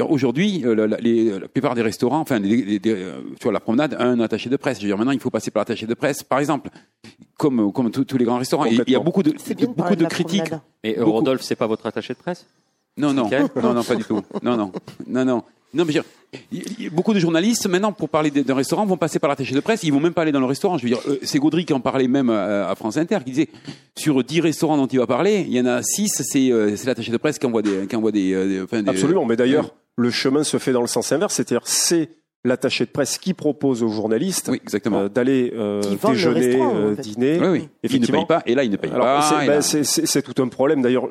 Aujourd'hui, 0.07 0.61
euh, 0.65 0.75
la, 0.75 0.87
la- 0.87 1.47
plupart 1.47 1.73
des 1.75 1.81
restaurants, 1.81 2.19
enfin, 2.19 2.39
euh, 2.43 2.77
tu 2.79 3.43
vois, 3.43 3.51
la 3.51 3.59
promenade, 3.59 3.95
a 3.99 4.03
un 4.05 4.19
attaché 4.19 4.49
de 4.49 4.55
presse. 4.55 4.77
Je 4.77 4.83
veux 4.83 4.89
dire, 4.89 4.97
maintenant, 4.97 5.11
il 5.11 5.19
faut 5.19 5.31
passer 5.31 5.49
par 5.51 5.61
l'attaché 5.61 5.87
de 5.87 5.93
presse, 5.95 6.21
par 6.23 6.39
exemple, 6.39 6.69
comme 7.37 7.71
comme 7.73 7.89
tous 7.91 8.17
les 8.17 8.25
grands 8.25 8.37
restaurants. 8.37 8.65
Il 8.65 8.83
y 8.87 8.95
a 8.95 8.99
beaucoup 8.99 9.23
de, 9.23 9.33
beaucoup 9.75 9.95
de 9.95 10.05
critiques. 10.05 10.41
promenade. 10.43 10.61
Mais 10.83 10.97
euh. 10.99 11.03
Rodolphe, 11.05 11.41
c'est 11.41 11.55
pas 11.55 11.67
votre 11.67 11.85
attaché 11.87 12.13
de 12.13 12.19
presse? 12.19 12.45
Non, 12.97 13.13
non, 13.13 13.29
non, 13.61 13.73
non, 13.73 13.83
pas 13.83 13.95
du 13.95 14.03
tout. 14.03 14.21
Non, 14.43 14.57
non, 14.57 14.71
non, 15.07 15.25
non. 15.25 15.43
Non, 15.71 15.85
mais 15.85 15.93
je 15.93 15.99
veux 15.99 16.03
dire, 16.81 16.91
beaucoup 16.91 17.13
de 17.13 17.19
journalistes 17.19 17.67
maintenant 17.67 17.91
pour 17.91 18.09
parler 18.09 18.31
d'un 18.31 18.55
restaurant 18.55 18.87
vont 18.87 18.97
passer 18.97 19.19
par 19.19 19.29
l'attaché 19.29 19.53
de 19.53 19.59
presse. 19.59 19.83
Ils 19.83 19.93
vont 19.93 19.99
même 19.99 20.13
pas 20.13 20.23
aller 20.23 20.31
dans 20.31 20.39
le 20.39 20.47
restaurant. 20.47 20.79
Je 20.79 20.83
veux 20.83 20.89
dire, 20.89 20.99
euh, 21.07 21.19
c'est 21.21 21.37
Gaudry 21.37 21.63
qui 21.63 21.73
en 21.73 21.79
parlait 21.79 22.07
même 22.07 22.31
à, 22.31 22.73
France 22.75 22.97
Inter, 22.97 23.19
qui 23.23 23.29
disait 23.31 23.49
sur 23.95 24.23
10 24.23 24.41
restaurants 24.41 24.77
dont 24.77 24.87
il 24.87 24.97
va 24.97 25.05
parler, 25.05 25.45
il 25.47 25.53
y 25.53 25.61
en 25.61 25.67
a 25.67 25.83
6 25.83 26.23
c'est 26.23 26.51
euh, 26.51 26.75
c'est 26.75 26.87
l'attaché 26.87 27.11
de 27.11 27.17
presse 27.17 27.37
qui 27.37 27.45
envoie 27.45 27.61
des 27.61 27.85
qui 27.85 27.95
envoie 27.95 28.11
des, 28.11 28.33
euh, 28.33 28.47
des- 28.47 28.61
enfin, 28.61 28.81
des- 28.81 28.89
Absolument, 28.89 29.25
mais 29.25 29.35
d'ailleurs, 29.35 29.75
le 29.99 30.11
chemin 30.11 30.43
se 30.43 30.57
fait 30.57 30.71
dans 30.71 30.81
le 30.81 30.87
sens 30.87 31.11
inverse, 31.11 31.35
c'est-à-dire 31.35 31.61
c'est 31.65 32.09
l'attaché 32.45 32.85
de 32.85 32.89
presse 32.89 33.17
qui 33.17 33.33
propose 33.33 33.83
aux 33.83 33.89
journalistes 33.89 34.49
Oui, 34.49 34.61
euh, 34.87 35.09
d'aller 35.09 35.51
euh, 35.55 35.81
déjeuner, 36.07 36.61
en 36.61 36.75
euh, 36.75 36.95
fait. 36.95 37.01
dîner. 37.01 37.39
oui, 37.41 37.47
oui. 37.47 37.59
Il 37.59 37.63
ne 37.63 37.69
effectivement. 37.83 38.17
paye 38.19 38.27
pas 38.27 38.43
et 38.45 38.55
là 38.55 38.63
il 38.63 38.71
ne 38.71 38.77
paye 38.77 38.91
Alors, 38.91 39.05
pas. 39.05 39.21
c'est- 39.21 39.45
ben, 39.45 39.83
là- 39.83 40.05
c'est 40.05 40.21
tout 40.21 40.41
un 40.41 40.47
problème. 40.47 40.81
D'ailleurs, 40.81 41.09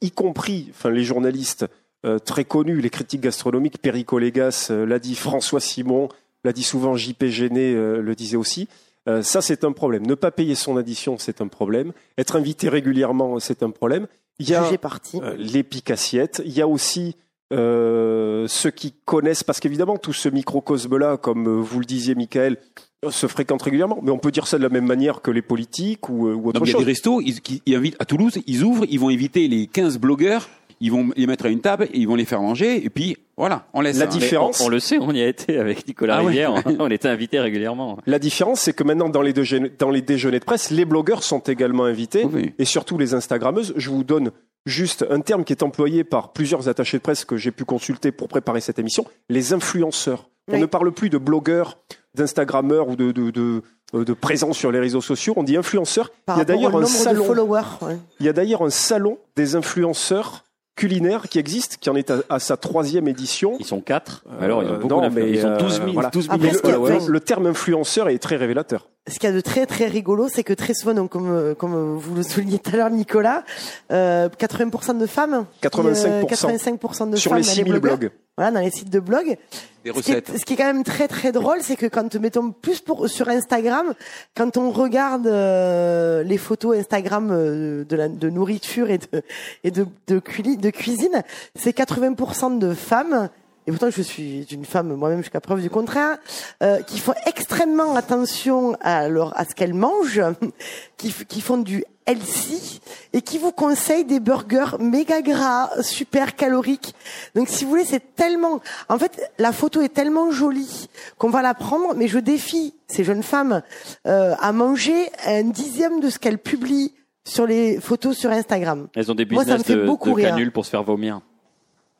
y 0.00 0.10
compris, 0.10 0.68
enfin, 0.70 0.90
les 0.90 1.04
journalistes 1.04 1.66
euh, 2.06 2.18
très 2.18 2.44
connus, 2.44 2.80
les 2.80 2.90
critiques 2.90 3.20
gastronomiques, 3.20 3.78
Perico 3.82 4.18
Légas 4.18 4.68
euh, 4.70 4.86
l'a 4.86 4.98
dit, 4.98 5.14
François 5.14 5.60
Simon 5.60 6.08
l'a 6.42 6.52
dit 6.52 6.64
souvent, 6.64 6.96
JP 6.96 7.26
Géné 7.26 7.74
euh, 7.74 8.00
le 8.00 8.14
disait 8.14 8.36
aussi. 8.38 8.66
Euh, 9.08 9.20
ça, 9.22 9.42
c'est 9.42 9.64
un 9.64 9.72
problème. 9.72 10.06
Ne 10.06 10.14
pas 10.14 10.30
payer 10.30 10.54
son 10.54 10.76
addition, 10.76 11.16
c'est 11.18 11.40
un 11.40 11.48
problème. 11.48 11.92
Être 12.18 12.34
invité 12.36 12.68
régulièrement, 12.68 13.38
c'est 13.40 13.62
un 13.62 13.70
problème. 13.70 14.06
Il 14.38 14.48
y 14.48 14.54
a 14.54 14.64
euh, 14.64 15.34
les 15.36 15.62
piques 15.62 15.90
assiettes. 15.90 16.40
Il 16.44 16.52
y 16.52 16.60
a 16.62 16.66
aussi 16.66 17.14
euh, 17.52 18.46
ceux 18.48 18.70
qui 18.70 18.94
connaissent, 19.04 19.44
parce 19.44 19.60
qu'évidemment, 19.60 19.96
tout 19.98 20.12
ce 20.12 20.28
microcosme-là, 20.28 21.16
comme 21.16 21.46
euh, 21.48 21.60
vous 21.60 21.78
le 21.80 21.84
disiez, 21.84 22.14
Michael, 22.14 22.56
euh, 23.04 23.10
se 23.10 23.26
fréquente 23.26 23.62
régulièrement. 23.62 23.98
Mais 24.02 24.10
on 24.10 24.18
peut 24.18 24.30
dire 24.30 24.46
ça 24.46 24.58
de 24.58 24.62
la 24.62 24.68
même 24.68 24.86
manière 24.86 25.20
que 25.22 25.30
les 25.30 25.42
politiques 25.42 26.08
ou, 26.08 26.28
ou 26.28 26.48
autre 26.48 26.58
Non, 26.58 26.64
mais 26.64 26.70
il 26.70 26.72
y 26.72 26.74
a 26.74 26.78
chose. 26.78 26.84
des 26.84 26.90
restos, 26.92 27.20
ils, 27.20 27.40
qui- 27.40 27.62
ils 27.66 27.74
invitent, 27.74 27.96
à 27.98 28.04
Toulouse, 28.04 28.38
ils 28.46 28.62
ouvrent, 28.62 28.84
ils 28.88 28.98
vont 28.98 29.08
inviter 29.10 29.46
les 29.48 29.66
15 29.66 29.98
blogueurs, 29.98 30.48
ils 30.80 30.90
vont 30.90 31.10
les 31.16 31.26
mettre 31.26 31.46
à 31.46 31.48
une 31.48 31.60
table, 31.60 31.84
et 31.92 31.98
ils 31.98 32.08
vont 32.08 32.16
les 32.16 32.24
faire 32.24 32.40
manger, 32.42 32.84
et 32.84 32.90
puis 32.90 33.16
voilà, 33.36 33.66
on 33.72 33.80
laisse. 33.80 33.98
La 33.98 34.06
hein. 34.06 34.08
différence- 34.08 34.60
on, 34.60 34.66
on 34.66 34.68
le 34.68 34.80
sait, 34.80 34.98
on 35.00 35.12
y 35.12 35.20
a 35.22 35.28
été 35.28 35.58
avec 35.58 35.86
Nicolas 35.86 36.16
Ah 36.18 36.22
ouais. 36.22 36.28
Rivière. 36.28 36.54
on 36.80 36.90
était 36.90 37.08
invité 37.08 37.38
régulièrement. 37.40 37.98
La 38.06 38.18
différence, 38.18 38.60
c'est 38.60 38.72
que 38.72 38.82
maintenant, 38.82 39.08
dans 39.08 39.22
les, 39.22 39.32
déjeuners, 39.32 39.70
dans 39.78 39.90
les 39.90 40.02
déjeuners 40.02 40.40
de 40.40 40.44
presse, 40.44 40.70
les 40.70 40.84
blogueurs 40.84 41.22
sont 41.22 41.38
également 41.40 41.84
invités, 41.84 42.24
Oui. 42.32 42.52
et 42.58 42.64
surtout 42.64 42.98
les 42.98 43.14
Instagrammeuses. 43.14 43.74
Je 43.76 43.90
vous 43.90 44.02
donne 44.04 44.32
juste 44.66 45.04
un 45.10 45.20
terme 45.20 45.44
qui 45.44 45.52
est 45.52 45.62
employé 45.62 46.04
par 46.04 46.32
plusieurs 46.32 46.68
attachés 46.68 46.98
de 46.98 47.02
presse 47.02 47.24
que 47.24 47.36
j'ai 47.36 47.50
pu 47.50 47.64
consulter 47.64 48.12
pour 48.12 48.28
préparer 48.28 48.60
cette 48.60 48.78
émission, 48.78 49.04
les 49.28 49.52
influenceurs. 49.52 50.28
On 50.48 50.54
Oui. 50.54 50.60
ne 50.60 50.66
parle 50.66 50.92
plus 50.92 51.08
de 51.10 51.18
blogueurs, 51.18 51.78
d'Instagrammeurs 52.14 52.88
ou 52.88 52.96
de, 52.96 53.10
de, 53.12 53.30
de, 53.30 53.62
euh, 53.94 54.04
de 54.04 54.12
présence 54.12 54.58
sur 54.58 54.70
les 54.72 54.80
réseaux 54.80 55.00
sociaux, 55.00 55.34
on 55.36 55.42
dit 55.44 55.56
influenceurs. 55.56 56.10
Par 56.26 56.36
Il 56.36 56.40
y 56.40 56.42
a 56.42 56.44
rapport 56.44 56.54
au 56.54 56.56
d'ailleurs 56.58 56.76
un 56.76 56.80
nombre 56.80 56.88
salon 56.88 57.22
de 57.22 57.26
followers. 57.26 57.62
ouais. 57.82 57.96
Il 58.20 58.26
y 58.26 58.28
a 58.28 58.32
d'ailleurs 58.32 58.62
un 58.62 58.70
salon 58.70 59.18
des 59.36 59.54
influenceurs 59.56 60.44
culinaires 60.74 61.28
qui 61.28 61.38
existe, 61.38 61.76
qui 61.76 61.90
en 61.90 61.96
est 61.96 62.10
à, 62.10 62.22
à 62.28 62.38
sa 62.38 62.56
troisième 62.56 63.06
édition. 63.08 63.56
Ils 63.60 63.66
sont 63.66 63.80
quatre. 63.80 64.24
Alors, 64.40 64.62
ils 64.62 64.68
ont 64.68 64.72
Euh, 64.72 64.76
beaucoup 64.78 64.88
non, 65.02 65.10
mais, 65.10 65.30
Ils 65.30 65.44
ont 65.46 65.50
euh, 65.50 65.58
12 65.58 65.74
000, 65.76 65.92
voilà. 65.92 66.10
12 66.10 66.24
Après, 66.30 66.38
millions 66.38 66.50
de 66.52 66.56
ce 66.56 66.62
qu'il 66.62 66.70
y 66.70 66.72
a- 66.72 66.76
followers. 66.76 67.06
Le, 67.06 67.12
le 67.12 67.20
terme 67.20 67.46
influenceur 67.46 68.08
est 68.08 68.18
très 68.18 68.36
révélateur. 68.36 68.88
Ce 69.08 69.18
qu'il 69.18 69.28
y 69.28 69.32
a 69.32 69.34
de 69.34 69.40
très 69.40 69.66
très 69.66 69.86
rigolo, 69.86 70.28
c'est 70.28 70.44
que 70.44 70.52
très 70.52 70.74
souvent, 70.74 70.94
donc 70.94 71.10
comme 71.10 71.28
euh, 71.30 71.54
comme 71.54 71.96
vous 71.96 72.14
le 72.14 72.22
soulignez 72.22 72.58
tout 72.58 72.70
à 72.72 72.76
l'heure, 72.76 72.90
Nicolas, 72.90 73.42
euh, 73.90 74.28
80% 74.38 74.96
de 74.98 75.06
femmes, 75.06 75.44
qui, 75.60 75.68
85%. 75.68 76.26
85% 76.28 77.10
de 77.10 77.16
Sur 77.16 77.30
femmes 77.32 77.40
les 77.40 77.44
dans 77.46 77.50
6000 77.52 77.72
blogueurs, 77.72 77.98
blogs. 77.98 78.10
Voilà, 78.36 78.50
dans 78.52 78.60
les 78.60 78.70
sites 78.70 78.90
de 78.90 79.00
blog. 79.00 79.36
Des 79.84 79.92
Ce 79.92 80.00
qui, 80.00 80.12
est, 80.12 80.38
ce 80.38 80.44
qui 80.44 80.54
est 80.54 80.56
quand 80.56 80.64
même 80.72 80.84
très 80.84 81.08
très 81.08 81.32
drôle, 81.32 81.58
c'est 81.60 81.74
que 81.76 81.86
quand 81.86 82.14
mettons 82.16 82.52
plus 82.52 82.80
pour 82.80 83.08
sur 83.08 83.28
Instagram, 83.28 83.94
quand 84.36 84.56
on 84.56 84.70
regarde 84.70 85.26
euh, 85.26 86.22
les 86.22 86.38
photos 86.38 86.76
Instagram 86.78 87.30
euh, 87.32 87.84
de 87.84 87.96
la 87.96 88.08
de 88.08 88.30
nourriture 88.30 88.90
et 88.90 88.98
de 88.98 89.22
et 89.64 89.70
de 89.72 89.86
de, 90.06 90.20
culi- 90.20 90.56
de 90.56 90.70
cuisine, 90.70 91.22
c'est 91.56 91.76
80% 91.76 92.58
de 92.58 92.74
femmes. 92.74 93.28
Et 93.66 93.70
pourtant, 93.70 93.90
je 93.90 94.02
suis 94.02 94.42
une 94.50 94.64
femme 94.64 94.92
moi-même 94.94 95.18
jusqu'à 95.18 95.40
preuve 95.40 95.60
du 95.62 95.70
contraire, 95.70 96.18
euh, 96.64 96.80
qui 96.82 96.98
font 96.98 97.14
extrêmement 97.26 97.94
attention 97.94 98.76
à 98.80 99.08
leur 99.08 99.38
à 99.38 99.44
ce 99.44 99.54
qu'elles 99.54 99.74
mangent, 99.74 100.22
qui 100.96 101.40
font 101.40 101.58
du 101.58 101.84
healthy 102.06 102.80
et 103.12 103.22
qui 103.22 103.38
vous 103.38 103.52
conseillent 103.52 104.04
des 104.04 104.20
burgers 104.20 104.76
méga 104.80 105.22
gras, 105.22 105.70
super 105.82 106.34
caloriques. 106.36 106.94
Donc, 107.34 107.48
si 107.48 107.64
vous 107.64 107.70
voulez, 107.70 107.84
c'est 107.84 108.14
tellement. 108.16 108.60
En 108.88 108.98
fait, 108.98 109.30
la 109.38 109.52
photo 109.52 109.80
est 109.82 109.92
tellement 109.92 110.30
jolie 110.30 110.88
qu'on 111.18 111.30
va 111.30 111.42
la 111.42 111.54
prendre, 111.54 111.94
mais 111.94 112.08
je 112.08 112.18
défie 112.18 112.74
ces 112.88 113.04
jeunes 113.04 113.22
femmes 113.22 113.62
euh, 114.06 114.34
à 114.40 114.52
manger 114.52 115.10
un 115.26 115.44
dixième 115.44 116.00
de 116.00 116.10
ce 116.10 116.18
qu'elles 116.18 116.38
publient 116.38 116.94
sur 117.24 117.46
les 117.46 117.78
photos 117.80 118.16
sur 118.16 118.30
Instagram. 118.30 118.88
Elles 118.94 119.10
ont 119.10 119.14
des 119.14 119.24
Moi, 119.26 119.44
ça 119.44 119.52
me 119.52 119.56
business 119.58 119.76
fait 119.76 119.82
de, 119.82 119.86
beaucoup 119.86 120.10
de 120.10 120.14
rire. 120.16 120.30
canules 120.30 120.50
pour 120.52 120.64
se 120.64 120.70
faire 120.70 120.82
vomir. 120.82 121.20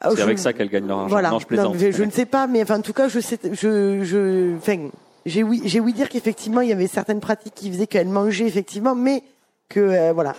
Ah, 0.01 0.09
C'est 0.11 0.17
je- 0.17 0.23
avec 0.23 0.39
ça 0.41 0.53
qu'elles 0.53 0.69
gagnent 0.69 0.89
leur 0.89 0.99
argent. 0.99 1.11
Voilà. 1.11 1.31
Non, 1.31 1.39
je 1.39 1.47
plaisante. 1.47 1.77
je, 1.79 1.93
je 1.93 2.03
ne 2.03 2.11
sais 2.11 2.27
pas, 2.27 2.49
mais 2.49 2.61
enfin, 2.63 2.79
en 2.79 2.83
tout 2.83 2.93
cas, 2.93 3.07
je 3.07 3.21
sais, 3.21 3.39
je, 3.53 4.03
je, 4.03 4.57
enfin, 4.57 4.89
j'ai 5.27 5.45
oui, 5.45 5.63
j'ai 5.65 5.79
oui 5.79 5.93
dire 5.93 6.09
qu'effectivement, 6.09 6.61
il 6.61 6.71
y 6.71 6.73
avait 6.73 6.89
certaines 6.89 7.21
pratiques 7.21 7.55
qui 7.55 7.71
faisaient 7.71 7.87
qu'elle 7.87 8.09
mangeait 8.09 8.47
effectivement, 8.47 8.97
mais 8.97 9.23
que 9.73 9.81
euh, 9.81 10.13
voilà. 10.13 10.35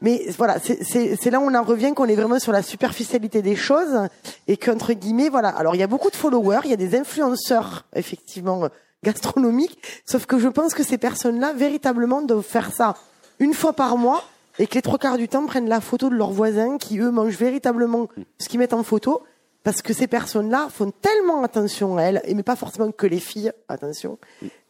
Mais 0.00 0.22
voilà, 0.36 0.58
c'est- 0.60 1.30
là 1.30 1.40
où 1.40 1.44
on 1.44 1.54
en 1.54 1.62
revient 1.62 1.92
qu'on 1.94 2.06
est 2.06 2.14
vraiment 2.16 2.38
sur 2.38 2.52
la 2.52 2.62
superficialité 2.62 3.42
des 3.42 3.56
choses 3.56 4.08
et 4.46 4.56
qu'entre 4.56 4.92
guillemets, 4.92 5.28
voilà. 5.28 5.48
Alors, 5.50 5.74
il 5.74 5.78
y 5.78 5.82
a 5.82 5.86
beaucoup 5.86 6.10
de 6.10 6.16
followers, 6.16 6.60
il 6.64 6.70
y 6.70 6.74
a 6.74 6.76
des 6.76 6.96
influenceurs 6.96 7.84
effectivement 7.94 8.64
euh, 8.64 8.68
gastronomiques, 9.04 9.78
sauf 10.06 10.26
que 10.26 10.38
je 10.38 10.48
pense 10.48 10.74
que 10.74 10.82
ces 10.82 10.98
personnes-là, 10.98 11.52
véritablement, 11.52 12.22
doivent 12.22 12.42
faire 12.44 12.72
ça 12.72 12.94
une 13.38 13.54
fois 13.54 13.72
par 13.72 13.96
mois 13.96 14.22
et 14.58 14.66
que 14.66 14.74
les 14.74 14.82
trois 14.82 14.98
quarts 14.98 15.18
du 15.18 15.28
temps 15.28 15.46
prennent 15.46 15.68
la 15.68 15.80
photo 15.80 16.08
de 16.10 16.14
leurs 16.16 16.32
voisins 16.32 16.78
qui 16.78 16.98
eux 16.98 17.10
mangent 17.10 17.36
véritablement 17.38 18.08
ce 18.40 18.48
qu'ils 18.48 18.58
mettent 18.58 18.72
en 18.74 18.82
photo 18.82 19.22
parce 19.62 19.82
que 19.82 19.92
ces 19.92 20.06
personnes-là 20.08 20.68
font 20.72 20.90
tellement 20.90 21.42
attention 21.44 21.96
à 21.98 22.02
elles 22.02 22.20
et 22.24 22.34
mais 22.34 22.42
pas 22.42 22.56
forcément 22.56 22.90
que 22.90 23.06
les 23.06 23.20
filles 23.20 23.52
attention 23.68 24.18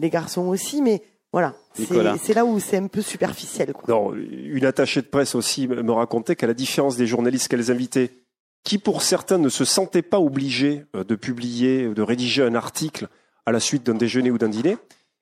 les 0.01 0.11
garçons 0.11 0.47
aussi 0.49 0.83
mais 0.83 1.03
voilà 1.33 1.55
Nicolas. 1.79 2.16
c'est 2.20 2.35
là 2.35 2.45
où 2.45 2.59
c'est 2.59 2.76
un 2.76 2.87
peu 2.87 3.03
superficiel 3.03 3.72
quoi. 3.72 3.85
Non, 3.89 4.14
une 4.14 4.64
attachée 4.64 5.03
de 5.03 5.07
presse 5.07 5.35
aussi 5.35 5.68
me 5.68 5.93
racontait 5.93 6.37
qu'à 6.37 6.47
la 6.47 6.55
différence 6.55 6.97
des 6.97 7.07
journalistes 7.07 7.49
qu'elles 7.49 7.70
invitaient, 7.70 8.11
qui 8.64 8.79
pour 8.79 9.03
certains 9.03 9.39
ne 9.39 9.49
se 9.49 9.64
sentaient 9.64 10.03
pas 10.03 10.20
obligés 10.20 10.85
euh, 10.97 11.05
de 11.05 11.14
publier, 11.14 11.89
de 11.89 12.03
rédiger 12.03 12.43
un 12.43 12.55
article 12.55 13.09
à 13.47 13.53
la 13.53 13.61
suite 13.61 13.85
d'un 13.85 13.95
déjeuner 13.95 14.31
ou 14.31 14.39
d'un 14.39 14.49
dîner, 14.49 14.76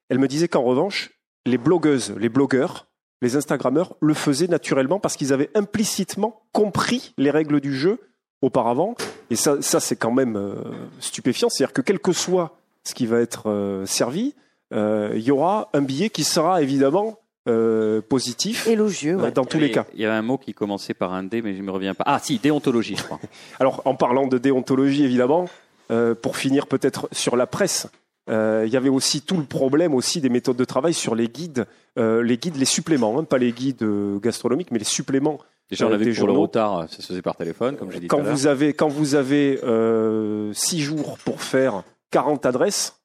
elle 0.08 0.18
me 0.18 0.28
disait 0.28 0.48
qu'en 0.48 0.62
revanche, 0.62 1.10
les 1.44 1.58
blogueuses, 1.58 2.14
les 2.18 2.28
blogueurs, 2.28 2.86
les 3.22 3.36
Instagrammeurs 3.36 3.94
le 4.00 4.14
faisaient 4.14 4.48
naturellement 4.48 5.00
parce 5.00 5.16
qu'ils 5.16 5.32
avaient 5.32 5.50
implicitement 5.54 6.42
compris 6.52 7.14
les 7.18 7.30
règles 7.30 7.60
du 7.60 7.74
jeu 7.74 7.98
auparavant. 8.42 8.94
Et 9.30 9.36
ça, 9.36 9.62
ça 9.62 9.80
c'est 9.80 9.96
quand 9.96 10.12
même 10.12 10.36
euh, 10.36 10.56
stupéfiant. 11.00 11.48
C'est-à-dire 11.48 11.72
que 11.72 11.80
quel 11.80 11.98
que 11.98 12.12
soit 12.12 12.58
ce 12.84 12.94
qui 12.94 13.06
va 13.06 13.20
être 13.20 13.48
euh, 13.48 13.86
servi, 13.86 14.34
euh, 14.34 14.40
il 14.76 15.22
y 15.22 15.30
aura 15.30 15.68
un 15.72 15.82
billet 15.82 16.10
qui 16.10 16.24
sera 16.24 16.62
évidemment 16.62 17.18
euh, 17.48 18.00
positif 18.00 18.66
élogieux 18.66 19.14
euh, 19.18 19.22
ouais. 19.22 19.30
dans 19.32 19.44
tous 19.44 19.58
les 19.58 19.66
avait- 19.66 19.74
cas. 19.74 19.86
Il 19.94 20.00
y 20.00 20.04
avait 20.04 20.14
un 20.16 20.22
mot 20.22 20.36
qui 20.38 20.52
commençait 20.52 20.94
par 20.94 21.14
un 21.14 21.22
D, 21.22 21.42
mais 21.42 21.54
je 21.54 21.60
ne 21.60 21.66
me 21.66 21.70
reviens 21.70 21.94
pas. 21.94 22.04
Ah, 22.06 22.18
si, 22.22 22.38
déontologie, 22.38 22.96
je 22.96 23.04
crois. 23.04 23.20
Alors, 23.60 23.82
en 23.84 23.94
parlant 23.94 24.26
de 24.26 24.36
déontologie, 24.38 25.04
évidemment, 25.04 25.48
euh, 25.92 26.14
pour 26.14 26.36
finir 26.36 26.66
peut-être 26.66 27.08
sur 27.12 27.36
la 27.36 27.46
presse, 27.46 27.86
euh, 28.28 28.64
il 28.66 28.72
y 28.72 28.76
avait 28.76 28.88
aussi 28.88 29.20
tout 29.22 29.36
le 29.36 29.44
problème 29.44 29.94
aussi 29.94 30.20
des 30.20 30.28
méthodes 30.28 30.56
de 30.56 30.64
travail 30.64 30.92
sur 30.92 31.14
les 31.14 31.28
guides, 31.28 31.66
euh, 31.98 32.20
les 32.24 32.36
guides, 32.36 32.56
les 32.56 32.64
suppléments, 32.64 33.16
hein, 33.18 33.22
pas 33.24 33.38
les 33.38 33.52
guides 33.52 33.82
euh, 33.84 34.18
gastronomiques, 34.18 34.72
mais 34.72 34.80
les 34.80 34.84
suppléments. 34.84 35.38
Déjà, 35.70 35.86
on 35.86 35.90
Euh, 35.90 35.94
a 35.94 35.96
vu 35.98 36.06
des 36.06 36.12
le 36.12 36.32
retard, 36.32 36.88
ça 36.90 37.00
se 37.00 37.06
faisait 37.06 37.22
par 37.22 37.36
téléphone, 37.36 37.76
comme 37.76 37.92
j'ai 37.92 38.00
dit 38.00 38.08
Quand 38.08 38.16
tout 38.16 38.22
à 38.22 38.26
l'heure. 38.26 38.34
vous 38.36 38.46
avez, 38.48 38.72
quand 38.72 38.88
vous 38.88 39.14
avez 39.14 39.60
euh, 39.62 40.52
six 40.52 40.80
jours 40.80 41.16
pour 41.24 41.40
faire 41.42 41.84
40 42.10 42.44
adresses, 42.46 42.96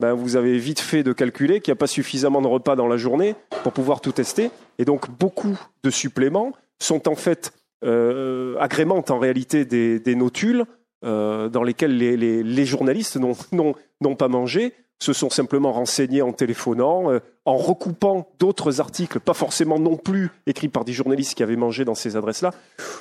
ben 0.00 0.12
vous 0.12 0.36
avez 0.36 0.58
vite 0.58 0.80
fait 0.80 1.02
de 1.02 1.12
calculer 1.12 1.60
qu'il 1.60 1.72
n'y 1.72 1.76
a 1.76 1.80
pas 1.80 1.86
suffisamment 1.86 2.42
de 2.42 2.46
repas 2.46 2.76
dans 2.76 2.88
la 2.88 2.96
journée 2.96 3.34
pour 3.62 3.72
pouvoir 3.72 4.00
tout 4.00 4.12
tester. 4.12 4.50
Et 4.78 4.84
donc, 4.84 5.10
beaucoup 5.10 5.58
de 5.82 5.90
suppléments 5.90 6.52
sont 6.78 7.08
en 7.08 7.14
fait 7.14 7.52
euh, 7.84 8.56
agrémentent 8.58 9.10
en 9.10 9.18
réalité 9.18 9.64
des, 9.64 9.98
des 9.98 10.14
notules 10.14 10.66
euh, 11.04 11.48
dans 11.48 11.62
lesquelles 11.62 11.96
les, 11.96 12.64
journalistes 12.64 13.18
n'ont 13.18 14.14
pas 14.16 14.28
mangé, 14.28 14.72
se 14.98 15.12
sont 15.12 15.28
simplement 15.28 15.72
renseignés 15.72 16.22
en 16.22 16.32
téléphonant, 16.32 17.12
euh, 17.12 17.20
en 17.44 17.56
recoupant 17.56 18.28
d'autres 18.38 18.80
articles, 18.80 19.20
pas 19.20 19.34
forcément 19.34 19.78
non 19.78 19.96
plus 19.96 20.30
écrits 20.46 20.68
par 20.68 20.86
des 20.86 20.94
journalistes 20.94 21.34
qui 21.34 21.42
avaient 21.42 21.56
mangé 21.56 21.84
dans 21.84 21.94
ces 21.94 22.16
adresses-là. 22.16 22.52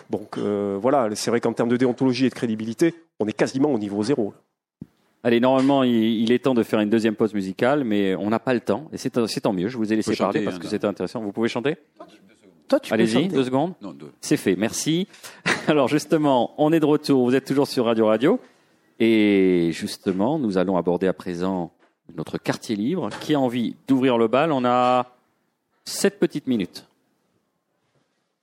Donc 0.09 0.37
euh, 0.37 0.77
voilà, 0.79 1.09
c'est 1.15 1.31
vrai 1.31 1.39
qu'en 1.39 1.53
termes 1.53 1.69
de 1.69 1.77
déontologie 1.77 2.25
et 2.25 2.29
de 2.29 2.35
crédibilité, 2.35 2.93
on 3.21 3.27
est 3.27 3.33
quasiment 3.33 3.71
au 3.71 3.79
niveau 3.79 4.03
zéro. 4.03 4.33
Allez, 5.25 5.39
normalement, 5.39 5.81
il, 5.81 5.91
il 6.21 6.31
est 6.31 6.37
temps 6.37 6.53
de 6.53 6.61
faire 6.61 6.79
une 6.79 6.89
deuxième 6.91 7.15
pause 7.15 7.33
musicale, 7.33 7.83
mais 7.83 8.13
on 8.13 8.29
n'a 8.29 8.37
pas 8.37 8.53
le 8.53 8.59
temps. 8.59 8.87
Et 8.93 8.97
c'est 8.97 9.09
tant 9.09 9.53
mieux. 9.53 9.69
Je 9.69 9.75
vous 9.77 9.91
ai 9.91 9.95
laissé 9.95 10.15
parler 10.15 10.39
chanter, 10.41 10.45
parce 10.45 10.59
que 10.59 10.67
c'était 10.67 10.85
intéressant. 10.85 11.19
Vous 11.19 11.31
pouvez 11.31 11.49
chanter? 11.49 11.77
Toi 12.67 12.79
tu 12.79 12.89
peux 12.89 12.93
Allez-y, 12.93 13.13
chanter. 13.23 13.27
deux 13.29 13.43
secondes. 13.43 13.73
Non, 13.81 13.91
deux. 13.91 14.11
C'est 14.21 14.37
fait, 14.37 14.55
merci. 14.55 15.07
Alors 15.67 15.87
justement, 15.87 16.53
on 16.59 16.71
est 16.71 16.79
de 16.79 16.85
retour, 16.85 17.25
vous 17.25 17.33
êtes 17.33 17.45
toujours 17.45 17.67
sur 17.67 17.85
Radio 17.85 18.05
Radio. 18.05 18.39
Et 18.99 19.71
justement, 19.73 20.37
nous 20.37 20.59
allons 20.59 20.77
aborder 20.77 21.07
à 21.07 21.13
présent 21.13 21.71
notre 22.15 22.37
quartier 22.37 22.75
libre. 22.75 23.09
Qui 23.19 23.33
a 23.33 23.39
envie 23.39 23.75
d'ouvrir 23.87 24.19
le 24.19 24.27
bal 24.27 24.51
On 24.51 24.63
a 24.63 25.07
sept 25.85 26.19
petites 26.19 26.45
minutes. 26.45 26.85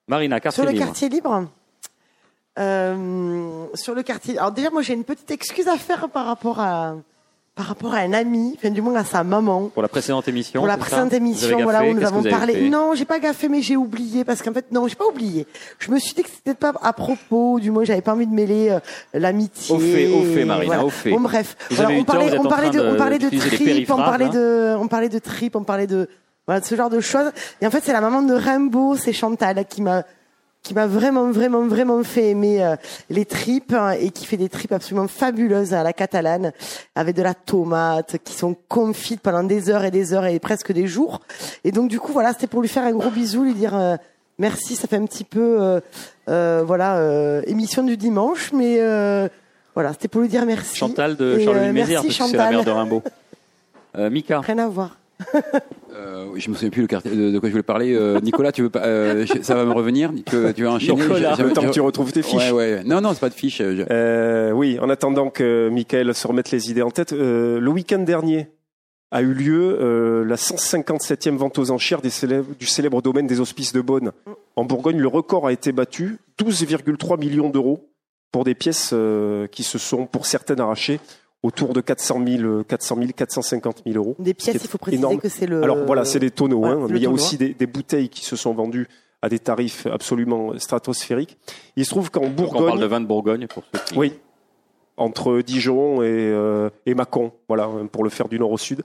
Marina, 0.08 0.40
quartier 0.40 0.62
sur 0.62 0.64
le 0.68 0.72
libre. 0.72 0.84
quartier 0.86 1.08
libre? 1.08 1.48
Euh, 2.58 3.66
sur 3.74 3.94
le 3.94 4.02
quartier 4.02 4.38
alors 4.38 4.52
déjà 4.52 4.70
moi 4.70 4.82
j'ai 4.82 4.94
une 4.94 5.04
petite 5.04 5.30
excuse 5.30 5.68
à 5.68 5.76
faire 5.76 6.08
par 6.10 6.26
rapport 6.26 6.60
à 6.60 6.96
par 7.54 7.66
rapport 7.66 7.94
à 7.94 7.98
un 7.98 8.12
ami 8.14 8.54
enfin 8.56 8.70
du 8.70 8.80
moins 8.80 8.94
à 8.94 9.04
sa 9.04 9.24
maman 9.24 9.68
Pour 9.68 9.82
la 9.82 9.88
précédente 9.88 10.26
émission 10.28 10.60
pour 10.60 10.66
la 10.66 10.78
précédente 10.78 11.12
émission, 11.12 11.50
gaffé 11.50 11.62
voilà, 11.62 11.84
où 11.84 11.92
nous 11.94 12.04
avons 12.04 12.22
parlé. 12.22 12.68
Non, 12.70 12.94
j'ai 12.94 13.04
pas 13.04 13.18
gaffé, 13.18 13.48
mais 13.48 13.60
j'ai 13.60 13.76
oublié 13.76 14.24
parce 14.24 14.40
qu'en 14.42 14.52
fait, 14.54 14.72
non, 14.72 14.88
j'ai 14.88 14.94
pas 14.94 15.06
oublié. 15.06 15.46
Je 15.78 15.90
me 15.90 15.98
suis 15.98 16.14
dit 16.14 16.22
que 16.22 16.30
c'était 16.30 16.54
pas 16.54 16.72
à 16.80 16.92
propos, 16.94 17.60
du 17.60 17.70
moins, 17.70 17.84
j'avais 17.84 18.00
pas 18.00 18.14
envie 18.14 18.26
de 18.26 18.32
mêler 18.32 18.70
euh, 18.70 18.80
l'amitié. 19.12 19.74
Au 19.74 19.78
fait, 19.78 20.06
au 20.08 20.22
fait, 20.22 20.44
Marina, 20.46 20.66
Voilà. 20.66 20.84
au 20.86 20.90
fait. 20.90 21.10
Bon, 21.10 21.20
bref. 21.20 21.56
Voilà, 21.70 21.90
on 21.90 22.04
parlait, 22.04 22.38
on 22.38 22.44
parlait 22.44 22.70
de, 22.70 22.80
on 22.80 22.96
parlait 22.96 23.18
de 23.18 23.28
trip, 23.28 23.90
on 23.90 23.96
parlait 23.96 24.24
hein. 24.26 24.30
de, 24.30 24.76
on 24.78 24.88
parlait 24.88 25.08
de 25.10 25.18
trip, 25.18 25.54
on 25.54 25.64
parlait 25.64 25.86
de, 25.86 26.08
voilà, 26.46 26.60
de 26.60 26.64
ce 26.64 26.74
genre 26.74 26.90
de 26.90 27.00
choses. 27.00 27.32
Et 27.60 27.66
en 27.66 27.70
fait, 27.70 27.82
c'est 27.84 27.92
la 27.92 28.00
maman 28.00 28.22
de 28.22 28.32
Rimbaud, 28.32 28.96
c'est 28.96 29.12
Chantal, 29.12 29.62
qui 29.66 29.82
m'a, 29.82 30.04
qui 30.62 30.74
m'a 30.74 30.86
vraiment, 30.86 31.30
vraiment, 31.30 31.66
vraiment 31.66 32.02
fait 32.04 32.30
aimer 32.30 32.62
euh, 32.62 32.76
les 33.10 33.24
tripes 33.24 33.72
hein, 33.72 33.92
et 33.92 34.10
qui 34.10 34.26
fait 34.26 34.36
des 34.36 34.48
tripes 34.48 34.72
absolument 34.72 35.08
fabuleuses 35.08 35.74
à 35.74 35.82
la 35.82 35.92
catalane 35.92 36.52
avec 36.94 37.16
de 37.16 37.22
la 37.22 37.34
tomate 37.34 38.18
qui 38.24 38.34
sont 38.34 38.56
confites 38.68 39.20
pendant 39.20 39.42
des 39.42 39.70
heures 39.70 39.84
et 39.84 39.90
des 39.90 40.12
heures 40.12 40.26
et 40.26 40.38
presque 40.38 40.72
des 40.72 40.86
jours. 40.86 41.20
Et 41.64 41.72
donc 41.72 41.88
du 41.88 41.98
coup 41.98 42.12
voilà, 42.12 42.32
c'était 42.32 42.46
pour 42.46 42.62
lui 42.62 42.68
faire 42.68 42.84
un 42.84 42.92
gros 42.92 43.10
bisou, 43.10 43.44
lui 43.44 43.54
dire 43.54 43.76
euh, 43.76 43.96
Merci, 44.38 44.76
ça 44.76 44.88
fait 44.88 44.96
un 44.96 45.04
petit 45.04 45.24
peu, 45.24 45.80
euh, 46.28 46.64
voilà, 46.66 47.42
émission 47.46 47.84
du 47.84 47.96
dimanche, 47.96 48.50
mais 48.52 48.80
voilà, 49.74 49.92
c'était 49.92 50.08
pour 50.08 50.20
lui 50.20 50.28
dire 50.28 50.44
merci. 50.44 50.76
Chantal 50.76 51.16
de 51.16 51.24
euh, 51.24 51.72
Mézières, 51.72 52.02
parce 52.02 52.16
que 52.16 52.24
c'est 52.24 52.36
la 52.36 52.50
mère 52.50 52.64
de 52.64 52.70
Rimbaud. 52.70 53.02
Mika, 54.10 54.40
Rien 54.40 54.58
à 54.58 54.68
voir. 54.68 54.96
Euh, 55.94 56.26
je 56.36 56.48
me 56.50 56.54
souviens 56.54 56.70
plus 56.70 56.82
le 56.82 56.88
quartier, 56.88 57.10
de, 57.10 57.30
de 57.30 57.38
quoi 57.38 57.48
je 57.48 57.52
voulais 57.52 57.62
parler. 57.62 57.94
Euh, 57.94 58.18
Nicolas, 58.20 58.50
tu 58.52 58.62
veux 58.62 58.70
pas, 58.70 58.84
euh, 58.84 59.26
ça 59.42 59.54
va 59.54 59.64
me 59.64 59.72
revenir. 59.72 60.10
Tu 60.26 60.36
veux, 60.36 60.52
tu 60.54 60.62
veux 60.62 60.68
enchaîner 60.68 61.00
Nicolas. 61.00 61.32
Je- 61.34 61.42
je- 61.42 61.48
Le 61.48 61.52
temps 61.52 61.62
que 61.62 61.70
tu 61.70 61.80
retrouves 61.80 62.12
tes 62.12 62.22
fiches. 62.22 62.50
Ouais, 62.50 62.74
ouais. 62.76 62.84
Non, 62.84 63.00
non, 63.00 63.12
c'est 63.12 63.20
pas 63.20 63.28
de 63.28 63.34
fiche. 63.34 63.58
je- 63.58 63.84
Euh, 63.90 64.50
oui, 64.52 64.78
en 64.80 64.88
attendant 64.88 65.28
que 65.30 65.68
Michael 65.70 66.14
se 66.14 66.26
remette 66.26 66.50
les 66.50 66.70
idées 66.70 66.82
en 66.82 66.90
tête, 66.90 67.12
le 67.12 67.68
week-end 67.68 67.98
dernier 68.00 68.48
a 69.10 69.20
eu 69.20 69.34
lieu 69.34 70.24
la 70.26 70.36
157e 70.36 71.36
vente 71.36 71.58
aux 71.58 71.70
enchères 71.70 72.00
des 72.00 72.10
célèbres- 72.10 72.54
du 72.58 72.66
célèbre 72.66 73.02
domaine 73.02 73.26
des 73.26 73.40
Hospices 73.40 73.72
de 73.74 73.80
Beaune. 73.82 74.12
En 74.56 74.64
Bourgogne, 74.64 74.98
le 74.98 75.08
record 75.08 75.46
a 75.46 75.52
été 75.52 75.72
battu, 75.72 76.18
12,3 76.38 77.18
millions 77.18 77.50
d'euros 77.50 77.90
pour 78.30 78.44
des 78.44 78.54
pièces 78.54 78.94
qui 79.50 79.62
se 79.62 79.76
sont, 79.78 80.06
pour 80.06 80.24
certaines, 80.24 80.60
arrachées 80.60 81.00
autour 81.42 81.72
de 81.72 81.80
400 81.80 82.22
000, 82.26 82.42
euh, 82.42 82.62
400 82.64 82.96
000 82.96 83.08
450 83.16 83.82
000 83.86 83.96
euros. 83.96 84.16
Des 84.18 84.34
pièces, 84.34 84.58
il 84.62 84.68
faut 84.68 84.78
préciser 84.78 85.00
énorme. 85.00 85.20
que 85.20 85.28
c'est 85.28 85.46
le. 85.46 85.62
Alors 85.62 85.84
voilà, 85.84 86.04
c'est 86.04 86.20
des 86.20 86.30
tonneaux, 86.30 86.60
ouais, 86.60 86.70
hein, 86.70 86.86
mais 86.88 86.98
il 86.98 87.02
y 87.02 87.06
a 87.06 87.10
aussi 87.10 87.36
des, 87.36 87.54
des 87.54 87.66
bouteilles 87.66 88.08
qui 88.08 88.24
se 88.24 88.36
sont 88.36 88.54
vendues 88.54 88.88
à 89.22 89.28
des 89.28 89.38
tarifs 89.38 89.86
absolument 89.86 90.58
stratosphériques. 90.58 91.38
Il 91.76 91.84
se 91.84 91.90
trouve 91.90 92.10
qu'en 92.10 92.22
donc 92.22 92.34
Bourgogne, 92.34 92.62
on 92.62 92.66
parle 92.66 92.80
de 92.80 92.86
vin 92.86 93.00
de 93.00 93.06
Bourgogne 93.06 93.46
pour 93.46 93.62
ceux 93.72 93.80
qui... 93.86 93.98
oui, 93.98 94.14
entre 94.96 95.40
Dijon 95.42 96.02
et, 96.02 96.06
euh, 96.08 96.70
et 96.86 96.94
Mâcon, 96.94 97.32
voilà, 97.48 97.64
hein, 97.64 97.86
pour 97.86 98.04
le 98.04 98.10
faire 98.10 98.28
du 98.28 98.38
nord 98.38 98.50
au 98.50 98.58
sud. 98.58 98.82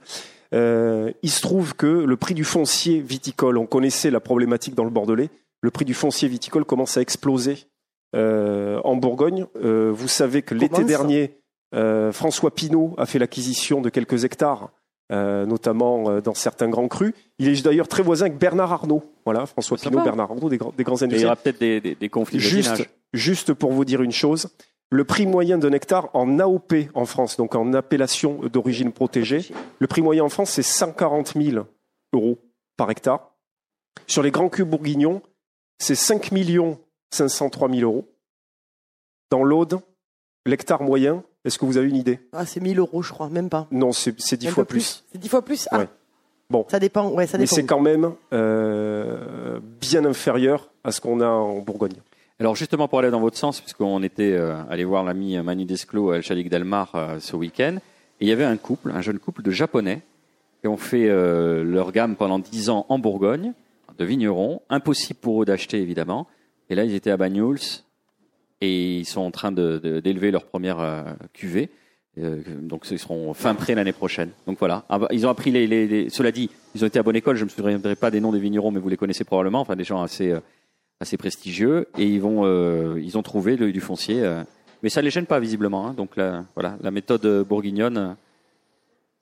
Euh, 0.54 1.12
il 1.22 1.30
se 1.30 1.42
trouve 1.42 1.74
que 1.74 1.86
le 1.86 2.16
prix 2.16 2.34
du 2.34 2.44
foncier 2.44 3.00
viticole, 3.00 3.58
on 3.58 3.66
connaissait 3.66 4.10
la 4.10 4.20
problématique 4.20 4.74
dans 4.74 4.84
le 4.84 4.90
Bordelais, 4.90 5.28
le 5.60 5.70
prix 5.70 5.84
du 5.84 5.94
foncier 5.94 6.28
viticole 6.28 6.64
commence 6.64 6.96
à 6.96 7.00
exploser 7.00 7.66
euh, 8.14 8.80
en 8.84 8.96
Bourgogne. 8.96 9.46
Euh, 9.62 9.92
vous 9.94 10.08
savez 10.08 10.42
que 10.42 10.54
l'été 10.54 10.84
dernier, 10.84 11.37
François 12.12 12.54
Pinault 12.54 12.94
a 12.98 13.06
fait 13.06 13.18
l'acquisition 13.18 13.80
de 13.80 13.90
quelques 13.90 14.24
hectares, 14.24 14.70
euh, 15.12 15.44
notamment 15.46 16.10
euh, 16.10 16.20
dans 16.20 16.34
certains 16.34 16.68
grands 16.68 16.88
crus. 16.88 17.12
Il 17.38 17.48
est 17.48 17.62
d'ailleurs 17.62 17.88
très 17.88 18.02
voisin 18.02 18.26
avec 18.26 18.38
Bernard 18.38 18.72
Arnault. 18.72 19.02
Voilà, 19.24 19.46
François. 19.46 19.76
Pinault, 19.76 20.02
Bernard 20.02 20.30
Arnault, 20.30 20.48
des, 20.48 20.56
grands- 20.58 20.72
des 20.76 20.84
grands 20.84 20.96
il 20.96 21.20
y 21.20 21.24
aura 21.24 21.36
peut-être 21.36 21.60
des, 21.60 21.80
des- 21.80 21.94
des 21.94 22.08
conflits 22.08 22.38
de 22.38 22.42
Juste, 22.42 22.68
voisinage. 22.68 22.90
juste 23.12 23.52
pour 23.54 23.72
vous 23.72 23.84
dire 23.84 24.02
une 24.02 24.12
chose, 24.12 24.48
le 24.90 25.04
prix 25.04 25.26
moyen 25.26 25.58
d'un 25.58 25.72
hectare 25.72 26.08
en 26.14 26.38
AOP 26.38 26.72
en 26.94 27.04
France, 27.04 27.36
donc 27.36 27.54
en 27.54 27.74
appellation 27.74 28.40
d'origine 28.50 28.92
protégée, 28.92 29.46
le 29.78 29.86
prix 29.86 30.00
moyen 30.00 30.24
en 30.24 30.28
France, 30.30 30.50
c'est 30.50 30.62
140 30.62 31.34
000 31.36 31.66
euros 32.14 32.38
par 32.78 32.90
hectare. 32.90 33.32
Sur 34.06 34.22
les 34.22 34.30
grands 34.30 34.48
crus 34.48 34.64
bourguignons, 34.66 35.20
c'est 35.78 35.94
5 35.94 36.30
503 37.10 37.68
000 37.70 37.80
euros. 37.82 38.08
Dans 39.30 39.44
l'Aude, 39.44 39.80
l'hectare 40.46 40.82
moyen, 40.82 41.22
est-ce 41.48 41.58
que 41.58 41.64
vous 41.66 41.76
avez 41.76 41.88
une 41.88 41.96
idée 41.96 42.20
Ah, 42.32 42.46
c'est 42.46 42.60
1000 42.60 42.78
euros, 42.78 43.02
je 43.02 43.12
crois, 43.12 43.28
même 43.28 43.48
pas. 43.48 43.66
Non, 43.72 43.92
c'est 43.92 44.14
c'est 44.20 44.36
10 44.36 44.48
Un 44.48 44.50
fois 44.52 44.64
plus. 44.64 45.04
C'est 45.12 45.18
10 45.18 45.28
fois 45.28 45.42
plus? 45.44 45.68
Ah. 45.72 45.80
Ouais. 45.80 45.88
Bon. 46.50 46.64
Ça 46.70 46.78
dépend, 46.78 47.10
ouais, 47.10 47.26
ça 47.26 47.36
Mais 47.36 47.44
dépend. 47.44 47.56
c'est 47.56 47.64
quand 47.66 47.80
même 47.80 48.12
euh, 48.32 49.60
bien 49.80 50.04
inférieur 50.04 50.70
à 50.84 50.92
ce 50.92 51.00
qu'on 51.00 51.20
a 51.20 51.28
en 51.28 51.58
Bourgogne. 51.60 51.96
Alors 52.40 52.54
justement 52.54 52.86
pour 52.88 53.00
aller 53.00 53.10
dans 53.10 53.20
votre 53.20 53.36
sens, 53.36 53.60
puisqu'on 53.60 54.02
était 54.02 54.32
euh, 54.32 54.54
allé 54.70 54.84
voir 54.84 55.02
l'ami 55.02 55.36
Manu 55.42 55.64
Desclos 55.64 56.10
à 56.12 56.16
El 56.16 56.22
Chalik 56.22 56.48
Delmar 56.48 56.92
euh, 56.94 57.18
ce 57.18 57.34
week-end, 57.34 57.78
et 58.20 58.24
il 58.24 58.28
y 58.28 58.32
avait 58.32 58.44
un 58.44 58.56
couple, 58.56 58.92
un 58.92 59.00
jeune 59.00 59.18
couple 59.18 59.42
de 59.42 59.50
Japonais, 59.50 60.02
qui 60.60 60.68
ont 60.68 60.76
fait 60.76 61.08
euh, 61.08 61.64
leur 61.64 61.90
gamme 61.92 62.14
pendant 62.16 62.38
10 62.38 62.70
ans 62.70 62.86
en 62.88 62.98
Bourgogne, 62.98 63.52
de 63.98 64.04
vignerons, 64.04 64.62
impossible 64.70 65.18
pour 65.20 65.42
eux 65.42 65.44
d'acheter 65.44 65.80
évidemment, 65.82 66.28
et 66.70 66.76
là 66.76 66.84
ils 66.84 66.94
étaient 66.94 67.10
à 67.10 67.16
Banyuls, 67.16 67.58
et 68.60 68.98
ils 68.98 69.04
sont 69.04 69.20
en 69.20 69.30
train 69.30 69.52
d'élever 69.52 70.30
leur 70.30 70.44
première 70.44 70.80
euh, 70.80 71.02
cuvée, 71.32 71.70
Euh, 72.18 72.42
donc 72.62 72.84
ils 72.90 72.98
seront 72.98 73.32
fin 73.34 73.54
prêt 73.54 73.74
l'année 73.76 73.92
prochaine. 73.92 74.30
Donc 74.46 74.58
voilà, 74.58 74.84
Ah 74.88 74.98
bah, 74.98 75.06
ils 75.12 75.24
ont 75.24 75.30
appris 75.30 75.52
les, 75.52 75.66
les- 75.68 75.86
les- 75.86 76.08
Cela 76.10 76.32
dit, 76.32 76.50
ils 76.74 76.82
ont 76.82 76.86
été 76.88 76.98
à 76.98 77.04
bonne 77.04 77.14
école, 77.14 77.36
je 77.36 77.44
ne 77.44 77.48
me 77.48 77.50
souviendrai 77.50 77.94
pas 77.94 78.10
des 78.10 78.20
noms 78.20 78.32
des 78.32 78.40
vignerons, 78.40 78.72
mais 78.72 78.80
vous 78.80 78.88
les 78.88 78.96
connaissez 78.96 79.22
probablement, 79.24 79.60
enfin 79.60 79.76
des 79.76 79.84
gens 79.84 80.02
assez... 80.02 80.30
euh, 80.32 80.40
assez 81.00 81.16
prestigieux. 81.16 81.86
Et 81.96 82.06
ils 82.06 82.20
vont 82.20 82.40
euh, 82.44 83.00
ils 83.00 83.16
ont 83.16 83.22
trouvé 83.22 83.56
le- 83.56 83.70
du 83.70 83.80
foncier 83.80 84.18
euh, 84.24 84.42
mais 84.82 84.88
ça 84.88 85.00
les 85.00 85.10
gêne 85.10 85.26
pas 85.26 85.38
visiblement 85.38 85.86
hein. 85.86 85.94
donc 85.94 86.16
la, 86.16 86.44
voilà 86.56 86.76
la 86.82 86.90
méthode 86.90 87.24
bourguignonne 87.48 88.16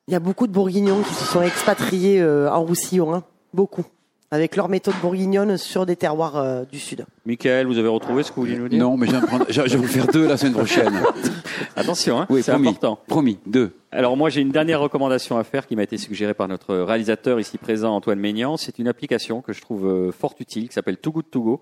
Il 0.08 0.12
y 0.12 0.14
a 0.16 0.20
beaucoup 0.20 0.46
de 0.46 0.52
Bourguignons 0.52 1.02
qui 1.02 1.12
se 1.14 1.24
sont 1.26 1.42
expatriés 1.42 2.24
en 2.24 2.62
Roussillon, 2.64 3.12
hein. 3.14 3.24
beaucoup, 3.52 3.84
avec 4.30 4.56
leur 4.56 4.68
méthode 4.68 4.94
bourguignonne 5.00 5.56
sur 5.56 5.86
des 5.86 5.96
terroirs 5.96 6.36
euh, 6.36 6.64
du 6.64 6.78
sud. 6.78 7.06
Michael 7.24 7.66
vous 7.66 7.78
avez 7.78 7.88
retrouvé 7.88 8.22
ce 8.22 8.30
que 8.30 8.36
vous 8.36 8.42
vouliez 8.42 8.58
nous 8.58 8.68
dire 8.68 8.78
Non, 8.80 8.96
mais 8.96 9.06
je 9.06 9.12
viens 9.12 9.20
de 9.20 9.26
prendre- 9.26 9.46
je 9.48 9.52
je 9.62 9.68
vais 9.68 9.76
vous 9.76 9.86
faire 9.86 10.06
deux 10.08 10.26
la 10.26 10.36
semaine 10.36 10.54
prochaine. 10.54 10.92
attention 11.76 12.20
hein, 12.20 12.26
Oui, 12.30 12.42
c'est 12.42 12.52
promis. 12.52 12.68
important 12.68 12.98
Promis, 13.06 13.38
deux. 13.46 13.72
alors 13.92 14.16
moi 14.16 14.28
j'ai 14.30 14.40
une 14.40 14.50
dernière 14.50 14.80
recommandation 14.80 15.36
à 15.38 15.44
faire 15.44 15.66
qui 15.66 15.76
m'a 15.76 15.82
été 15.84 15.96
suggérée 15.98 16.34
par 16.34 16.48
notre 16.48 16.74
réalisateur 16.76 17.38
ici 17.40 17.58
présent 17.58 17.94
Antoine 17.94 18.18
Maignan 18.18 18.56
c'est 18.56 18.78
une 18.78 18.88
application 18.88 19.42
que 19.42 19.52
je 19.52 19.60
trouve 19.60 19.86
euh, 19.86 20.12
fort 20.12 20.34
utile 20.40 20.68
qui 20.68 20.74
s'appelle 20.74 20.96
Too 20.98 21.12
Good 21.12 21.30
To 21.30 21.42
Go 21.42 21.60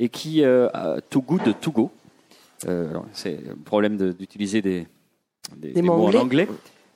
et 0.00 0.08
qui 0.08 0.42
euh, 0.44 0.68
a 0.74 1.00
Too 1.08 1.22
Good 1.22 1.54
To 1.60 1.70
Go 1.70 1.90
Euh, 2.68 2.88
alors, 2.90 3.04
c'est 3.12 3.38
le 3.46 3.56
problème 3.56 3.96
de- 3.96 4.12
d'utiliser 4.12 4.62
des, 4.62 4.86
des, 5.56 5.68
Des 5.68 5.72
des 5.74 5.82
mots 5.82 5.96
mots 5.96 6.06
anglais. 6.06 6.18
en 6.18 6.22
anglais 6.22 6.48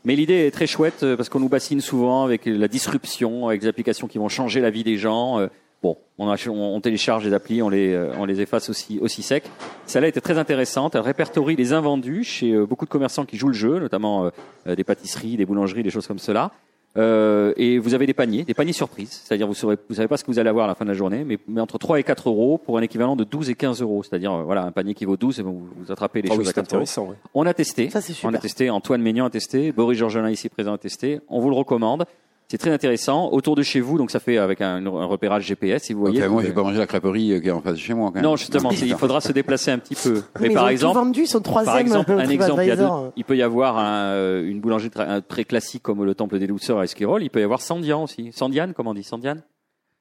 Mais 0.09 0.17
l'idée 0.17 0.47
est 0.47 0.51
très 0.51 0.67
chouette 0.67 1.03
euh, 1.03 1.19
parce 1.19 1.29
qu'on 1.29 1.39
nous 1.39 1.51
bassine 1.51 1.83
souvent 1.83 2.25
avec 2.25 2.47
la 2.47 2.67
disruption, 2.67 3.47
avec 3.47 3.61
des 3.61 3.67
applications 3.67 4.07
qui 4.09 4.17
vont 4.17 4.31
changer 4.31 4.63
la 4.63 4.71
vie 4.71 4.83
des 4.83 4.97
gens. 4.97 5.39
Euh, 5.39 5.49
Bon, 5.81 5.97
on, 6.19 6.81
télécharge 6.81 7.25
les 7.25 7.33
applis, 7.33 7.63
on 7.63 7.69
les, 7.69 7.93
euh, 7.93 8.11
on 8.19 8.25
les 8.25 8.41
efface 8.41 8.69
aussi, 8.69 8.99
aussi 9.01 9.23
sec. 9.23 9.45
Celle-là 9.87 10.09
était 10.09 10.21
très 10.21 10.37
intéressante. 10.37 10.97
Elle 10.97 11.03
répertorie 11.03 11.55
les 11.55 11.73
invendus 11.73 12.25
chez 12.25 12.53
beaucoup 12.67 12.85
de 12.85 12.91
commerçants 12.91 13.25
qui 13.25 13.37
jouent 13.37 13.47
le 13.47 13.55
jeu, 13.55 13.79
notamment 13.79 14.29
des 14.67 14.83
pâtisseries, 14.83 15.37
des 15.37 15.47
boulangeries, 15.47 15.85
des 15.85 15.91
choses 15.91 16.09
comme 16.09 16.19
cela. 16.19 16.51
Euh, 16.99 17.53
et 17.57 17.79
vous 17.79 17.95
avez 17.95 18.07
des 18.07 18.15
paniers, 18.15 18.45
des 18.45 18.55
paniers 18.55 18.73
surprises. 18.73 19.21
C'est-à-dire, 19.25 19.47
vous 19.47 19.55
ne 19.69 19.77
vous 19.89 19.95
savez 19.95 20.09
pas 20.09 20.17
ce 20.17 20.25
que 20.25 20.31
vous 20.31 20.39
allez 20.39 20.49
avoir 20.51 20.65
à 20.65 20.69
la 20.69 20.75
fin 20.75 20.85
de 20.85 20.91
la 20.91 20.97
journée, 20.97 21.23
mais, 21.25 21.39
mais 21.47 21.61
entre 21.61 21.79
3 21.79 22.01
et 22.01 22.03
4 22.03 22.29
euros 22.29 22.59
pour 22.59 22.77
un 22.77 22.83
équivalent 22.83 23.15
de 23.15 23.25
12 23.25 23.51
et 23.51 23.55
15 23.55 23.83
euros. 23.83 24.03
C'est-à-dire, 24.03 24.33
euh, 24.33 24.43
voilà, 24.43 24.65
un 24.65 24.73
panier 24.73 24.95
qui 24.95 25.05
vaut 25.05 25.17
12 25.17 25.39
et 25.39 25.43
vous, 25.43 25.69
vous 25.77 25.93
attrapez 25.93 26.23
les 26.23 26.29
Ah 26.31 26.33
oui, 26.33 26.39
choses 26.39 26.49
à 26.49 26.53
c'est 26.55 26.67
4 26.67 27.01
euros. 27.01 27.11
ouais. 27.11 27.17
On 27.35 27.47
a 27.47 27.55
testé. 27.55 27.89
Ça, 27.91 28.01
c'est 28.01 28.13
super. 28.13 28.31
On 28.31 28.35
a 28.35 28.39
testé. 28.39 28.69
Antoine 28.71 29.01
Maignan 29.03 29.27
a 29.27 29.31
testé. 29.31 29.71
Boris 29.73 29.99
Georgelin 29.99 30.31
ici 30.31 30.49
présent 30.49 30.73
a 30.73 30.79
testé. 30.79 31.21
On 31.29 31.41
vous 31.41 31.51
le 31.51 31.57
recommande. 31.57 32.05
C'est 32.51 32.57
très 32.59 32.71
intéressant. 32.71 33.31
Autour 33.31 33.57
de 33.57 33.63
chez 33.63 33.81
vous, 33.81 33.99
donc 33.99 34.11
ça 34.11 34.21
fait 34.21 34.39
avec 34.39 34.63
un, 34.63 34.85
un 34.87 35.05
repérage 35.05 35.45
GPS, 35.45 35.83
si 35.83 35.93
vous 35.93 36.01
voyez. 36.01 36.23
Ok, 36.25 36.31
moi, 36.31 36.43
vais 36.43 36.53
pas 36.53 36.63
manger 36.63 36.79
la 36.79 36.87
crêperie 36.87 37.33
euh, 37.33 37.41
qui 37.41 37.49
est 37.49 37.51
en 37.51 37.61
face 37.61 37.75
de 37.75 37.79
chez 37.79 37.93
moi. 37.93 38.09
Quand 38.09 38.15
même. 38.15 38.25
non, 38.25 38.37
justement, 38.37 38.71
il 38.71 38.95
faudra 38.95 39.21
se 39.21 39.33
déplacer 39.33 39.71
un 39.71 39.79
petit 39.79 39.95
peu. 39.95 40.23
Mais, 40.41 40.49
par 40.51 40.69
exemple, 40.71 40.95
tout 40.99 41.05
vendu, 41.05 41.25
troisième. 41.45 41.65
par 41.67 41.79
exemple, 41.79 42.13
un 42.13 42.19
exemple, 42.31 42.63
il, 42.63 42.69
y 42.69 42.71
a 42.71 42.77
deux- 42.77 42.89
il 43.17 43.25
peut 43.25 43.37
y 43.37 43.43
avoir 43.43 43.77
un, 43.79 44.13
euh, 44.13 44.49
une 44.49 44.61
boulangerie 44.61 44.89
très, 44.91 45.05
un- 45.05 45.21
très 45.21 45.45
classique 45.45 45.83
comme 45.83 46.03
le 46.05 46.15
Temple 46.15 46.39
des 46.39 46.47
Douceurs 46.47 46.79
à 46.79 46.85
Esquirol. 46.85 47.23
Il 47.23 47.29
peut 47.29 47.41
y 47.41 47.45
avoir 47.45 47.61
Sandian 47.61 48.05
aussi. 48.05 48.33
Sandiane, 48.33 48.73
comment 48.73 48.91
on 48.93 48.95
dit? 48.95 49.05
Sandiane 49.05 49.43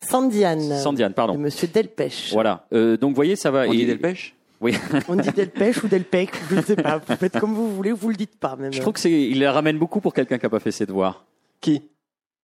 Sandiane. 0.01 0.77
Sandiane, 0.77 1.09
De 1.11 1.15
pardon. 1.15 1.37
Monsieur 1.37 1.67
Delpech. 1.67 2.29
Voilà. 2.31 2.65
Euh, 2.71 2.95
donc, 2.97 3.09
vous 3.11 3.15
voyez, 3.15 3.35
ça 3.35 3.51
va. 3.51 3.65
On 3.67 3.73
et- 3.73 3.77
dit 3.77 3.85
Delpech? 3.87 4.35
Oui. 4.61 4.73
On 5.09 5.15
dit 5.15 5.29
Delpech 5.35 5.83
ou 5.83 5.87
Delpech, 5.87 6.29
je 6.49 6.55
ne 6.55 6.61
sais 6.61 6.75
pas. 6.77 6.99
Vous 7.05 7.15
faites 7.15 7.39
comme 7.39 7.53
vous 7.53 7.75
voulez, 7.75 7.91
vous 7.91 8.09
le 8.09 8.15
dites 8.15 8.39
pas 8.39 8.55
même. 8.55 8.71
Je 8.73 8.79
trouve 8.81 8.93
que 8.93 8.99
c'est, 8.99 9.11
il 9.11 9.39
la 9.39 9.51
ramène 9.51 9.77
beaucoup 9.77 9.99
pour 10.01 10.13
quelqu'un 10.13 10.37
qui 10.37 10.45
n'a 10.45 10.49
pas 10.49 10.59
fait 10.59 10.71
ses 10.71 10.85
devoirs. 10.85 11.25
Qui? 11.61 11.81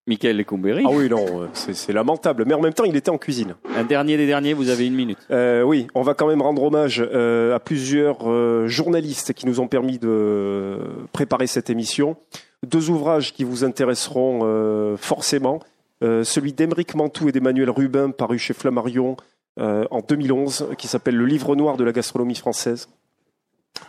Michael 0.06 0.36
Lecumberi. 0.36 0.84
Ah 0.86 0.90
oui, 0.92 1.08
non, 1.08 1.24
euh, 1.42 1.48
c'est 1.54 1.92
lamentable. 1.92 2.44
Mais 2.46 2.52
en 2.54 2.60
même 2.60 2.74
temps, 2.74 2.84
il 2.84 2.94
était 2.94 3.10
en 3.10 3.16
cuisine. 3.16 3.54
Un 3.74 3.84
dernier 3.84 4.18
des 4.18 4.26
derniers, 4.26 4.52
vous 4.52 4.68
avez 4.68 4.86
une 4.86 4.94
minute. 4.94 5.18
Euh, 5.30 5.62
oui, 5.62 5.86
on 5.94 6.02
va 6.02 6.12
quand 6.12 6.26
même 6.26 6.42
rendre 6.42 6.62
hommage 6.62 7.02
euh, 7.02 7.54
à 7.54 7.60
plusieurs 7.60 8.30
euh, 8.30 8.66
journalistes 8.66 9.32
qui 9.32 9.46
nous 9.46 9.60
ont 9.60 9.66
permis 9.66 9.98
de 9.98 10.78
préparer 11.12 11.46
cette 11.46 11.70
émission. 11.70 12.16
Deux 12.66 12.90
ouvrages 12.90 13.32
qui 13.32 13.44
vous 13.44 13.64
intéresseront 13.64 14.96
forcément. 14.96 15.60
Celui 16.00 16.54
d'Émeric 16.54 16.94
Mantoux 16.94 17.28
et 17.28 17.32
d'Emmanuel 17.32 17.68
Rubin, 17.68 18.10
paru 18.10 18.38
chez 18.38 18.54
Flammarion 18.54 19.18
en 19.60 20.00
2011, 20.00 20.68
qui 20.78 20.88
s'appelle 20.88 21.14
Le 21.14 21.26
livre 21.26 21.56
noir 21.56 21.76
de 21.76 21.84
la 21.84 21.92
gastronomie 21.92 22.34
française. 22.34 22.88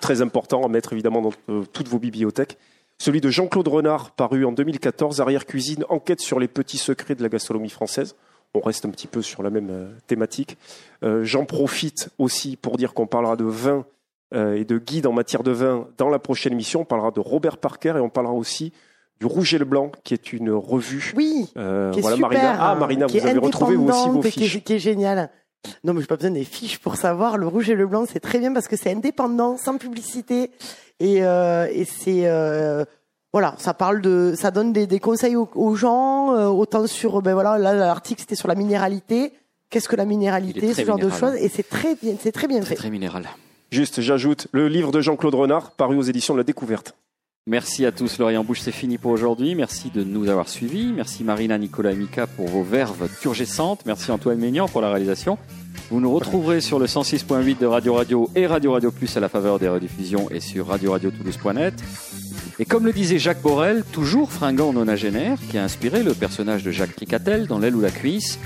Très 0.01 0.21
important 0.21 0.65
à 0.65 0.67
mettre 0.67 0.91
évidemment 0.91 1.21
dans 1.21 1.63
toutes 1.71 1.87
vos 1.87 1.99
bibliothèques. 1.99 2.57
Celui 2.97 3.19
de 3.21 3.29
Jean-Claude 3.29 3.67
Renard, 3.67 4.11
paru 4.11 4.45
en 4.45 4.51
2014, 4.51 5.19
Arrière-cuisine, 5.21 5.83
enquête 5.89 6.21
sur 6.21 6.39
les 6.39 6.47
petits 6.47 6.77
secrets 6.77 7.15
de 7.15 7.23
la 7.23 7.29
gastronomie 7.29 7.69
française. 7.69 8.15
On 8.53 8.61
reste 8.61 8.85
un 8.85 8.89
petit 8.89 9.07
peu 9.07 9.21
sur 9.21 9.43
la 9.43 9.49
même 9.49 9.67
euh, 9.69 9.89
thématique. 10.07 10.57
Euh, 11.03 11.23
J'en 11.25 11.43
profite 11.45 12.09
aussi 12.19 12.55
pour 12.55 12.77
dire 12.77 12.93
qu'on 12.93 13.05
parlera 13.05 13.35
de 13.35 13.43
vin 13.43 13.85
euh, 14.33 14.55
et 14.55 14.63
de 14.63 14.77
guide 14.77 15.07
en 15.07 15.11
matière 15.11 15.43
de 15.43 15.51
vin 15.51 15.87
dans 15.97 16.07
la 16.09 16.19
prochaine 16.19 16.53
émission. 16.53 16.81
On 16.81 16.85
parlera 16.85 17.11
de 17.11 17.19
Robert 17.19 17.57
Parker 17.57 17.95
et 17.97 17.99
on 17.99 18.09
parlera 18.09 18.33
aussi 18.33 18.71
du 19.19 19.25
Rouge 19.25 19.53
et 19.53 19.57
le 19.57 19.65
Blanc, 19.65 19.91
qui 20.05 20.13
est 20.13 20.31
une 20.31 20.51
revue. 20.51 21.11
Oui, 21.17 21.49
Euh, 21.57 21.91
qui 21.91 21.99
est 21.99 22.01
voilà, 22.01 22.15
super. 22.15 22.29
Marina. 22.31 22.57
Ah, 22.59 22.75
Marina, 22.75 23.05
qui 23.07 23.19
vous 23.19 23.27
est 23.27 23.29
avez 23.29 23.39
retrouvé 23.39 23.75
vous 23.75 23.89
aussi 23.89 24.09
vos 24.09 24.21
et 24.23 24.31
qui 24.31 24.43
est- 24.43 24.47
fiches. 24.47 24.63
Qui 24.63 24.73
est, 24.73 24.79
génial. 24.79 25.29
Non, 25.83 25.93
mais 25.93 25.99
j'ai 26.01 26.07
pas 26.07 26.15
besoin 26.15 26.31
des 26.31 26.43
fiches 26.45 26.79
pour 26.79 26.95
savoir. 26.95 27.37
Le 27.37 27.47
rouge 27.47 27.69
et 27.69 27.75
le 27.75 27.87
blanc, 27.87 28.05
c'est 28.09 28.19
très 28.21 28.39
bien 28.39 28.53
parce 28.53 28.67
que 28.69 28.77
c'est 28.77 28.91
indépendant, 28.91 29.57
sans 29.57 29.77
publicité, 29.77 30.51
et, 30.99 31.23
euh, 31.23 31.67
et 31.71 31.85
c'est 31.85 32.27
euh, 32.27 32.85
voilà, 33.33 33.55
ça 33.57 33.73
parle 33.73 34.01
de, 34.01 34.33
ça 34.35 34.51
donne 34.51 34.71
des, 34.73 34.87
des 34.87 34.99
conseils 34.99 35.35
aux, 35.35 35.49
aux 35.55 35.75
gens, 35.75 36.33
euh, 36.35 36.47
autant 36.47 36.87
sur, 36.87 37.21
ben 37.21 37.33
voilà, 37.33 37.57
là 37.57 37.73
l'article 37.73 38.21
c'était 38.21 38.35
sur 38.35 38.47
la 38.47 38.55
minéralité, 38.55 39.33
qu'est-ce 39.69 39.89
que 39.89 39.95
la 39.95 40.05
minéralité, 40.05 40.73
ce 40.73 40.85
genre 40.85 40.97
de 40.99 41.09
choses, 41.09 41.35
et 41.35 41.49
c'est 41.49 41.67
très 41.67 41.95
bien, 41.95 42.15
c'est 42.19 42.31
très 42.31 42.47
bien 42.47 42.59
Très, 42.61 42.69
fait. 42.69 42.75
très 42.75 42.89
minéral. 42.89 43.27
Juste, 43.71 43.99
j'ajoute 43.99 44.47
le 44.53 44.67
livre 44.69 44.91
de 44.91 45.01
Jean-Claude 45.01 45.35
Renard, 45.35 45.71
paru 45.71 45.97
aux 45.97 46.01
éditions 46.03 46.33
de 46.33 46.39
la 46.39 46.43
Découverte. 46.43 46.95
Merci 47.47 47.85
à 47.85 47.91
tous. 47.91 48.17
L'Orient 48.17 48.43
Bouche, 48.43 48.61
c'est 48.61 48.71
fini 48.71 48.97
pour 48.97 49.11
aujourd'hui. 49.11 49.53
Merci 49.53 49.91
de 49.93 50.03
nous 50.03 50.29
avoir 50.29 50.49
suivis. 50.49 50.91
Merci 50.93 51.23
Marina, 51.23 51.57
Nicolas 51.59 51.91
et 51.91 51.95
Mika 51.95 52.25
pour 52.25 52.47
vos 52.47 52.63
verves 52.63 53.07
turgescentes. 53.21 53.81
Merci 53.85 54.11
Antoine 54.11 54.39
Ménian 54.39 54.67
pour 54.67 54.81
la 54.81 54.89
réalisation. 54.89 55.37
Vous 55.91 55.99
nous 55.99 56.13
retrouverez 56.13 56.61
sur 56.61 56.79
le 56.79 56.87
106.8 56.87 57.59
de 57.59 57.65
Radio 57.65 57.93
Radio 57.93 58.29
et 58.35 58.47
Radio 58.47 58.73
Radio 58.73 58.91
Plus 58.91 59.15
à 59.17 59.19
la 59.19 59.29
faveur 59.29 59.59
des 59.59 59.69
rediffusions 59.69 60.29
et 60.31 60.39
sur 60.39 60.67
Radio 60.67 60.91
Radio 60.91 61.11
Toulouse.net. 61.11 61.73
Et 62.59 62.65
comme 62.65 62.85
le 62.85 62.93
disait 62.93 63.19
Jacques 63.19 63.41
Borel, 63.41 63.83
toujours 63.91 64.31
fringant 64.31 64.73
nonagénaire, 64.73 65.37
qui 65.49 65.57
a 65.57 65.63
inspiré 65.63 66.03
le 66.03 66.13
personnage 66.13 66.63
de 66.63 66.71
Jacques 66.71 66.95
Tricatel 66.95 67.47
dans 67.47 67.59
L'aile 67.59 67.75
ou 67.75 67.81
la 67.81 67.91
cuisse, 67.91 68.39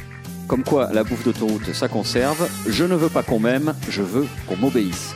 comme 0.48 0.64
quoi 0.64 0.90
la 0.92 1.04
bouffe 1.04 1.24
d'autoroute, 1.24 1.74
ça 1.74 1.88
conserve. 1.88 2.50
Je 2.68 2.84
ne 2.84 2.96
veux 2.96 3.10
pas 3.10 3.24
qu'on 3.24 3.40
m'aime, 3.40 3.76
je 3.90 4.02
veux 4.02 4.26
qu'on 4.48 4.58
m'obéisse. 4.58 5.14